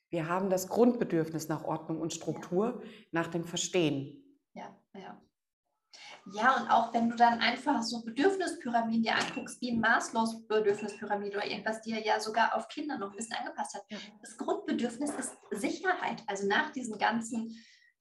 Wir 0.10 0.30
haben 0.30 0.50
das 0.50 0.70
Grundbedürfnis 0.70 1.50
nach 1.50 1.64
Ordnung 1.64 2.00
und 2.00 2.14
Struktur, 2.14 2.82
nach 3.12 3.28
dem 3.28 3.44
Verstehen. 3.44 4.40
Ja, 4.54 4.74
ja. 4.94 5.23
Ja, 6.32 6.56
und 6.56 6.70
auch 6.70 6.94
wenn 6.94 7.10
du 7.10 7.16
dann 7.16 7.40
einfach 7.40 7.84
so 7.84 8.02
Bedürfnispyramiden 8.04 9.04
dir 9.04 9.16
anguckst, 9.16 9.60
wie 9.62 9.76
Maßlos 9.76 10.48
Bedürfnispyramide 10.48 11.38
oder 11.38 11.48
irgendwas, 11.48 11.82
die 11.82 11.92
er 11.92 12.06
ja 12.06 12.20
sogar 12.20 12.56
auf 12.56 12.68
Kinder 12.70 12.98
noch 12.98 13.12
ein 13.12 13.18
bisschen 13.18 13.36
angepasst 13.36 13.76
hat. 13.76 13.84
Das 14.22 14.38
Grundbedürfnis 14.38 15.12
ist 15.12 15.36
Sicherheit. 15.52 16.24
Also 16.28 16.48
nach 16.48 16.72
diesen 16.72 16.98
ganzen 16.98 17.54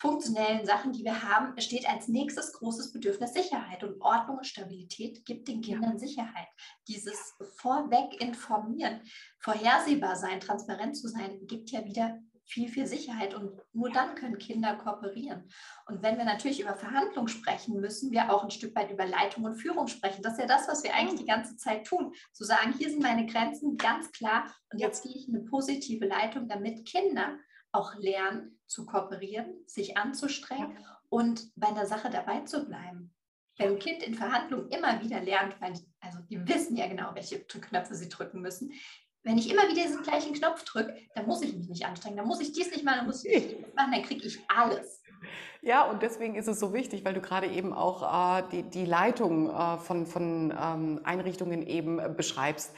funktionellen 0.02 0.66
Sachen, 0.66 0.92
die 0.92 1.04
wir 1.04 1.22
haben, 1.22 1.58
steht 1.60 1.88
als 1.88 2.08
nächstes 2.08 2.52
großes 2.54 2.92
Bedürfnis 2.92 3.34
Sicherheit. 3.34 3.84
Und 3.84 4.00
Ordnung 4.00 4.38
und 4.38 4.46
Stabilität 4.46 5.24
gibt 5.24 5.46
den 5.46 5.60
Kindern 5.60 5.98
Sicherheit. 5.98 6.48
Dieses 6.88 7.34
Vorweg 7.56 8.20
informieren, 8.20 9.00
vorhersehbar 9.38 10.16
sein, 10.16 10.40
transparent 10.40 10.96
zu 10.96 11.08
sein, 11.08 11.46
gibt 11.46 11.70
ja 11.70 11.84
wieder 11.84 12.18
viel, 12.44 12.68
viel 12.68 12.86
Sicherheit 12.86 13.34
und 13.34 13.60
nur 13.72 13.90
dann 13.90 14.14
können 14.14 14.38
Kinder 14.38 14.76
kooperieren. 14.76 15.48
Und 15.86 16.02
wenn 16.02 16.18
wir 16.18 16.24
natürlich 16.24 16.60
über 16.60 16.74
Verhandlungen 16.74 17.28
sprechen, 17.28 17.80
müssen 17.80 18.10
wir 18.10 18.32
auch 18.32 18.44
ein 18.44 18.50
Stück 18.50 18.74
weit 18.76 18.90
über 18.90 19.06
Leitung 19.06 19.44
und 19.44 19.56
Führung 19.56 19.88
sprechen. 19.88 20.22
Das 20.22 20.34
ist 20.34 20.40
ja 20.40 20.46
das, 20.46 20.68
was 20.68 20.82
wir 20.82 20.94
eigentlich 20.94 21.20
die 21.20 21.26
ganze 21.26 21.56
Zeit 21.56 21.86
tun. 21.86 22.12
Zu 22.32 22.44
sagen, 22.44 22.74
hier 22.76 22.90
sind 22.90 23.02
meine 23.02 23.26
Grenzen 23.26 23.76
ganz 23.76 24.10
klar 24.12 24.52
und 24.72 24.80
jetzt 24.80 25.02
gehe 25.02 25.12
ich 25.14 25.28
in 25.28 25.36
eine 25.36 25.44
positive 25.44 26.06
Leitung, 26.06 26.48
damit 26.48 26.86
Kinder 26.86 27.36
auch 27.72 27.94
lernen 27.96 28.60
zu 28.66 28.86
kooperieren, 28.86 29.64
sich 29.66 29.96
anzustrengen 29.96 30.78
und 31.08 31.50
bei 31.56 31.68
einer 31.68 31.86
Sache 31.86 32.10
dabei 32.10 32.40
zu 32.40 32.66
bleiben. 32.66 33.14
Wenn 33.58 33.72
ein 33.72 33.78
Kind 33.78 34.02
in 34.02 34.14
Verhandlungen 34.14 34.68
immer 34.70 35.02
wieder 35.02 35.20
lernt, 35.20 35.60
weil 35.60 35.74
also 36.00 36.18
die 36.30 36.46
wissen 36.48 36.76
ja 36.76 36.86
genau, 36.88 37.14
welche 37.14 37.44
Knöpfe 37.44 37.94
sie 37.94 38.08
drücken 38.08 38.40
müssen, 38.40 38.72
wenn 39.24 39.38
ich 39.38 39.50
immer 39.50 39.62
wieder 39.68 39.82
diesen 39.82 40.02
gleichen 40.02 40.34
Knopf 40.34 40.64
drücke, 40.64 40.96
dann 41.14 41.26
muss 41.26 41.42
ich 41.42 41.54
mich 41.54 41.68
nicht 41.68 41.86
anstrengen, 41.86 42.16
dann 42.16 42.26
muss 42.26 42.40
ich 42.40 42.52
dies 42.52 42.70
nicht 42.70 42.84
machen, 42.84 42.98
dann 42.98 43.06
muss 43.06 43.24
ich 43.24 43.32
dies 43.32 43.74
machen, 43.74 43.92
dann 43.92 44.02
kriege 44.02 44.26
ich 44.26 44.38
alles. 44.48 45.02
Ja, 45.64 45.88
und 45.88 46.02
deswegen 46.02 46.34
ist 46.34 46.48
es 46.48 46.58
so 46.58 46.72
wichtig, 46.72 47.04
weil 47.04 47.14
du 47.14 47.20
gerade 47.20 47.46
eben 47.46 47.72
auch 47.72 48.02
äh, 48.02 48.42
die, 48.50 48.62
die 48.64 48.84
Leitung 48.84 49.48
äh, 49.48 49.78
von, 49.78 50.06
von 50.06 50.52
ähm, 50.60 51.00
Einrichtungen 51.04 51.64
eben 51.64 52.00
äh, 52.00 52.08
beschreibst. 52.08 52.74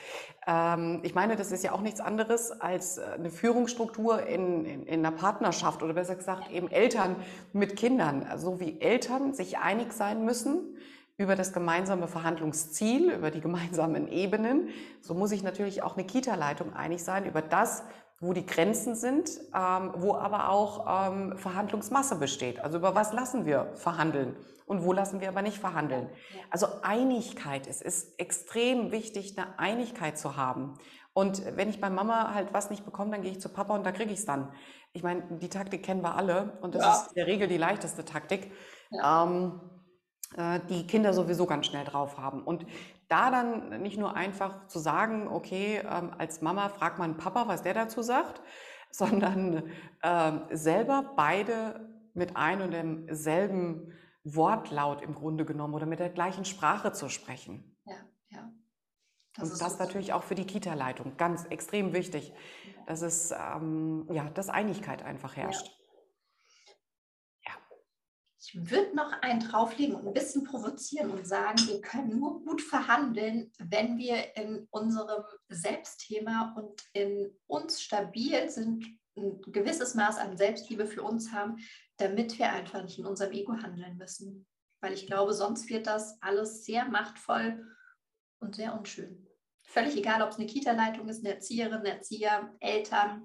Ähm, 0.47 1.01
ich 1.03 1.14
meine, 1.14 1.36
das 1.36 1.51
ist 1.51 1.64
ja 1.64 1.72
auch 1.72 1.80
nichts 1.80 2.01
anderes 2.01 2.53
als 2.53 2.99
äh, 2.99 3.05
eine 3.14 3.30
Führungsstruktur 3.30 4.26
in, 4.26 4.66
in, 4.66 4.82
in, 4.86 5.07
einer 5.07 5.16
Partnerschaft 5.16 5.82
oder 5.82 5.95
besser 5.95 6.14
gesagt 6.14 6.51
eben 6.51 6.70
Eltern 6.70 7.16
mit 7.55 7.76
Kindern. 7.76 8.24
Also 8.24 8.61
wie 8.61 8.78
Eltern 8.82 9.32
sich 9.32 9.57
einig 9.57 9.95
sein 9.95 10.26
müssen, 10.26 10.76
über 11.16 11.36
das 11.36 11.52
gemeinsame 11.52 12.08
Verhandlungsziel, 12.08 13.10
über 13.10 13.30
die 13.30 13.40
gemeinsamen 13.40 14.08
Ebenen. 14.08 14.68
So 15.00 15.14
muss 15.14 15.30
sich 15.30 15.42
natürlich 15.42 15.82
auch 15.82 15.96
eine 15.96 16.06
Kita-Leitung 16.06 16.74
einig 16.74 17.04
sein 17.04 17.24
über 17.24 17.42
das, 17.42 17.84
wo 18.20 18.32
die 18.32 18.46
Grenzen 18.46 18.94
sind, 18.94 19.30
ähm, 19.54 19.92
wo 19.96 20.14
aber 20.14 20.48
auch 20.48 21.10
ähm, 21.10 21.36
Verhandlungsmasse 21.36 22.16
besteht. 22.16 22.60
Also 22.60 22.78
über 22.78 22.94
was 22.94 23.12
lassen 23.12 23.44
wir 23.44 23.72
verhandeln 23.74 24.36
und 24.66 24.84
wo 24.84 24.92
lassen 24.92 25.20
wir 25.20 25.28
aber 25.28 25.42
nicht 25.42 25.58
verhandeln. 25.58 26.08
Also 26.50 26.66
Einigkeit, 26.82 27.66
es 27.66 27.82
ist 27.82 28.18
extrem 28.18 28.92
wichtig, 28.92 29.36
eine 29.36 29.58
Einigkeit 29.58 30.18
zu 30.18 30.36
haben. 30.36 30.74
Und 31.12 31.44
wenn 31.56 31.68
ich 31.68 31.80
bei 31.80 31.90
Mama 31.90 32.34
halt 32.34 32.52
was 32.52 32.70
nicht 32.70 32.84
bekomme, 32.84 33.12
dann 33.12 33.22
gehe 33.22 33.30
ich 33.30 33.40
zu 33.40 33.48
Papa 33.48 33.74
und 33.74 33.84
da 33.84 33.92
kriege 33.92 34.12
ich 34.12 34.18
es 34.18 34.26
dann. 34.26 34.52
Ich 34.92 35.02
meine, 35.02 35.22
die 35.38 35.48
Taktik 35.48 35.84
kennen 35.84 36.02
wir 36.02 36.16
alle 36.16 36.58
und 36.60 36.74
das 36.74 36.82
ja. 36.82 36.92
ist 36.92 37.08
in 37.08 37.14
der 37.16 37.26
Regel 37.26 37.46
die 37.46 37.56
leichteste 37.56 38.04
Taktik. 38.04 38.50
Ja. 38.90 39.24
Ähm, 39.24 39.60
äh, 39.60 39.74
die 40.68 40.87
Kinder 40.87 41.12
sowieso 41.12 41.47
ganz 41.47 41.66
schnell 41.66 41.85
drauf 41.85 42.18
haben. 42.18 42.43
Und 42.43 42.66
da 43.09 43.30
dann 43.30 43.82
nicht 43.82 43.99
nur 43.99 44.16
einfach 44.16 44.66
zu 44.66 44.78
sagen, 44.78 45.28
okay, 45.28 45.80
ähm, 45.89 46.12
als 46.18 46.41
Mama 46.41 46.68
fragt 46.68 46.99
man 46.99 47.16
Papa, 47.16 47.47
was 47.47 47.62
der 47.62 47.74
dazu 47.74 48.03
sagt, 48.03 48.43
sondern 48.91 49.70
äh, 50.03 50.32
selber 50.51 51.12
beide 51.16 51.89
mit 52.14 52.37
ein 52.37 52.62
und 52.62 52.70
demselben 52.70 53.93
Wortlaut 54.22 55.03
im 55.03 55.14
Grunde 55.14 55.45
genommen 55.45 55.74
oder 55.74 55.87
mit 55.87 55.99
der 55.99 56.09
gleichen 56.09 56.45
Sprache 56.45 56.93
zu 56.93 57.09
sprechen. 57.09 57.76
Ja, 57.85 57.97
ja. 58.30 58.53
Das 59.37 59.53
und 59.53 59.61
das 59.61 59.78
natürlich 59.78 60.12
auch 60.12 60.22
für 60.22 60.37
die 60.37 60.47
Kita-Leitung 60.47 61.16
ganz 61.16 61.45
extrem 61.47 61.93
wichtig, 61.93 62.32
dass 62.87 63.03
es 63.03 63.32
ähm, 63.32 64.07
ja, 64.11 64.30
dass 64.30 64.49
Einigkeit 64.49 65.03
einfach 65.03 65.37
herrscht. 65.37 65.66
Ja. 65.66 65.84
Ich 68.47 68.70
würde 68.70 68.95
noch 68.95 69.11
einen 69.22 69.40
drauflegen 69.40 69.95
und 69.95 70.07
ein 70.07 70.12
bisschen 70.12 70.45
provozieren 70.45 71.11
und 71.11 71.26
sagen, 71.26 71.66
wir 71.66 71.80
können 71.80 72.18
nur 72.18 72.45
gut 72.45 72.61
verhandeln, 72.61 73.51
wenn 73.59 73.97
wir 73.97 74.36
in 74.36 74.68
unserem 74.70 75.24
Selbstthema 75.49 76.55
und 76.55 76.82
in 76.92 77.34
uns 77.47 77.80
stabil 77.80 78.51
sind, 78.51 78.84
ein 79.16 79.40
gewisses 79.47 79.95
Maß 79.95 80.18
an 80.18 80.36
Selbstliebe 80.36 80.86
für 80.86 81.03
uns 81.03 81.32
haben, 81.32 81.57
damit 81.97 82.38
wir 82.38 82.53
einfach 82.53 82.82
nicht 82.82 82.99
in 82.99 83.07
unserem 83.07 83.32
Ego 83.32 83.55
handeln 83.55 83.97
müssen. 83.97 84.47
Weil 84.82 84.92
ich 84.92 85.07
glaube, 85.07 85.32
sonst 85.32 85.70
wird 85.70 85.86
das 85.86 86.20
alles 86.20 86.66
sehr 86.66 86.84
machtvoll 86.86 87.64
und 88.40 88.57
sehr 88.57 88.78
unschön. 88.78 89.26
Völlig 89.62 89.97
egal, 89.97 90.20
ob 90.20 90.30
es 90.30 90.36
eine 90.36 90.47
Kita-Leitung 90.47 91.09
ist, 91.09 91.24
eine 91.24 91.34
Erzieherin, 91.34 91.86
Erzieher, 91.86 92.55
Eltern, 92.61 93.24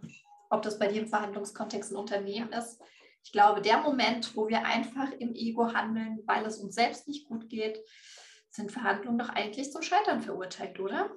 ob 0.50 0.62
das 0.62 0.80
bei 0.80 0.88
dir 0.88 1.02
im 1.02 1.10
Verhandlungskontext 1.10 1.92
ein 1.92 1.98
Unternehmen 1.98 2.54
ist 2.54 2.82
ich 3.30 3.34
glaube, 3.34 3.62
der 3.62 3.78
Moment, 3.78 4.36
wo 4.36 4.48
wir 4.48 4.66
einfach 4.66 5.12
im 5.20 5.36
Ego 5.36 5.72
handeln, 5.72 6.24
weil 6.26 6.44
es 6.48 6.58
uns 6.58 6.74
selbst 6.74 7.08
nicht 7.08 7.30
gut 7.30 7.48
geht, 7.48 7.78
sind 8.50 8.72
Verhandlungen 8.72 9.20
doch 9.20 9.30
eigentlich 9.30 9.72
zum 9.72 9.84
Scheitern 9.84 10.22
verurteilt, 10.22 10.80
oder? 10.80 11.12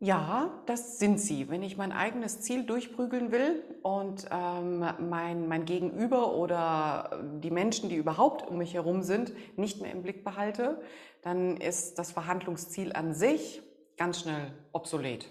Ja, 0.00 0.62
das 0.64 0.98
sind 0.98 1.20
sie. 1.20 1.50
Wenn 1.50 1.62
ich 1.62 1.76
mein 1.76 1.92
eigenes 1.92 2.40
Ziel 2.40 2.64
durchprügeln 2.64 3.32
will 3.32 3.62
und 3.82 4.26
ähm, 4.30 4.78
mein, 5.10 5.46
mein 5.46 5.66
Gegenüber 5.66 6.34
oder 6.36 7.22
die 7.42 7.50
Menschen, 7.50 7.90
die 7.90 7.96
überhaupt 7.96 8.48
um 8.48 8.56
mich 8.56 8.72
herum 8.72 9.02
sind, 9.02 9.34
nicht 9.58 9.82
mehr 9.82 9.92
im 9.92 10.00
Blick 10.00 10.24
behalte, 10.24 10.80
dann 11.20 11.58
ist 11.58 11.98
das 11.98 12.12
Verhandlungsziel 12.12 12.94
an 12.94 13.12
sich 13.12 13.60
ganz 13.98 14.20
schnell 14.20 14.54
obsolet. 14.72 15.28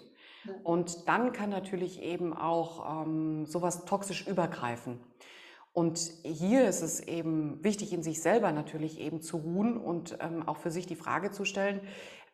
Und 0.62 1.08
dann 1.08 1.32
kann 1.32 1.50
natürlich 1.50 2.00
eben 2.04 2.38
auch 2.38 3.06
ähm, 3.08 3.48
sowas 3.48 3.86
toxisch 3.86 4.28
übergreifen. 4.28 5.00
Und 5.74 6.00
hier 6.24 6.68
ist 6.68 6.82
es 6.82 7.00
eben 7.00 7.64
wichtig, 7.64 7.94
in 7.94 8.04
sich 8.04 8.22
selber 8.22 8.52
natürlich 8.52 9.00
eben 9.00 9.22
zu 9.22 9.38
ruhen 9.38 9.78
und 9.78 10.18
ähm, 10.20 10.48
auch 10.48 10.58
für 10.58 10.72
sich 10.72 10.86
die 10.86 10.96
Frage 10.96 11.32
zu 11.32 11.46
stellen, 11.46 11.80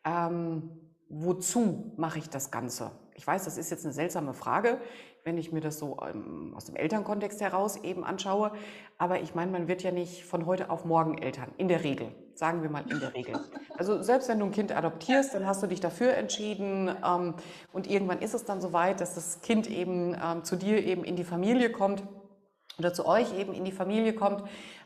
ähm, 0.04 0.70
wozu 1.08 1.92
mache 1.96 2.18
ich 2.18 2.28
das 2.28 2.50
Ganze? 2.50 2.90
Ich 3.14 3.26
weiß, 3.26 3.44
das 3.44 3.56
ist 3.56 3.70
jetzt 3.70 3.84
eine 3.84 3.94
seltsame 3.94 4.34
Frage, 4.34 4.78
wenn 5.24 5.38
ich 5.38 5.52
mir 5.52 5.60
das 5.60 5.78
so 5.78 5.98
ähm, 6.08 6.52
aus 6.56 6.64
dem 6.64 6.74
Elternkontext 6.74 7.40
heraus 7.40 7.76
eben 7.76 8.04
anschaue. 8.04 8.52
Aber 8.96 9.20
ich 9.20 9.34
meine, 9.34 9.52
man 9.52 9.68
wird 9.68 9.82
ja 9.82 9.92
nicht 9.92 10.24
von 10.24 10.46
heute 10.46 10.70
auf 10.70 10.84
morgen 10.84 11.18
Eltern, 11.18 11.52
in 11.58 11.68
der 11.68 11.84
Regel, 11.84 12.08
sagen 12.34 12.62
wir 12.62 12.70
mal 12.70 12.84
in 12.90 12.98
der 12.98 13.14
Regel. 13.14 13.38
Also 13.76 14.02
selbst 14.02 14.28
wenn 14.28 14.40
du 14.40 14.46
ein 14.46 14.52
Kind 14.52 14.76
adoptierst, 14.76 15.34
dann 15.34 15.46
hast 15.46 15.62
du 15.62 15.68
dich 15.68 15.80
dafür 15.80 16.14
entschieden 16.14 16.90
ähm, 17.04 17.34
und 17.72 17.88
irgendwann 17.88 18.18
ist 18.20 18.34
es 18.34 18.44
dann 18.44 18.60
soweit, 18.60 19.00
dass 19.00 19.14
das 19.14 19.40
Kind 19.42 19.70
eben 19.70 20.16
ähm, 20.20 20.42
zu 20.42 20.56
dir 20.56 20.84
eben 20.84 21.04
in 21.04 21.14
die 21.14 21.24
Familie 21.24 21.70
kommt 21.70 22.02
oder 22.78 22.92
zu 22.92 23.06
euch 23.06 23.36
eben 23.36 23.52
in 23.52 23.64
die 23.64 23.72
Familie 23.72 24.12
kommt, 24.12 24.42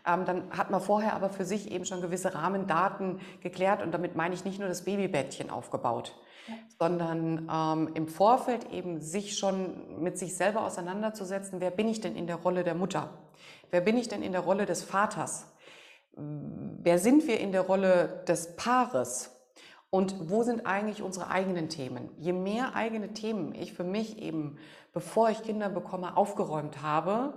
ähm, 0.07 0.25
dann 0.25 0.51
hat 0.51 0.71
man 0.71 0.81
vorher 0.81 1.15
aber 1.15 1.29
für 1.29 1.45
sich 1.45 1.71
eben 1.71 1.85
schon 1.85 2.01
gewisse 2.01 2.35
Rahmendaten 2.35 3.21
geklärt 3.43 3.83
und 3.83 3.93
damit 3.93 4.17
meine 4.17 4.35
ich 4.35 4.45
nicht 4.45 4.59
nur 4.59 4.69
das 4.69 4.85
Babybettchen 4.85 5.51
aufgebaut, 5.51 6.17
ja. 6.49 6.55
sondern 6.79 7.49
ähm, 7.53 7.91
im 7.95 8.09
Vorfeld 8.09 8.73
eben 8.73 9.01
sich 9.01 9.37
schon 9.37 10.03
mit 10.03 10.19
sich 10.19 10.37
selber 10.37 10.65
auseinanderzusetzen, 10.65 11.61
wer 11.61 11.71
bin 11.71 11.89
ich 11.89 12.01
denn 12.01 12.17
in 12.17 12.27
der 12.27 12.37
Rolle 12.37 12.65
der 12.65 12.75
Mutter? 12.75 13.11
Wer 13.71 13.81
bin 13.81 13.97
ich 13.97 14.09
denn 14.09 14.23
in 14.23 14.33
der 14.33 14.43
Rolle 14.43 14.67
des 14.67 14.83
Vaters? 14.83 15.47
Wer 16.15 16.99
sind 16.99 17.27
wir 17.27 17.41
in 17.41 17.53
der 17.53 17.63
Rolle 17.63 18.23
des 18.29 18.57
Paares? 18.57 19.31
Und 19.89 20.31
wo 20.31 20.43
sind 20.43 20.67
eigentlich 20.67 21.03
unsere 21.03 21.29
eigenen 21.29 21.69
Themen? 21.69 22.11
Je 22.19 22.33
mehr 22.33 22.75
eigene 22.75 23.13
Themen 23.13 23.55
ich 23.55 23.75
für 23.75 23.85
mich 23.85 24.19
eben, 24.19 24.57
bevor 24.95 25.29
ich 25.29 25.43
Kinder 25.43 25.69
bekomme, 25.69 26.17
aufgeräumt 26.17 26.81
habe, 26.83 27.35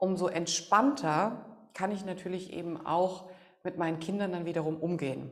umso 0.00 0.26
entspannter 0.26 1.46
kann 1.74 1.92
ich 1.92 2.04
natürlich 2.04 2.52
eben 2.52 2.84
auch 2.84 3.30
mit 3.62 3.78
meinen 3.78 4.00
Kindern 4.00 4.32
dann 4.32 4.46
wiederum 4.46 4.76
umgehen. 4.76 5.30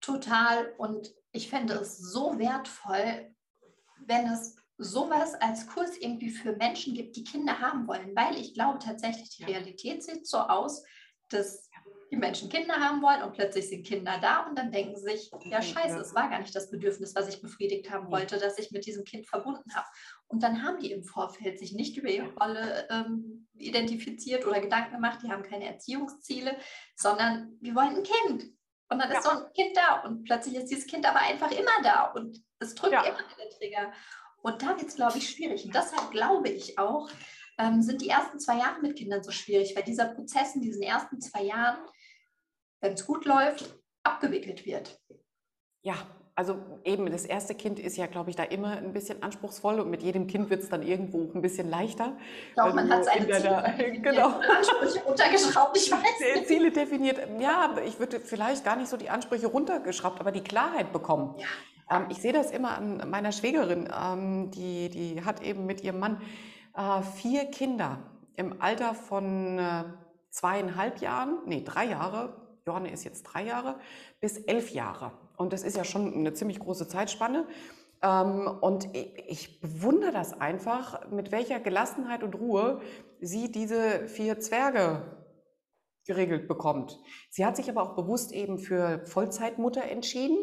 Total. 0.00 0.72
Und 0.78 1.12
ich 1.32 1.50
fände 1.50 1.74
es 1.74 1.98
so 1.98 2.38
wertvoll, 2.38 3.34
wenn 4.06 4.26
es 4.26 4.56
sowas 4.78 5.34
als 5.34 5.66
Kurs 5.66 5.96
irgendwie 5.98 6.30
für 6.30 6.56
Menschen 6.56 6.94
gibt, 6.94 7.16
die 7.16 7.24
Kinder 7.24 7.60
haben 7.60 7.86
wollen, 7.86 8.16
weil 8.16 8.36
ich 8.36 8.54
glaube 8.54 8.78
tatsächlich, 8.78 9.36
die 9.36 9.44
Realität 9.44 10.02
sieht 10.02 10.26
so 10.26 10.38
aus, 10.38 10.82
dass 11.28 11.69
die 12.10 12.16
Menschen 12.16 12.48
Kinder 12.48 12.74
haben 12.74 13.02
wollen 13.02 13.22
und 13.22 13.34
plötzlich 13.34 13.68
sind 13.68 13.86
Kinder 13.86 14.18
da 14.20 14.46
und 14.46 14.58
dann 14.58 14.72
denken 14.72 14.96
sie 14.96 15.02
sich, 15.02 15.30
ja 15.44 15.62
scheiße, 15.62 15.98
es 15.98 16.14
war 16.14 16.28
gar 16.28 16.40
nicht 16.40 16.54
das 16.54 16.70
Bedürfnis, 16.70 17.14
was 17.14 17.28
ich 17.28 17.40
befriedigt 17.40 17.90
haben 17.90 18.10
wollte, 18.10 18.38
dass 18.38 18.58
ich 18.58 18.72
mit 18.72 18.84
diesem 18.84 19.04
Kind 19.04 19.28
verbunden 19.28 19.74
habe. 19.74 19.86
Und 20.26 20.42
dann 20.42 20.62
haben 20.62 20.80
die 20.80 20.90
im 20.90 21.04
Vorfeld 21.04 21.58
sich 21.58 21.72
nicht 21.72 21.96
über 21.96 22.08
ihre 22.08 22.32
Rolle 22.34 22.88
ähm, 22.90 23.48
identifiziert 23.54 24.46
oder 24.46 24.60
Gedanken 24.60 24.94
gemacht, 24.94 25.20
die 25.22 25.30
haben 25.30 25.44
keine 25.44 25.66
Erziehungsziele, 25.66 26.56
sondern 26.96 27.56
wir 27.60 27.74
wollen 27.74 27.96
ein 27.96 28.02
Kind. 28.02 28.52
Und 28.88 28.98
dann 28.98 29.10
ja. 29.10 29.18
ist 29.18 29.24
so 29.24 29.30
ein 29.30 29.52
Kind 29.54 29.76
da 29.76 30.02
und 30.02 30.24
plötzlich 30.24 30.56
ist 30.56 30.66
dieses 30.66 30.86
Kind 30.86 31.08
aber 31.08 31.20
einfach 31.20 31.52
immer 31.52 31.82
da 31.84 32.06
und 32.06 32.42
es 32.58 32.74
drückt 32.74 32.92
ja. 32.92 33.04
immer 33.04 33.18
den 33.18 33.50
Trigger. 33.56 33.92
Und 34.42 34.62
da 34.62 34.76
wird 34.76 34.88
es, 34.88 34.96
glaube 34.96 35.18
ich, 35.18 35.30
schwierig. 35.30 35.64
Und 35.64 35.74
deshalb 35.74 36.10
glaube 36.10 36.48
ich 36.48 36.78
auch, 36.78 37.08
ähm, 37.60 37.82
sind 37.82 38.00
die 38.00 38.08
ersten 38.08 38.40
zwei 38.40 38.58
Jahre 38.58 38.80
mit 38.80 38.96
Kindern 38.96 39.22
so 39.22 39.30
schwierig, 39.30 39.76
weil 39.76 39.84
dieser 39.84 40.06
Prozess 40.06 40.54
in 40.54 40.62
diesen 40.62 40.82
ersten 40.82 41.20
zwei 41.20 41.42
Jahren, 41.42 41.78
wenn 42.80 42.94
es 42.94 43.06
gut 43.06 43.24
läuft, 43.24 43.74
abgewickelt 44.02 44.66
wird. 44.66 45.00
Ja, 45.82 45.94
also 46.34 46.58
eben 46.84 47.10
das 47.10 47.26
erste 47.26 47.54
Kind 47.54 47.78
ist 47.78 47.98
ja, 47.98 48.06
glaube 48.06 48.30
ich, 48.30 48.36
da 48.36 48.44
immer 48.44 48.76
ein 48.76 48.94
bisschen 48.94 49.22
anspruchsvoll 49.22 49.78
und 49.78 49.90
mit 49.90 50.02
jedem 50.02 50.26
Kind 50.26 50.48
wird 50.48 50.62
es 50.62 50.70
dann 50.70 50.82
irgendwo 50.82 51.30
ein 51.34 51.42
bisschen 51.42 51.68
leichter. 51.68 52.16
Also 52.56 52.74
man 52.74 52.90
hat 52.90 53.04
seine 53.04 53.26
Ziele, 53.26 53.40
der, 53.42 53.90
genau. 54.00 54.28
Ansprüche 54.38 55.04
runtergeschraubt, 55.04 55.76
ich 55.76 55.92
weiß 55.92 56.46
Ziele 56.46 56.70
definiert, 56.70 57.18
ja, 57.38 57.76
ich 57.84 57.98
würde 57.98 58.20
vielleicht 58.20 58.64
gar 58.64 58.76
nicht 58.76 58.88
so 58.88 58.96
die 58.96 59.10
Ansprüche 59.10 59.48
runtergeschraubt, 59.48 60.18
aber 60.20 60.32
die 60.32 60.42
Klarheit 60.42 60.92
bekommen. 60.92 61.34
Ja. 61.38 61.46
Ähm, 61.90 62.06
ich 62.08 62.18
sehe 62.22 62.32
das 62.32 62.50
immer 62.50 62.76
an 62.76 63.10
meiner 63.10 63.32
Schwägerin, 63.32 63.88
ähm, 63.94 64.50
die, 64.50 64.88
die 64.88 65.22
hat 65.24 65.42
eben 65.42 65.66
mit 65.66 65.82
ihrem 65.82 65.98
Mann 65.98 66.22
äh, 66.74 67.02
vier 67.02 67.46
Kinder 67.46 67.98
im 68.36 68.62
Alter 68.62 68.94
von 68.94 69.58
äh, 69.58 69.84
zweieinhalb 70.30 71.00
Jahren, 71.00 71.38
nee, 71.44 71.62
drei 71.62 71.84
Jahre, 71.84 72.39
Johanne 72.70 72.92
ist 72.92 73.04
jetzt 73.04 73.24
drei 73.24 73.44
Jahre, 73.44 73.76
bis 74.20 74.38
elf 74.38 74.70
Jahre. 74.70 75.12
Und 75.36 75.52
das 75.52 75.62
ist 75.64 75.76
ja 75.76 75.84
schon 75.84 76.14
eine 76.14 76.32
ziemlich 76.34 76.60
große 76.60 76.86
Zeitspanne. 76.86 77.46
Ähm, 78.02 78.48
und 78.60 78.88
ich 78.94 79.60
bewundere 79.60 80.12
das 80.12 80.40
einfach, 80.40 81.10
mit 81.10 81.32
welcher 81.32 81.60
Gelassenheit 81.60 82.22
und 82.22 82.34
Ruhe 82.34 82.80
sie 83.20 83.50
diese 83.50 84.06
vier 84.06 84.38
Zwerge 84.38 85.16
geregelt 86.06 86.48
bekommt. 86.48 86.98
Sie 87.28 87.44
hat 87.44 87.56
sich 87.56 87.68
aber 87.68 87.82
auch 87.82 87.96
bewusst 87.96 88.32
eben 88.32 88.58
für 88.58 89.04
Vollzeitmutter 89.06 89.82
entschieden. 89.84 90.38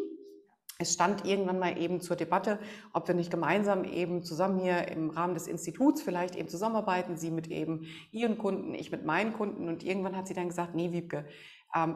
Es 0.80 0.92
stand 0.92 1.24
irgendwann 1.24 1.58
mal 1.58 1.76
eben 1.76 2.00
zur 2.00 2.14
Debatte, 2.14 2.60
ob 2.92 3.08
wir 3.08 3.14
nicht 3.16 3.32
gemeinsam 3.32 3.82
eben 3.82 4.22
zusammen 4.22 4.60
hier 4.60 4.86
im 4.86 5.10
Rahmen 5.10 5.34
des 5.34 5.48
Instituts 5.48 6.02
vielleicht 6.02 6.36
eben 6.36 6.48
zusammenarbeiten, 6.48 7.16
sie 7.16 7.32
mit 7.32 7.48
eben 7.48 7.86
ihren 8.12 8.38
Kunden, 8.38 8.74
ich 8.74 8.92
mit 8.92 9.04
meinen 9.04 9.32
Kunden. 9.32 9.66
Und 9.66 9.82
irgendwann 9.82 10.16
hat 10.16 10.28
sie 10.28 10.34
dann 10.34 10.46
gesagt, 10.46 10.76
nee, 10.76 10.92
Wiebke, 10.92 11.24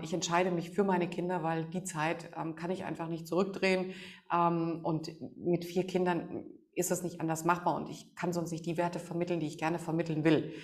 ich 0.03 0.13
entscheide 0.13 0.51
mich 0.51 0.71
für 0.71 0.85
meine 0.85 1.09
Kinder, 1.09 1.43
weil 1.43 1.65
die 1.65 1.83
Zeit 1.83 2.31
ähm, 2.37 2.55
kann 2.57 2.71
ich 2.71 2.85
einfach 2.85 3.09
nicht 3.09 3.27
zurückdrehen. 3.27 3.95
Ähm, 4.31 4.81
und 4.83 5.11
mit 5.37 5.65
vier 5.65 5.87
Kindern 5.87 6.45
ist 6.75 6.91
das 6.91 7.03
nicht 7.03 7.21
anders 7.21 7.45
machbar 7.45 7.77
und 7.77 7.89
ich 7.89 8.15
kann 8.15 8.33
sonst 8.33 8.51
nicht 8.51 8.67
die 8.67 8.77
Werte 8.77 8.99
vermitteln, 8.99 9.41
die 9.41 9.47
ich 9.47 9.59
gerne 9.59 9.79
vermitteln 9.79 10.25
will. 10.25 10.55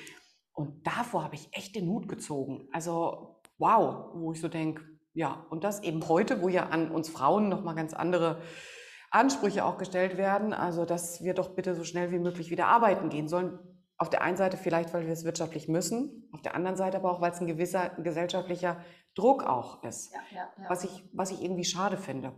Und 0.52 0.86
davor 0.86 1.24
habe 1.24 1.36
ich 1.36 1.48
echt 1.52 1.76
den 1.76 1.88
Hut 1.88 2.08
gezogen. 2.08 2.68
Also 2.72 3.40
wow, 3.58 4.10
wo 4.14 4.32
ich 4.32 4.40
so 4.40 4.48
denke, 4.48 4.82
ja, 5.12 5.46
und 5.50 5.64
das 5.64 5.82
eben 5.82 6.06
heute, 6.08 6.42
wo 6.42 6.48
ja 6.48 6.68
an 6.68 6.90
uns 6.90 7.08
Frauen 7.08 7.48
nochmal 7.48 7.74
ganz 7.74 7.94
andere 7.94 8.40
Ansprüche 9.10 9.64
auch 9.64 9.78
gestellt 9.78 10.16
werden, 10.16 10.52
also 10.52 10.84
dass 10.84 11.22
wir 11.22 11.34
doch 11.34 11.54
bitte 11.54 11.74
so 11.74 11.84
schnell 11.84 12.12
wie 12.12 12.18
möglich 12.18 12.50
wieder 12.50 12.66
arbeiten 12.66 13.08
gehen 13.08 13.28
sollen. 13.28 13.58
Auf 13.98 14.10
der 14.10 14.22
einen 14.22 14.36
Seite 14.36 14.56
vielleicht, 14.56 14.94
weil 14.94 15.06
wir 15.06 15.12
es 15.12 15.24
wirtschaftlich 15.24 15.68
müssen, 15.68 16.28
auf 16.32 16.40
der 16.40 16.54
anderen 16.54 16.76
Seite 16.76 16.98
aber 16.98 17.10
auch, 17.10 17.20
weil 17.20 17.32
es 17.32 17.40
ein 17.40 17.46
gewisser 17.46 17.90
gesellschaftlicher 17.90 18.76
Druck 19.14 19.42
auch 19.42 19.82
ist, 19.82 20.12
ja, 20.12 20.20
ja, 20.30 20.52
ja. 20.62 20.70
Was, 20.70 20.84
ich, 20.84 21.04
was 21.12 21.32
ich 21.32 21.42
irgendwie 21.42 21.64
schade 21.64 21.96
finde. 21.96 22.32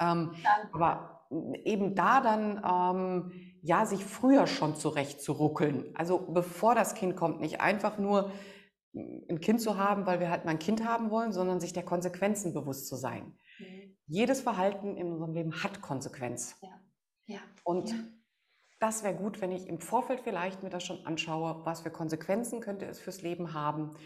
Ähm, 0.00 0.32
aber 0.72 1.26
eben 1.64 1.94
da 1.94 2.20
dann, 2.20 2.62
ähm, 2.64 3.32
ja, 3.62 3.84
sich 3.86 4.04
früher 4.04 4.46
schon 4.46 4.76
zurecht 4.76 5.20
zu 5.20 5.32
ruckeln. 5.32 5.92
Also 5.96 6.18
bevor 6.18 6.74
das 6.74 6.94
Kind 6.94 7.16
kommt, 7.16 7.40
nicht 7.40 7.60
einfach 7.60 7.98
nur 7.98 8.30
ein 8.94 9.40
Kind 9.40 9.60
zu 9.60 9.76
haben, 9.76 10.06
weil 10.06 10.20
wir 10.20 10.30
halt 10.30 10.44
mal 10.44 10.52
ein 10.52 10.58
Kind 10.58 10.86
haben 10.86 11.10
wollen, 11.10 11.32
sondern 11.32 11.60
sich 11.60 11.72
der 11.72 11.84
Konsequenzen 11.84 12.54
bewusst 12.54 12.86
zu 12.86 12.96
sein. 12.96 13.36
Mhm. 13.58 13.96
Jedes 14.06 14.40
Verhalten 14.40 14.96
in 14.96 15.12
unserem 15.12 15.34
Leben 15.34 15.62
hat 15.62 15.82
Konsequenz. 15.82 16.56
Ja. 17.26 17.40
Und 17.64 17.94
das 18.80 19.02
wäre 19.02 19.14
gut, 19.14 19.40
wenn 19.40 19.52
ich 19.52 19.66
im 19.66 19.80
Vorfeld 19.80 20.20
vielleicht 20.20 20.62
mir 20.62 20.70
das 20.70 20.84
schon 20.84 21.04
anschaue, 21.04 21.62
was 21.64 21.80
für 21.80 21.90
Konsequenzen 21.90 22.60
könnte 22.60 22.86
es 22.86 23.00
fürs 23.00 23.22
Leben 23.22 23.52
haben. 23.52 23.96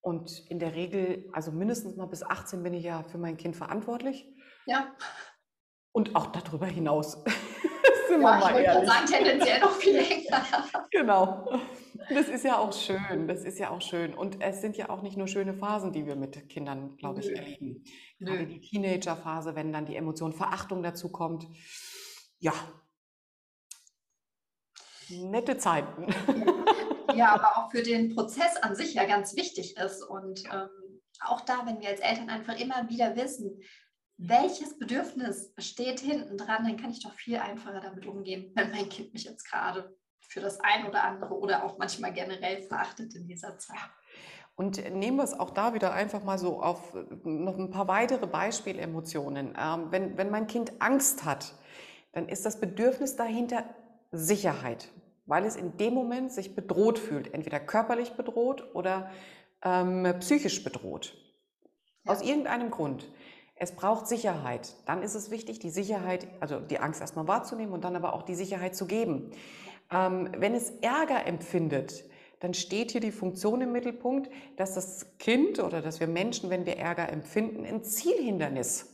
Und 0.00 0.44
in 0.48 0.58
der 0.58 0.74
Regel, 0.74 1.28
also 1.32 1.50
mindestens 1.52 1.96
mal 1.96 2.06
bis 2.06 2.22
18 2.22 2.62
bin 2.62 2.74
ich 2.74 2.84
ja 2.84 3.02
für 3.04 3.18
mein 3.18 3.36
Kind 3.36 3.56
verantwortlich. 3.56 4.26
Ja. 4.66 4.94
Und 5.92 6.16
auch 6.16 6.26
darüber 6.26 6.66
hinaus. 6.66 7.22
Sind 8.08 8.20
ja, 8.20 8.38
wir 8.38 8.38
mal 8.38 8.60
ich 8.60 8.66
ehrlich. 8.66 8.88
sagen, 8.88 9.06
tendenziell 9.06 9.60
noch 9.60 9.72
viel 9.72 9.94
länger. 9.96 10.44
genau. 10.90 11.60
Das 12.10 12.28
ist 12.28 12.44
ja 12.44 12.58
auch 12.58 12.72
schön. 12.72 13.28
Das 13.28 13.44
ist 13.44 13.58
ja 13.58 13.70
auch 13.70 13.80
schön. 13.80 14.12
Und 14.12 14.42
es 14.42 14.60
sind 14.60 14.76
ja 14.76 14.90
auch 14.90 15.00
nicht 15.00 15.16
nur 15.16 15.26
schöne 15.26 15.54
Phasen, 15.54 15.92
die 15.92 16.04
wir 16.06 16.16
mit 16.16 16.50
Kindern, 16.50 16.96
glaube 16.98 17.20
ich, 17.20 17.30
erleben. 17.30 17.82
Gerade 18.18 18.46
die 18.46 18.60
Teenagerphase, 18.60 19.54
wenn 19.54 19.72
dann 19.72 19.86
die 19.86 19.96
Emotion 19.96 20.34
Verachtung 20.34 20.82
dazu 20.82 21.10
kommt. 21.10 21.46
Ja, 22.38 22.52
nette 25.10 25.58
Zeiten. 25.58 26.06
Ja, 27.14 27.34
aber 27.34 27.58
auch 27.58 27.70
für 27.70 27.82
den 27.82 28.14
Prozess 28.14 28.56
an 28.56 28.74
sich 28.74 28.94
ja 28.94 29.04
ganz 29.04 29.36
wichtig 29.36 29.76
ist. 29.76 30.02
Und 30.02 30.44
ähm, 30.52 30.68
auch 31.20 31.42
da, 31.42 31.64
wenn 31.64 31.80
wir 31.80 31.88
als 31.88 32.00
Eltern 32.00 32.28
einfach 32.28 32.58
immer 32.58 32.88
wieder 32.88 33.14
wissen, 33.16 33.60
welches 34.16 34.78
Bedürfnis 34.78 35.52
steht 35.58 36.00
hinten 36.00 36.36
dran, 36.36 36.64
dann 36.64 36.76
kann 36.76 36.90
ich 36.90 37.02
doch 37.02 37.14
viel 37.14 37.36
einfacher 37.36 37.80
damit 37.80 38.06
umgehen, 38.06 38.52
wenn 38.54 38.70
mein 38.70 38.88
Kind 38.88 39.12
mich 39.12 39.24
jetzt 39.24 39.44
gerade 39.50 39.96
für 40.20 40.40
das 40.40 40.60
ein 40.60 40.86
oder 40.86 41.04
andere 41.04 41.34
oder 41.34 41.64
auch 41.64 41.78
manchmal 41.78 42.12
generell 42.12 42.62
verachtet 42.62 43.14
in 43.14 43.26
dieser 43.26 43.58
Zeit. 43.58 43.78
Und 44.56 44.76
nehmen 44.92 45.16
wir 45.16 45.24
es 45.24 45.38
auch 45.38 45.50
da 45.50 45.74
wieder 45.74 45.92
einfach 45.92 46.22
mal 46.22 46.38
so 46.38 46.62
auf 46.62 46.94
noch 47.24 47.58
ein 47.58 47.70
paar 47.70 47.88
weitere 47.88 48.26
Beispielemotionen. 48.26 49.54
Ähm, 49.58 49.86
wenn, 49.90 50.16
wenn 50.16 50.30
mein 50.30 50.46
Kind 50.46 50.80
Angst 50.80 51.24
hat, 51.24 51.54
dann 52.12 52.28
ist 52.28 52.46
das 52.46 52.60
Bedürfnis 52.60 53.16
dahinter 53.16 53.64
Sicherheit, 54.12 54.92
weil 55.26 55.44
es 55.44 55.56
in 55.56 55.76
dem 55.76 55.94
Moment 55.94 56.32
sich 56.32 56.54
bedroht 56.54 56.98
fühlt, 56.98 57.32
entweder 57.32 57.60
körperlich 57.60 58.12
bedroht 58.12 58.74
oder 58.74 59.10
ähm, 59.62 60.06
psychisch 60.20 60.62
bedroht. 60.62 61.16
Ja. 62.04 62.12
Aus 62.12 62.22
irgendeinem 62.22 62.70
Grund. 62.70 63.10
Es 63.56 63.72
braucht 63.72 64.06
Sicherheit. 64.08 64.74
Dann 64.86 65.02
ist 65.02 65.14
es 65.14 65.30
wichtig, 65.30 65.60
die 65.60 65.70
Sicherheit, 65.70 66.26
also 66.40 66.60
die 66.60 66.78
Angst 66.78 67.00
erstmal 67.00 67.28
wahrzunehmen 67.28 67.72
und 67.72 67.84
dann 67.84 67.96
aber 67.96 68.14
auch 68.14 68.22
die 68.22 68.34
Sicherheit 68.34 68.74
zu 68.74 68.86
geben. 68.86 69.30
Ähm, 69.90 70.30
wenn 70.36 70.54
es 70.54 70.70
Ärger 70.80 71.26
empfindet, 71.26 72.04
dann 72.40 72.52
steht 72.52 72.90
hier 72.90 73.00
die 73.00 73.12
Funktion 73.12 73.60
im 73.62 73.72
Mittelpunkt, 73.72 74.28
dass 74.56 74.74
das 74.74 75.16
Kind 75.18 75.60
oder 75.60 75.80
dass 75.80 76.00
wir 76.00 76.08
Menschen, 76.08 76.50
wenn 76.50 76.66
wir 76.66 76.76
Ärger 76.76 77.10
empfinden, 77.10 77.64
ein 77.64 77.82
Zielhindernis 77.84 78.93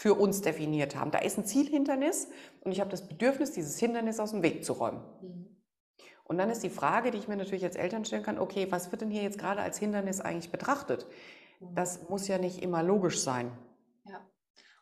für 0.00 0.14
uns 0.14 0.40
definiert 0.40 0.96
haben. 0.96 1.10
Da 1.10 1.18
ist 1.18 1.36
ein 1.36 1.44
Zielhindernis 1.44 2.30
und 2.62 2.72
ich 2.72 2.80
habe 2.80 2.88
das 2.88 3.06
Bedürfnis, 3.06 3.52
dieses 3.52 3.78
Hindernis 3.78 4.18
aus 4.18 4.30
dem 4.30 4.42
Weg 4.42 4.64
zu 4.64 4.72
räumen. 4.72 5.02
Mhm. 5.20 5.56
Und 6.24 6.38
dann 6.38 6.48
ist 6.48 6.62
die 6.62 6.70
Frage, 6.70 7.10
die 7.10 7.18
ich 7.18 7.28
mir 7.28 7.36
natürlich 7.36 7.64
als 7.64 7.76
Eltern 7.76 8.06
stellen 8.06 8.22
kann, 8.22 8.38
okay, 8.38 8.66
was 8.70 8.90
wird 8.90 9.02
denn 9.02 9.10
hier 9.10 9.22
jetzt 9.22 9.38
gerade 9.38 9.60
als 9.60 9.78
Hindernis 9.78 10.22
eigentlich 10.22 10.50
betrachtet? 10.50 11.06
Mhm. 11.58 11.74
Das 11.74 12.08
muss 12.08 12.28
ja 12.28 12.38
nicht 12.38 12.62
immer 12.62 12.82
logisch 12.82 13.20
sein. 13.20 13.52
Ja. 14.06 14.26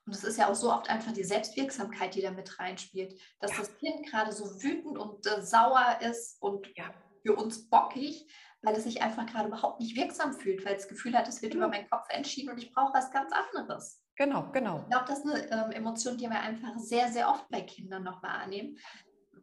Und 0.07 0.15
es 0.15 0.23
ist 0.23 0.39
ja 0.39 0.49
auch 0.49 0.55
so 0.55 0.73
oft 0.73 0.89
einfach 0.89 1.11
die 1.11 1.25
Selbstwirksamkeit, 1.25 2.15
die 2.15 2.23
da 2.23 2.31
mit 2.31 2.57
reinspielt, 2.61 3.21
dass 3.41 3.51
ja. 3.51 3.59
das 3.59 3.77
Kind 3.79 4.07
gerade 4.07 4.31
so 4.31 4.63
wütend 4.63 4.97
und 4.97 5.27
äh, 5.27 5.43
sauer 5.43 5.99
ist 6.01 6.41
und 6.41 6.69
ja. 6.77 6.95
für 7.27 7.35
uns 7.35 7.69
bockig, 7.69 8.25
weil 8.63 8.77
es 8.77 8.85
sich 8.85 9.03
einfach 9.03 9.27
gerade 9.27 9.49
überhaupt 9.49 9.81
nicht 9.81 9.97
wirksam 9.97 10.33
fühlt, 10.33 10.65
weil 10.65 10.77
es 10.77 10.83
das 10.83 10.89
Gefühl 10.89 11.19
hat, 11.19 11.27
es 11.27 11.43
wird 11.43 11.55
mhm. 11.55 11.63
über 11.63 11.69
meinen 11.71 11.91
Kopf 11.91 12.07
entschieden 12.09 12.51
und 12.51 12.59
ich 12.59 12.73
brauche 12.73 12.95
was 12.95 13.11
ganz 13.11 13.33
anderes. 13.33 14.01
Genau, 14.19 14.51
genau. 14.53 14.81
Ich 14.81 14.91
glaube, 14.91 15.05
das 15.07 15.25
ist 15.25 15.51
eine 15.53 15.67
ähm, 15.67 15.71
Emotion, 15.71 16.19
die 16.19 16.29
wir 16.29 16.41
einfach 16.41 16.77
sehr, 16.77 17.09
sehr 17.09 17.29
oft 17.29 17.49
bei 17.51 17.61
Kindern 17.61 18.03
noch 18.03 18.21
wahrnehmen, 18.21 18.77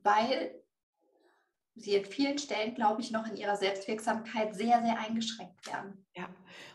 weil 0.03 0.53
sie 1.75 1.95
in 1.95 2.03
vielen 2.03 2.37
Stellen, 2.37 2.75
glaube 2.75 2.99
ich, 2.99 3.09
noch 3.11 3.25
in 3.25 3.37
ihrer 3.37 3.55
Selbstwirksamkeit 3.55 4.53
sehr, 4.53 4.81
sehr 4.81 4.99
eingeschränkt 4.99 5.65
werden. 5.65 6.05
Ja, 6.13 6.27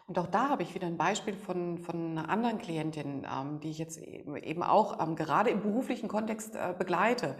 und 0.06 0.18
auch 0.18 0.28
da 0.28 0.48
habe 0.48 0.62
ich 0.62 0.74
wieder 0.74 0.86
ein 0.86 0.96
Beispiel 0.96 1.34
von, 1.34 1.76
von 1.76 2.18
einer 2.18 2.30
anderen 2.30 2.56
Klientin, 2.58 3.26
ähm, 3.30 3.60
die 3.60 3.70
ich 3.70 3.78
jetzt 3.78 3.98
eben 3.98 4.62
auch 4.62 4.98
ähm, 4.98 5.14
gerade 5.14 5.50
im 5.50 5.60
beruflichen 5.60 6.08
Kontext 6.08 6.56
äh, 6.56 6.74
begleite 6.78 7.36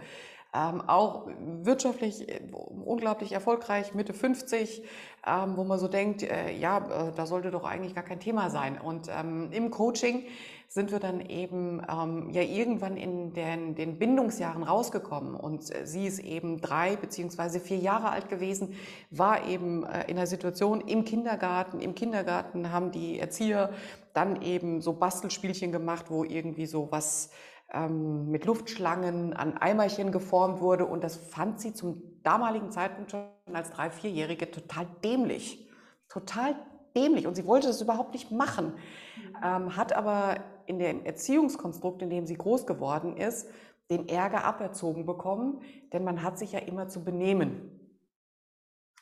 ähm, 0.53 0.81
auch 0.81 1.27
wirtschaftlich 1.63 2.27
äh, 2.27 2.41
unglaublich 2.85 3.31
erfolgreich, 3.31 3.93
Mitte 3.93 4.13
50, 4.13 4.83
ähm, 5.25 5.55
wo 5.55 5.63
man 5.63 5.79
so 5.79 5.87
denkt, 5.87 6.23
äh, 6.23 6.51
ja, 6.51 6.77
äh, 6.77 7.11
da 7.15 7.25
sollte 7.25 7.51
doch 7.51 7.63
eigentlich 7.63 7.95
gar 7.95 8.03
kein 8.03 8.19
Thema 8.19 8.49
sein. 8.49 8.79
Und 8.79 9.09
ähm, 9.09 9.49
im 9.51 9.71
Coaching 9.71 10.25
sind 10.67 10.91
wir 10.91 10.99
dann 10.99 11.19
eben 11.21 11.81
ähm, 11.89 12.29
ja 12.31 12.41
irgendwann 12.41 12.95
in 12.95 13.33
den, 13.33 13.75
den 13.75 13.97
Bindungsjahren 13.97 14.63
rausgekommen 14.63 15.35
und 15.35 15.69
äh, 15.73 15.85
sie 15.85 16.07
ist 16.07 16.19
eben 16.19 16.61
drei 16.61 16.95
beziehungsweise 16.95 17.59
vier 17.59 17.77
Jahre 17.77 18.09
alt 18.09 18.29
gewesen, 18.29 18.75
war 19.09 19.45
eben 19.47 19.85
äh, 19.85 20.09
in 20.09 20.15
der 20.15 20.27
Situation 20.27 20.81
im 20.81 21.03
Kindergarten. 21.05 21.81
Im 21.81 21.93
Kindergarten 21.93 22.71
haben 22.71 22.91
die 22.91 23.19
Erzieher 23.19 23.71
dann 24.13 24.41
eben 24.41 24.81
so 24.81 24.93
Bastelspielchen 24.93 25.71
gemacht, 25.71 26.05
wo 26.09 26.23
irgendwie 26.23 26.65
so 26.65 26.89
was 26.89 27.31
ähm, 27.73 28.29
mit 28.29 28.45
Luftschlangen 28.45 29.33
an 29.33 29.57
Eimerchen 29.57 30.11
geformt 30.11 30.61
wurde. 30.61 30.85
Und 30.85 31.03
das 31.03 31.15
fand 31.15 31.59
sie 31.59 31.73
zum 31.73 32.01
damaligen 32.23 32.71
Zeitpunkt 32.71 33.11
schon 33.11 33.25
als 33.53 33.71
drei-, 33.71 33.89
vierjährige 33.89 34.51
total 34.51 34.87
dämlich. 35.03 35.69
Total 36.09 36.55
dämlich 36.95 37.27
und 37.27 37.35
sie 37.35 37.45
wollte 37.45 37.67
das 37.67 37.81
überhaupt 37.81 38.13
nicht 38.13 38.31
machen, 38.31 38.73
mhm. 38.73 39.35
ähm, 39.43 39.75
hat 39.77 39.93
aber 39.93 40.35
in 40.65 40.79
dem 40.79 41.05
Erziehungskonstrukt, 41.05 42.01
in 42.01 42.09
dem 42.09 42.25
sie 42.25 42.35
groß 42.35 42.65
geworden 42.65 43.17
ist, 43.17 43.49
den 43.89 44.07
Ärger 44.07 44.45
aberzogen 44.45 45.05
bekommen, 45.05 45.61
denn 45.91 46.03
man 46.03 46.23
hat 46.23 46.37
sich 46.37 46.53
ja 46.53 46.59
immer 46.59 46.87
zu 46.87 47.03
benehmen. 47.03 47.79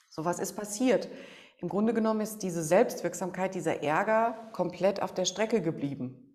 So 0.09 0.25
was 0.25 0.39
ist 0.39 0.53
passiert. 0.53 1.09
Im 1.59 1.69
Grunde 1.69 1.93
genommen 1.93 2.21
ist 2.21 2.41
diese 2.41 2.63
Selbstwirksamkeit, 2.63 3.53
dieser 3.53 3.83
Ärger 3.83 4.49
komplett 4.53 5.01
auf 5.01 5.13
der 5.13 5.25
Strecke 5.25 5.61
geblieben. 5.61 6.28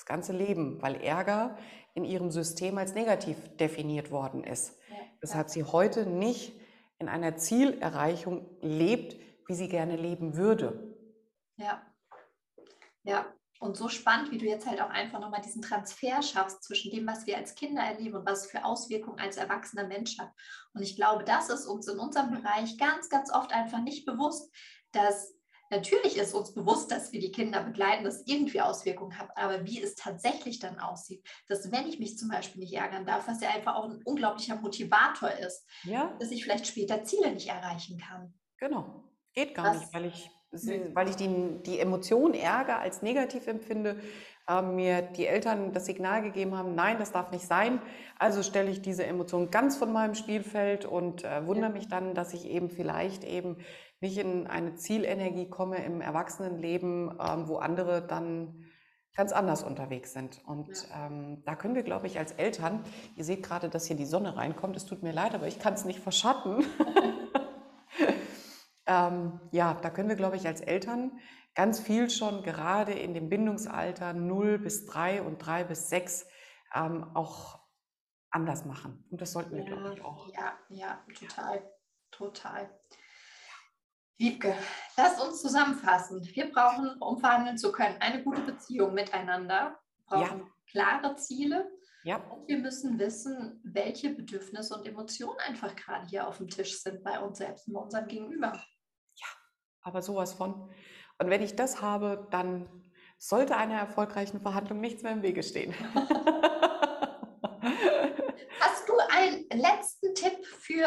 Das 0.00 0.06
ganze 0.06 0.32
Leben, 0.32 0.80
weil 0.80 0.96
Ärger 0.96 1.58
in 1.92 2.06
ihrem 2.06 2.30
System 2.30 2.78
als 2.78 2.94
negativ 2.94 3.36
definiert 3.58 4.10
worden 4.10 4.44
ist. 4.44 4.78
Ja, 4.88 4.96
weshalb 5.20 5.50
sie 5.50 5.62
heute 5.62 6.06
nicht 6.06 6.58
in 6.98 7.10
einer 7.10 7.36
Zielerreichung 7.36 8.48
lebt, 8.62 9.20
wie 9.46 9.54
sie 9.54 9.68
gerne 9.68 9.96
leben 9.96 10.38
würde. 10.38 10.96
Ja, 11.56 11.82
ja. 13.02 13.26
Und 13.58 13.76
so 13.76 13.90
spannend, 13.90 14.30
wie 14.30 14.38
du 14.38 14.46
jetzt 14.46 14.66
halt 14.66 14.80
auch 14.80 14.88
einfach 14.88 15.20
nochmal 15.20 15.42
diesen 15.42 15.60
Transfer 15.60 16.22
schaffst 16.22 16.64
zwischen 16.64 16.90
dem, 16.92 17.06
was 17.06 17.26
wir 17.26 17.36
als 17.36 17.54
Kinder 17.54 17.82
erleben 17.82 18.16
und 18.16 18.26
was 18.26 18.46
für 18.46 18.64
Auswirkungen 18.64 19.20
als 19.20 19.36
erwachsener 19.36 19.86
Mensch 19.86 20.18
hat. 20.18 20.32
Und 20.72 20.80
ich 20.80 20.96
glaube, 20.96 21.24
das 21.24 21.50
ist 21.50 21.66
uns 21.66 21.86
in 21.88 21.98
unserem 21.98 22.30
Bereich 22.30 22.78
ganz, 22.78 23.10
ganz 23.10 23.30
oft 23.30 23.52
einfach 23.52 23.82
nicht 23.82 24.06
bewusst, 24.06 24.50
dass 24.92 25.34
natürlich 25.70 26.16
ist 26.16 26.34
uns 26.34 26.52
bewusst, 26.52 26.90
dass 26.90 27.12
wir 27.12 27.20
die 27.20 27.32
Kinder 27.32 27.62
begleiten, 27.62 28.04
dass 28.04 28.26
irgendwie 28.26 28.60
Auswirkungen 28.60 29.18
hat, 29.18 29.30
aber 29.36 29.64
wie 29.64 29.80
es 29.80 29.94
tatsächlich 29.94 30.58
dann 30.58 30.78
aussieht, 30.78 31.26
dass 31.48 31.72
wenn 31.72 31.88
ich 31.88 31.98
mich 31.98 32.18
zum 32.18 32.28
Beispiel 32.28 32.60
nicht 32.60 32.74
ärgern 32.74 33.06
darf, 33.06 33.26
was 33.28 33.40
ja 33.40 33.50
einfach 33.50 33.76
auch 33.76 33.84
ein 33.84 34.02
unglaublicher 34.04 34.56
Motivator 34.56 35.30
ist, 35.30 35.66
ja. 35.84 36.14
dass 36.18 36.30
ich 36.30 36.44
vielleicht 36.44 36.66
später 36.66 37.04
Ziele 37.04 37.32
nicht 37.32 37.48
erreichen 37.48 37.98
kann. 37.98 38.34
Genau, 38.58 39.04
geht 39.32 39.54
gar 39.54 39.66
was, 39.66 39.80
nicht, 39.80 39.94
weil 39.94 40.06
ich 40.06 40.30
weil 40.94 41.08
ich 41.08 41.16
die, 41.16 41.62
die 41.64 41.78
Emotion 41.78 42.34
Ärger 42.34 42.80
als 42.80 43.02
negativ 43.02 43.46
empfinde, 43.46 44.00
äh, 44.48 44.62
mir 44.62 45.02
die 45.02 45.26
Eltern 45.26 45.72
das 45.72 45.86
Signal 45.86 46.22
gegeben 46.22 46.56
haben, 46.56 46.74
nein, 46.74 46.98
das 46.98 47.12
darf 47.12 47.30
nicht 47.30 47.46
sein. 47.46 47.80
Also 48.18 48.42
stelle 48.42 48.70
ich 48.70 48.82
diese 48.82 49.06
Emotion 49.06 49.50
ganz 49.50 49.76
von 49.76 49.92
meinem 49.92 50.14
Spielfeld 50.14 50.84
und 50.84 51.24
äh, 51.24 51.46
wundere 51.46 51.70
mich 51.70 51.88
dann, 51.88 52.14
dass 52.14 52.34
ich 52.34 52.46
eben 52.46 52.68
vielleicht 52.68 53.22
eben 53.22 53.58
nicht 54.00 54.18
in 54.18 54.46
eine 54.46 54.74
Zielenergie 54.74 55.48
komme 55.48 55.84
im 55.84 56.00
Erwachsenenleben, 56.00 57.18
ähm, 57.20 57.48
wo 57.48 57.56
andere 57.56 58.06
dann 58.06 58.66
ganz 59.14 59.32
anders 59.32 59.62
unterwegs 59.62 60.12
sind. 60.12 60.40
Und 60.46 60.88
ja. 60.88 61.06
ähm, 61.06 61.42
da 61.44 61.54
können 61.54 61.74
wir, 61.74 61.82
glaube 61.82 62.06
ich, 62.06 62.18
als 62.18 62.32
Eltern, 62.32 62.84
ihr 63.16 63.24
seht 63.24 63.42
gerade, 63.42 63.68
dass 63.68 63.86
hier 63.86 63.96
die 63.96 64.06
Sonne 64.06 64.36
reinkommt, 64.36 64.76
es 64.76 64.86
tut 64.86 65.02
mir 65.02 65.12
leid, 65.12 65.34
aber 65.34 65.46
ich 65.46 65.58
kann 65.58 65.74
es 65.74 65.84
nicht 65.84 66.00
verschatten. 66.00 66.64
ähm, 68.86 69.40
ja, 69.50 69.74
da 69.74 69.90
können 69.90 70.08
wir, 70.08 70.16
glaube 70.16 70.36
ich, 70.36 70.46
als 70.46 70.60
Eltern 70.60 71.18
ganz 71.54 71.80
viel 71.80 72.08
schon 72.08 72.42
gerade 72.42 72.92
in 72.92 73.12
dem 73.12 73.28
Bindungsalter 73.28 74.12
0 74.12 74.58
bis 74.58 74.86
3 74.86 75.22
und 75.22 75.38
3 75.38 75.64
bis 75.64 75.90
6 75.90 76.26
ähm, 76.74 77.04
auch 77.14 77.58
anders 78.30 78.64
machen. 78.64 79.04
Und 79.10 79.20
das 79.20 79.32
sollten 79.32 79.56
wir, 79.56 79.64
ja, 79.64 79.66
glaube 79.66 79.94
ich, 79.94 80.04
auch. 80.04 80.32
Ja, 80.32 80.56
ja, 80.68 81.04
total, 81.18 81.62
total. 82.10 82.70
Wiebke, 84.20 84.54
lass 84.98 85.18
uns 85.18 85.40
zusammenfassen. 85.40 86.22
Wir 86.34 86.52
brauchen, 86.52 86.92
um 87.00 87.18
verhandeln 87.18 87.56
zu 87.56 87.72
können, 87.72 87.96
eine 88.00 88.22
gute 88.22 88.42
Beziehung 88.42 88.92
miteinander. 88.92 89.80
Wir 89.96 90.18
brauchen 90.18 90.40
ja. 90.40 90.46
klare 90.70 91.16
Ziele. 91.16 91.70
Ja. 92.04 92.18
Und 92.28 92.46
wir 92.46 92.58
müssen 92.58 92.98
wissen, 92.98 93.58
welche 93.64 94.10
Bedürfnisse 94.10 94.74
und 94.74 94.86
Emotionen 94.86 95.38
einfach 95.38 95.74
gerade 95.74 96.06
hier 96.06 96.28
auf 96.28 96.36
dem 96.36 96.48
Tisch 96.48 96.82
sind 96.82 97.02
bei 97.02 97.18
uns 97.18 97.38
selbst 97.38 97.66
und 97.66 97.72
bei 97.72 97.80
unserem 97.80 98.08
Gegenüber. 98.08 98.52
Ja, 99.14 99.26
aber 99.80 100.02
sowas 100.02 100.34
von. 100.34 100.70
Und 101.18 101.30
wenn 101.30 101.40
ich 101.40 101.56
das 101.56 101.80
habe, 101.80 102.28
dann 102.30 102.68
sollte 103.16 103.56
einer 103.56 103.78
erfolgreichen 103.78 104.42
Verhandlung 104.42 104.80
nichts 104.80 105.02
mehr 105.02 105.12
im 105.12 105.22
Wege 105.22 105.42
stehen. 105.42 105.74
Hast 108.60 108.86
du 108.86 108.92
einen 109.16 109.46
letzten 109.48 110.14
Tipp 110.14 110.44
für 110.44 110.86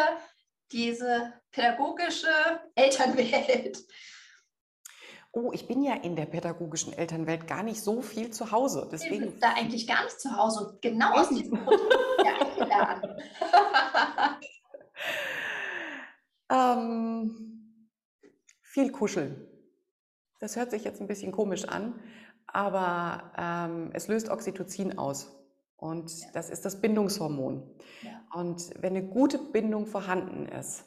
diese 0.73 1.33
pädagogische 1.51 2.27
Elternwelt? 2.75 3.77
Oh, 5.31 5.51
ich 5.51 5.67
bin 5.67 5.81
ja 5.83 5.95
in 5.95 6.15
der 6.15 6.25
pädagogischen 6.25 6.93
Elternwelt 6.93 7.47
gar 7.47 7.63
nicht 7.63 7.81
so 7.81 8.01
viel 8.01 8.31
zu 8.31 8.51
Hause. 8.51 8.87
Deswegen 8.91 9.23
ich 9.23 9.31
bin 9.31 9.39
da 9.39 9.53
eigentlich 9.53 9.87
gar 9.87 10.03
nicht 10.03 10.19
zu 10.19 10.35
Hause 10.35 10.67
und 10.67 10.81
genau 10.81 11.13
aus 11.13 11.29
diesem 11.29 11.63
Grund 11.63 11.81
ja 12.69 13.01
ähm, 16.75 17.79
viel 18.61 18.91
kuscheln. 18.91 19.47
Das 20.39 20.55
hört 20.55 20.71
sich 20.71 20.83
jetzt 20.83 21.01
ein 21.01 21.07
bisschen 21.07 21.31
komisch 21.31 21.65
an, 21.65 21.99
aber 22.47 23.31
ähm, 23.37 23.91
es 23.93 24.07
löst 24.07 24.29
Oxytocin 24.29 24.97
aus. 24.97 25.31
Und 25.77 26.11
ja. 26.21 26.27
das 26.33 26.49
ist 26.49 26.63
das 26.63 26.79
Bindungshormon. 26.79 27.63
Ja. 28.01 28.22
Und 28.33 28.71
wenn 28.81 28.95
eine 28.95 29.07
gute 29.07 29.37
Bindung 29.37 29.85
vorhanden 29.85 30.47
ist, 30.47 30.85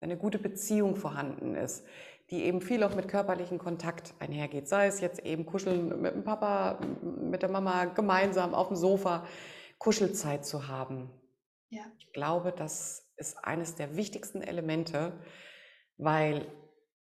wenn 0.00 0.10
eine 0.10 0.18
gute 0.18 0.38
Beziehung 0.38 0.96
vorhanden 0.96 1.54
ist, 1.54 1.84
die 2.30 2.44
eben 2.44 2.60
viel 2.60 2.82
auch 2.82 2.94
mit 2.94 3.08
körperlichem 3.08 3.58
Kontakt 3.58 4.14
einhergeht, 4.18 4.68
sei 4.68 4.86
es 4.86 5.00
jetzt 5.00 5.24
eben 5.24 5.46
kuscheln 5.46 6.00
mit 6.02 6.14
dem 6.14 6.24
Papa, 6.24 6.78
mit 7.02 7.42
der 7.42 7.50
Mama 7.50 7.86
gemeinsam 7.86 8.54
auf 8.54 8.68
dem 8.68 8.76
Sofa, 8.76 9.26
Kuschelzeit 9.78 10.44
zu 10.44 10.68
haben. 10.68 11.10
Ja. 11.70 11.82
Ich 11.98 12.12
glaube, 12.12 12.52
das 12.52 13.08
ist 13.16 13.38
eines 13.44 13.76
der 13.76 13.96
wichtigsten 13.96 14.42
Elemente, 14.42 15.12
weil 15.96 16.46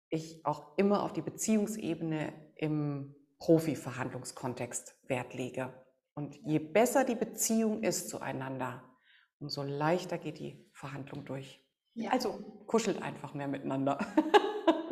ich 0.08 0.44
auch 0.44 0.76
immer 0.76 1.02
auf 1.02 1.12
die 1.12 1.22
Beziehungsebene 1.22 2.32
im 2.56 3.14
Profi-Verhandlungskontext 3.38 4.96
Wert 5.08 5.34
lege. 5.34 5.72
Und 6.14 6.34
je 6.44 6.58
besser 6.58 7.04
die 7.04 7.14
Beziehung 7.14 7.82
ist 7.82 8.08
zueinander, 8.08 8.82
umso 9.38 9.62
leichter 9.62 10.18
geht 10.18 10.38
die 10.38 10.68
Verhandlung 10.72 11.24
durch. 11.24 11.60
Ja. 11.94 12.10
Also 12.10 12.38
kuschelt 12.66 13.02
einfach 13.02 13.34
mehr 13.34 13.48
miteinander. 13.48 13.98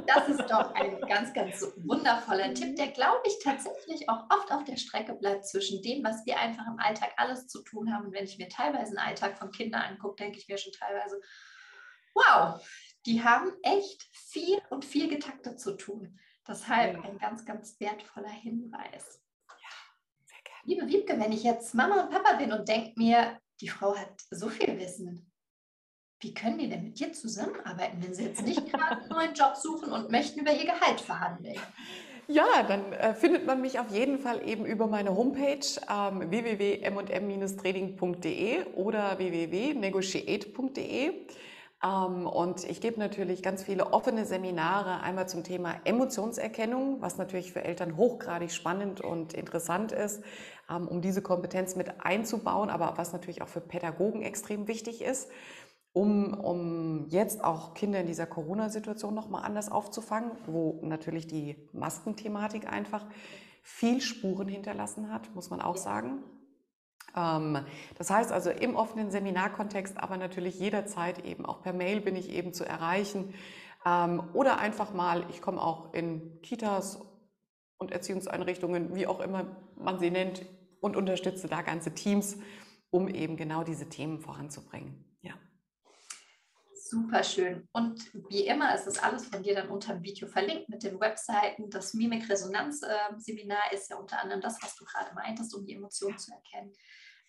Das 0.07 0.29
ist 0.29 0.51
doch 0.51 0.75
ein 0.75 1.01
ganz, 1.01 1.33
ganz 1.33 1.67
wundervoller 1.77 2.53
Tipp, 2.53 2.77
der, 2.77 2.89
glaube 2.89 3.23
ich, 3.27 3.39
tatsächlich 3.43 4.09
auch 4.09 4.25
oft 4.31 4.53
auf 4.53 4.63
der 4.65 4.77
Strecke 4.77 5.15
bleibt 5.15 5.47
zwischen 5.47 5.83
dem, 5.83 6.05
was 6.05 6.27
wir 6.27 6.39
einfach 6.39 6.67
im 6.67 6.79
Alltag 6.79 7.13
alles 7.17 7.49
zu 7.49 7.63
tun 7.63 7.93
haben. 7.93 8.07
Und 8.07 8.13
wenn 8.13 8.25
ich 8.25 8.39
mir 8.39 8.49
teilweise 8.49 8.91
einen 8.91 9.09
Alltag 9.09 9.39
von 9.39 9.51
Kindern 9.51 9.83
angucke, 9.83 10.17
denke 10.17 10.39
ich 10.39 10.47
mir 10.47 10.59
schon 10.59 10.73
teilweise, 10.73 11.21
wow, 12.15 12.63
die 13.07 13.25
haben 13.25 13.51
echt 13.63 14.07
viel 14.13 14.61
und 14.71 14.85
viel 14.85 15.09
getaktet 15.09 15.59
zu 15.59 15.77
tun. 15.77 16.19
Deshalb 16.47 17.03
ein 17.03 17.19
ganz, 17.19 17.45
ganz 17.47 17.81
wertvoller 17.81 18.29
Hinweis. 18.29 19.23
Liebe 20.67 20.87
Wiebke, 20.87 21.21
wenn 21.21 21.33
ich 21.33 21.43
jetzt 21.43 21.75
Mama 21.75 22.05
und 22.05 22.11
Papa 22.11 22.37
bin 22.37 22.51
und 22.53 22.67
denke 22.67 22.93
mir, 22.97 23.39
die 23.65 23.71
Frau 23.71 23.97
hat 23.97 24.13
so 24.31 24.51
viel 24.51 24.79
Wissen, 24.79 25.33
wie 26.21 26.35
können 26.35 26.59
die 26.59 26.69
denn 26.69 26.85
mit 26.85 27.01
dir 27.01 27.15
zusammenarbeiten, 27.15 27.97
wenn 28.03 28.13
sie 28.13 28.25
jetzt 28.25 28.43
nicht 28.43 28.67
gerade 28.71 29.01
einen 29.01 29.09
neuen 29.09 29.33
Job 29.33 29.57
suchen 29.57 29.91
und 29.91 30.11
möchten 30.11 30.41
über 30.41 30.53
ihr 30.53 30.67
Gehalt 30.67 31.01
verhandeln? 31.01 31.57
Ja, 32.29 32.63
dann 32.69 32.93
äh, 32.93 33.15
findet 33.15 33.47
man 33.47 33.63
mich 33.63 33.79
auf 33.79 33.91
jeden 33.91 34.19
Fall 34.19 34.47
eben 34.47 34.67
über 34.67 34.87
meine 34.87 35.17
Homepage 35.17 35.65
ähm, 35.91 36.31
www.mm-trading.de 36.31 38.67
oder 38.75 39.19
www.negotiate.de. 39.19 41.27
Ähm, 41.85 42.27
und 42.27 42.65
ich 42.65 42.81
gebe 42.81 42.99
natürlich 42.99 43.43
ganz 43.43 43.63
viele 43.63 43.93
offene 43.93 44.25
Seminare, 44.25 45.01
einmal 45.01 45.29
zum 45.29 45.45
Thema 45.45 45.75
Emotionserkennung, 45.85 47.03
was 47.03 47.19
natürlich 47.19 47.53
für 47.53 47.65
Eltern 47.65 47.97
hochgradig 47.97 48.53
spannend 48.53 49.01
und 49.01 49.35
interessant 49.35 49.93
ist, 49.93 50.23
ähm, 50.71 50.89
um 50.89 51.03
diese 51.03 51.21
Kompetenz 51.21 51.77
mit 51.77 52.05
einzubauen, 52.05 52.71
aber 52.71 52.95
was 52.97 53.13
natürlich 53.13 53.43
auch 53.43 53.49
für 53.49 53.61
Pädagogen 53.61 54.23
extrem 54.23 54.67
wichtig 54.67 55.03
ist, 55.03 55.29
um, 55.93 56.35
um 56.35 57.07
jetzt 57.09 57.45
auch 57.45 57.75
Kinder 57.75 58.01
in 58.01 58.07
dieser 58.07 58.27
Corona-Situation 58.27 59.15
nochmal 59.15 59.45
anders 59.45 59.71
aufzufangen, 59.71 60.33
wo 60.47 60.81
natürlich 60.83 61.27
die 61.27 61.57
Maskenthematik 61.73 62.73
einfach 62.73 63.07
viel 63.63 64.01
Spuren 64.01 64.49
hinterlassen 64.49 65.13
hat, 65.13 65.35
muss 65.35 65.51
man 65.51 65.61
auch 65.61 65.77
sagen. 65.77 66.23
Ähm, 67.17 67.65
das 67.97 68.11
heißt 68.11 68.33
also 68.33 68.51
im 68.51 68.77
offenen 68.77 69.11
Seminarkontext, 69.11 69.99
aber 69.99 70.17
natürlich 70.17 70.59
jederzeit 70.59 71.25
eben 71.25 71.47
auch 71.47 71.63
per 71.63 71.73
Mail 71.73 72.01
bin 72.01 72.17
ich 72.17 72.31
eben 72.31 72.53
zu 72.53 72.65
erreichen. 72.65 73.35
Ähm, 73.87 74.23
oder 74.33 74.59
einfach 74.59 74.93
mal, 74.93 75.25
ich 75.31 75.43
komme 75.43 75.63
auch 75.63 75.93
in 75.93 76.41
Kitas 76.43 77.01
und 77.79 77.93
Erziehungseinrichtungen, 77.93 78.95
wie 78.95 79.07
auch 79.07 79.21
immer 79.21 79.57
man 79.77 79.99
sie 79.99 80.11
nennt, 80.11 80.45
und 80.81 80.97
unterstütze 80.97 81.49
da 81.49 81.63
ganze 81.63 81.95
Teams, 81.95 82.37
um 82.91 83.09
eben 83.09 83.37
genau 83.37 83.65
diese 83.65 83.89
Themen 83.89 84.21
voranzubringen. 84.21 85.05
Super 86.95 87.25
schön. 87.25 87.69
Und 87.73 88.09
wie 88.31 88.47
immer 88.47 88.73
ist 88.73 88.85
das 88.85 89.01
alles 89.01 89.27
von 89.27 89.43
dir 89.43 89.57
dann 89.57 89.69
unter 89.69 89.95
dem 89.95 90.05
Video 90.05 90.29
verlinkt 90.29 90.69
mit 90.69 90.85
den 90.85 91.01
Webseiten. 91.01 91.69
Das 91.69 91.93
Mimik-Resonanz-Seminar 91.93 93.73
ist 93.73 93.91
ja 93.91 93.97
unter 93.97 94.23
anderem 94.23 94.41
das, 94.41 94.63
was 94.63 94.77
du 94.77 94.85
gerade 94.85 95.13
meintest, 95.13 95.53
um 95.57 95.67
die 95.67 95.75
Emotionen 95.75 96.19
zu 96.19 96.31
erkennen. 96.31 96.73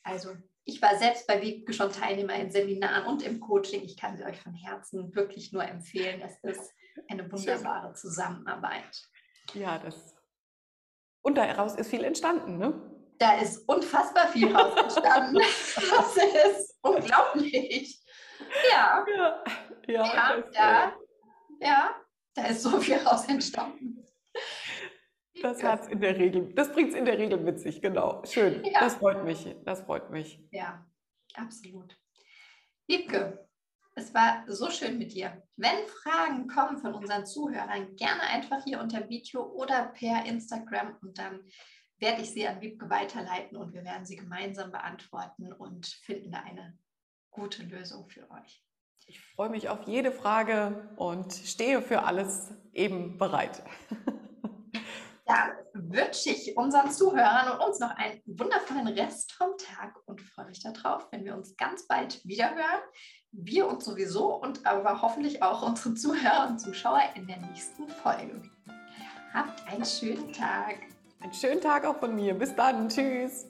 Also 0.03 0.35
ich 0.65 0.79
war 0.83 0.95
selbst 0.97 1.25
bei 1.25 1.41
Wiebke 1.41 1.73
schon 1.73 1.91
Teilnehmer 1.91 2.35
in 2.35 2.51
Seminaren 2.51 3.07
und 3.07 3.23
im 3.23 3.39
Coaching. 3.39 3.81
Ich 3.81 3.97
kann 3.97 4.15
sie 4.15 4.23
euch 4.23 4.39
von 4.39 4.53
Herzen 4.53 5.15
wirklich 5.15 5.51
nur 5.51 5.63
empfehlen. 5.63 6.21
Es 6.21 6.37
ist 6.43 6.71
eine 7.09 7.31
wunderbare 7.31 7.93
Zusammenarbeit. 7.95 9.01
Ja, 9.55 9.79
das. 9.79 10.15
Und 11.23 11.39
daraus 11.39 11.73
ist 11.73 11.89
viel 11.89 12.03
entstanden, 12.03 12.59
ne? 12.59 12.91
Da 13.17 13.39
ist 13.39 13.67
unfassbar 13.67 14.27
viel 14.27 14.55
raus 14.55 14.75
entstanden. 14.77 15.37
das 15.75 16.17
ist 16.17 16.77
unglaublich. 16.83 18.04
Ja. 18.71 19.05
Ja, 19.07 19.43
ja, 19.87 20.03
ja, 20.03 20.43
da, 20.51 20.93
ja, 21.59 21.95
da 22.33 22.45
ist 22.47 22.63
so 22.63 22.79
viel 22.79 22.97
raus 22.97 23.27
entstanden. 23.27 24.03
Das 25.41 25.63
hat's 25.63 25.87
in 25.87 25.99
der 25.99 26.17
Regel, 26.17 26.53
das 26.53 26.71
bringt 26.71 26.89
es 26.89 26.95
in 26.95 27.05
der 27.05 27.17
Regel 27.17 27.39
mit 27.39 27.59
sich, 27.59 27.81
genau. 27.81 28.23
Schön. 28.25 28.63
Ja. 28.65 28.79
Das 28.79 28.95
freut 28.95 29.23
mich. 29.23 29.55
Das 29.65 29.81
freut 29.81 30.09
mich. 30.09 30.39
Ja, 30.51 30.85
absolut. 31.35 31.95
Wiebke, 32.87 33.47
es 33.95 34.13
war 34.13 34.43
so 34.47 34.69
schön 34.69 34.97
mit 34.97 35.13
dir. 35.13 35.41
Wenn 35.55 35.87
Fragen 35.87 36.47
kommen 36.47 36.77
von 36.77 36.93
unseren 36.93 37.25
Zuhörern, 37.25 37.95
gerne 37.95 38.21
einfach 38.21 38.63
hier 38.63 38.79
unter 38.79 39.07
Video 39.09 39.43
oder 39.43 39.87
per 39.87 40.25
Instagram 40.25 40.97
und 41.01 41.17
dann 41.17 41.41
werde 41.97 42.21
ich 42.21 42.31
sie 42.31 42.47
an 42.47 42.61
Wiebke 42.61 42.89
weiterleiten 42.89 43.57
und 43.57 43.73
wir 43.73 43.83
werden 43.83 44.05
sie 44.05 44.17
gemeinsam 44.17 44.71
beantworten 44.71 45.53
und 45.53 45.85
finden 45.85 46.31
da 46.31 46.39
eine 46.39 46.77
gute 47.35 47.63
Lösung 47.63 48.07
für 48.07 48.29
euch. 48.31 48.63
Ich 49.07 49.21
freue 49.21 49.49
mich 49.49 49.69
auf 49.69 49.83
jede 49.85 50.11
Frage 50.11 50.89
und 50.95 51.31
stehe 51.33 51.81
für 51.81 52.03
alles 52.03 52.51
eben 52.73 53.17
bereit. 53.17 53.61
Dann 55.27 55.51
wünsche 55.73 56.29
ich 56.29 56.55
unseren 56.55 56.91
Zuhörern 56.91 57.53
und 57.53 57.65
uns 57.65 57.79
noch 57.79 57.95
einen 57.97 58.21
wundervollen 58.25 58.87
Rest 58.87 59.33
vom 59.33 59.49
Tag 59.57 59.95
und 60.05 60.21
freue 60.21 60.45
mich 60.45 60.61
darauf, 60.61 61.07
wenn 61.11 61.25
wir 61.25 61.35
uns 61.35 61.55
ganz 61.57 61.87
bald 61.87 62.23
wieder 62.25 62.51
hören. 62.51 62.81
Wir 63.31 63.67
uns 63.67 63.85
sowieso 63.85 64.35
und 64.35 64.65
aber 64.65 65.01
hoffentlich 65.01 65.41
auch 65.43 65.61
unsere 65.67 65.95
Zuhörer 65.95 66.47
und 66.47 66.59
Zuschauer 66.59 67.01
in 67.15 67.27
der 67.27 67.37
nächsten 67.37 67.87
Folge. 67.87 68.41
Habt 69.33 69.67
einen 69.67 69.85
schönen 69.85 70.31
Tag. 70.31 70.77
Einen 71.19 71.33
schönen 71.33 71.61
Tag 71.61 71.85
auch 71.85 71.97
von 71.97 72.15
mir. 72.15 72.33
Bis 72.35 72.55
dann. 72.55 72.87
Tschüss. 72.87 73.47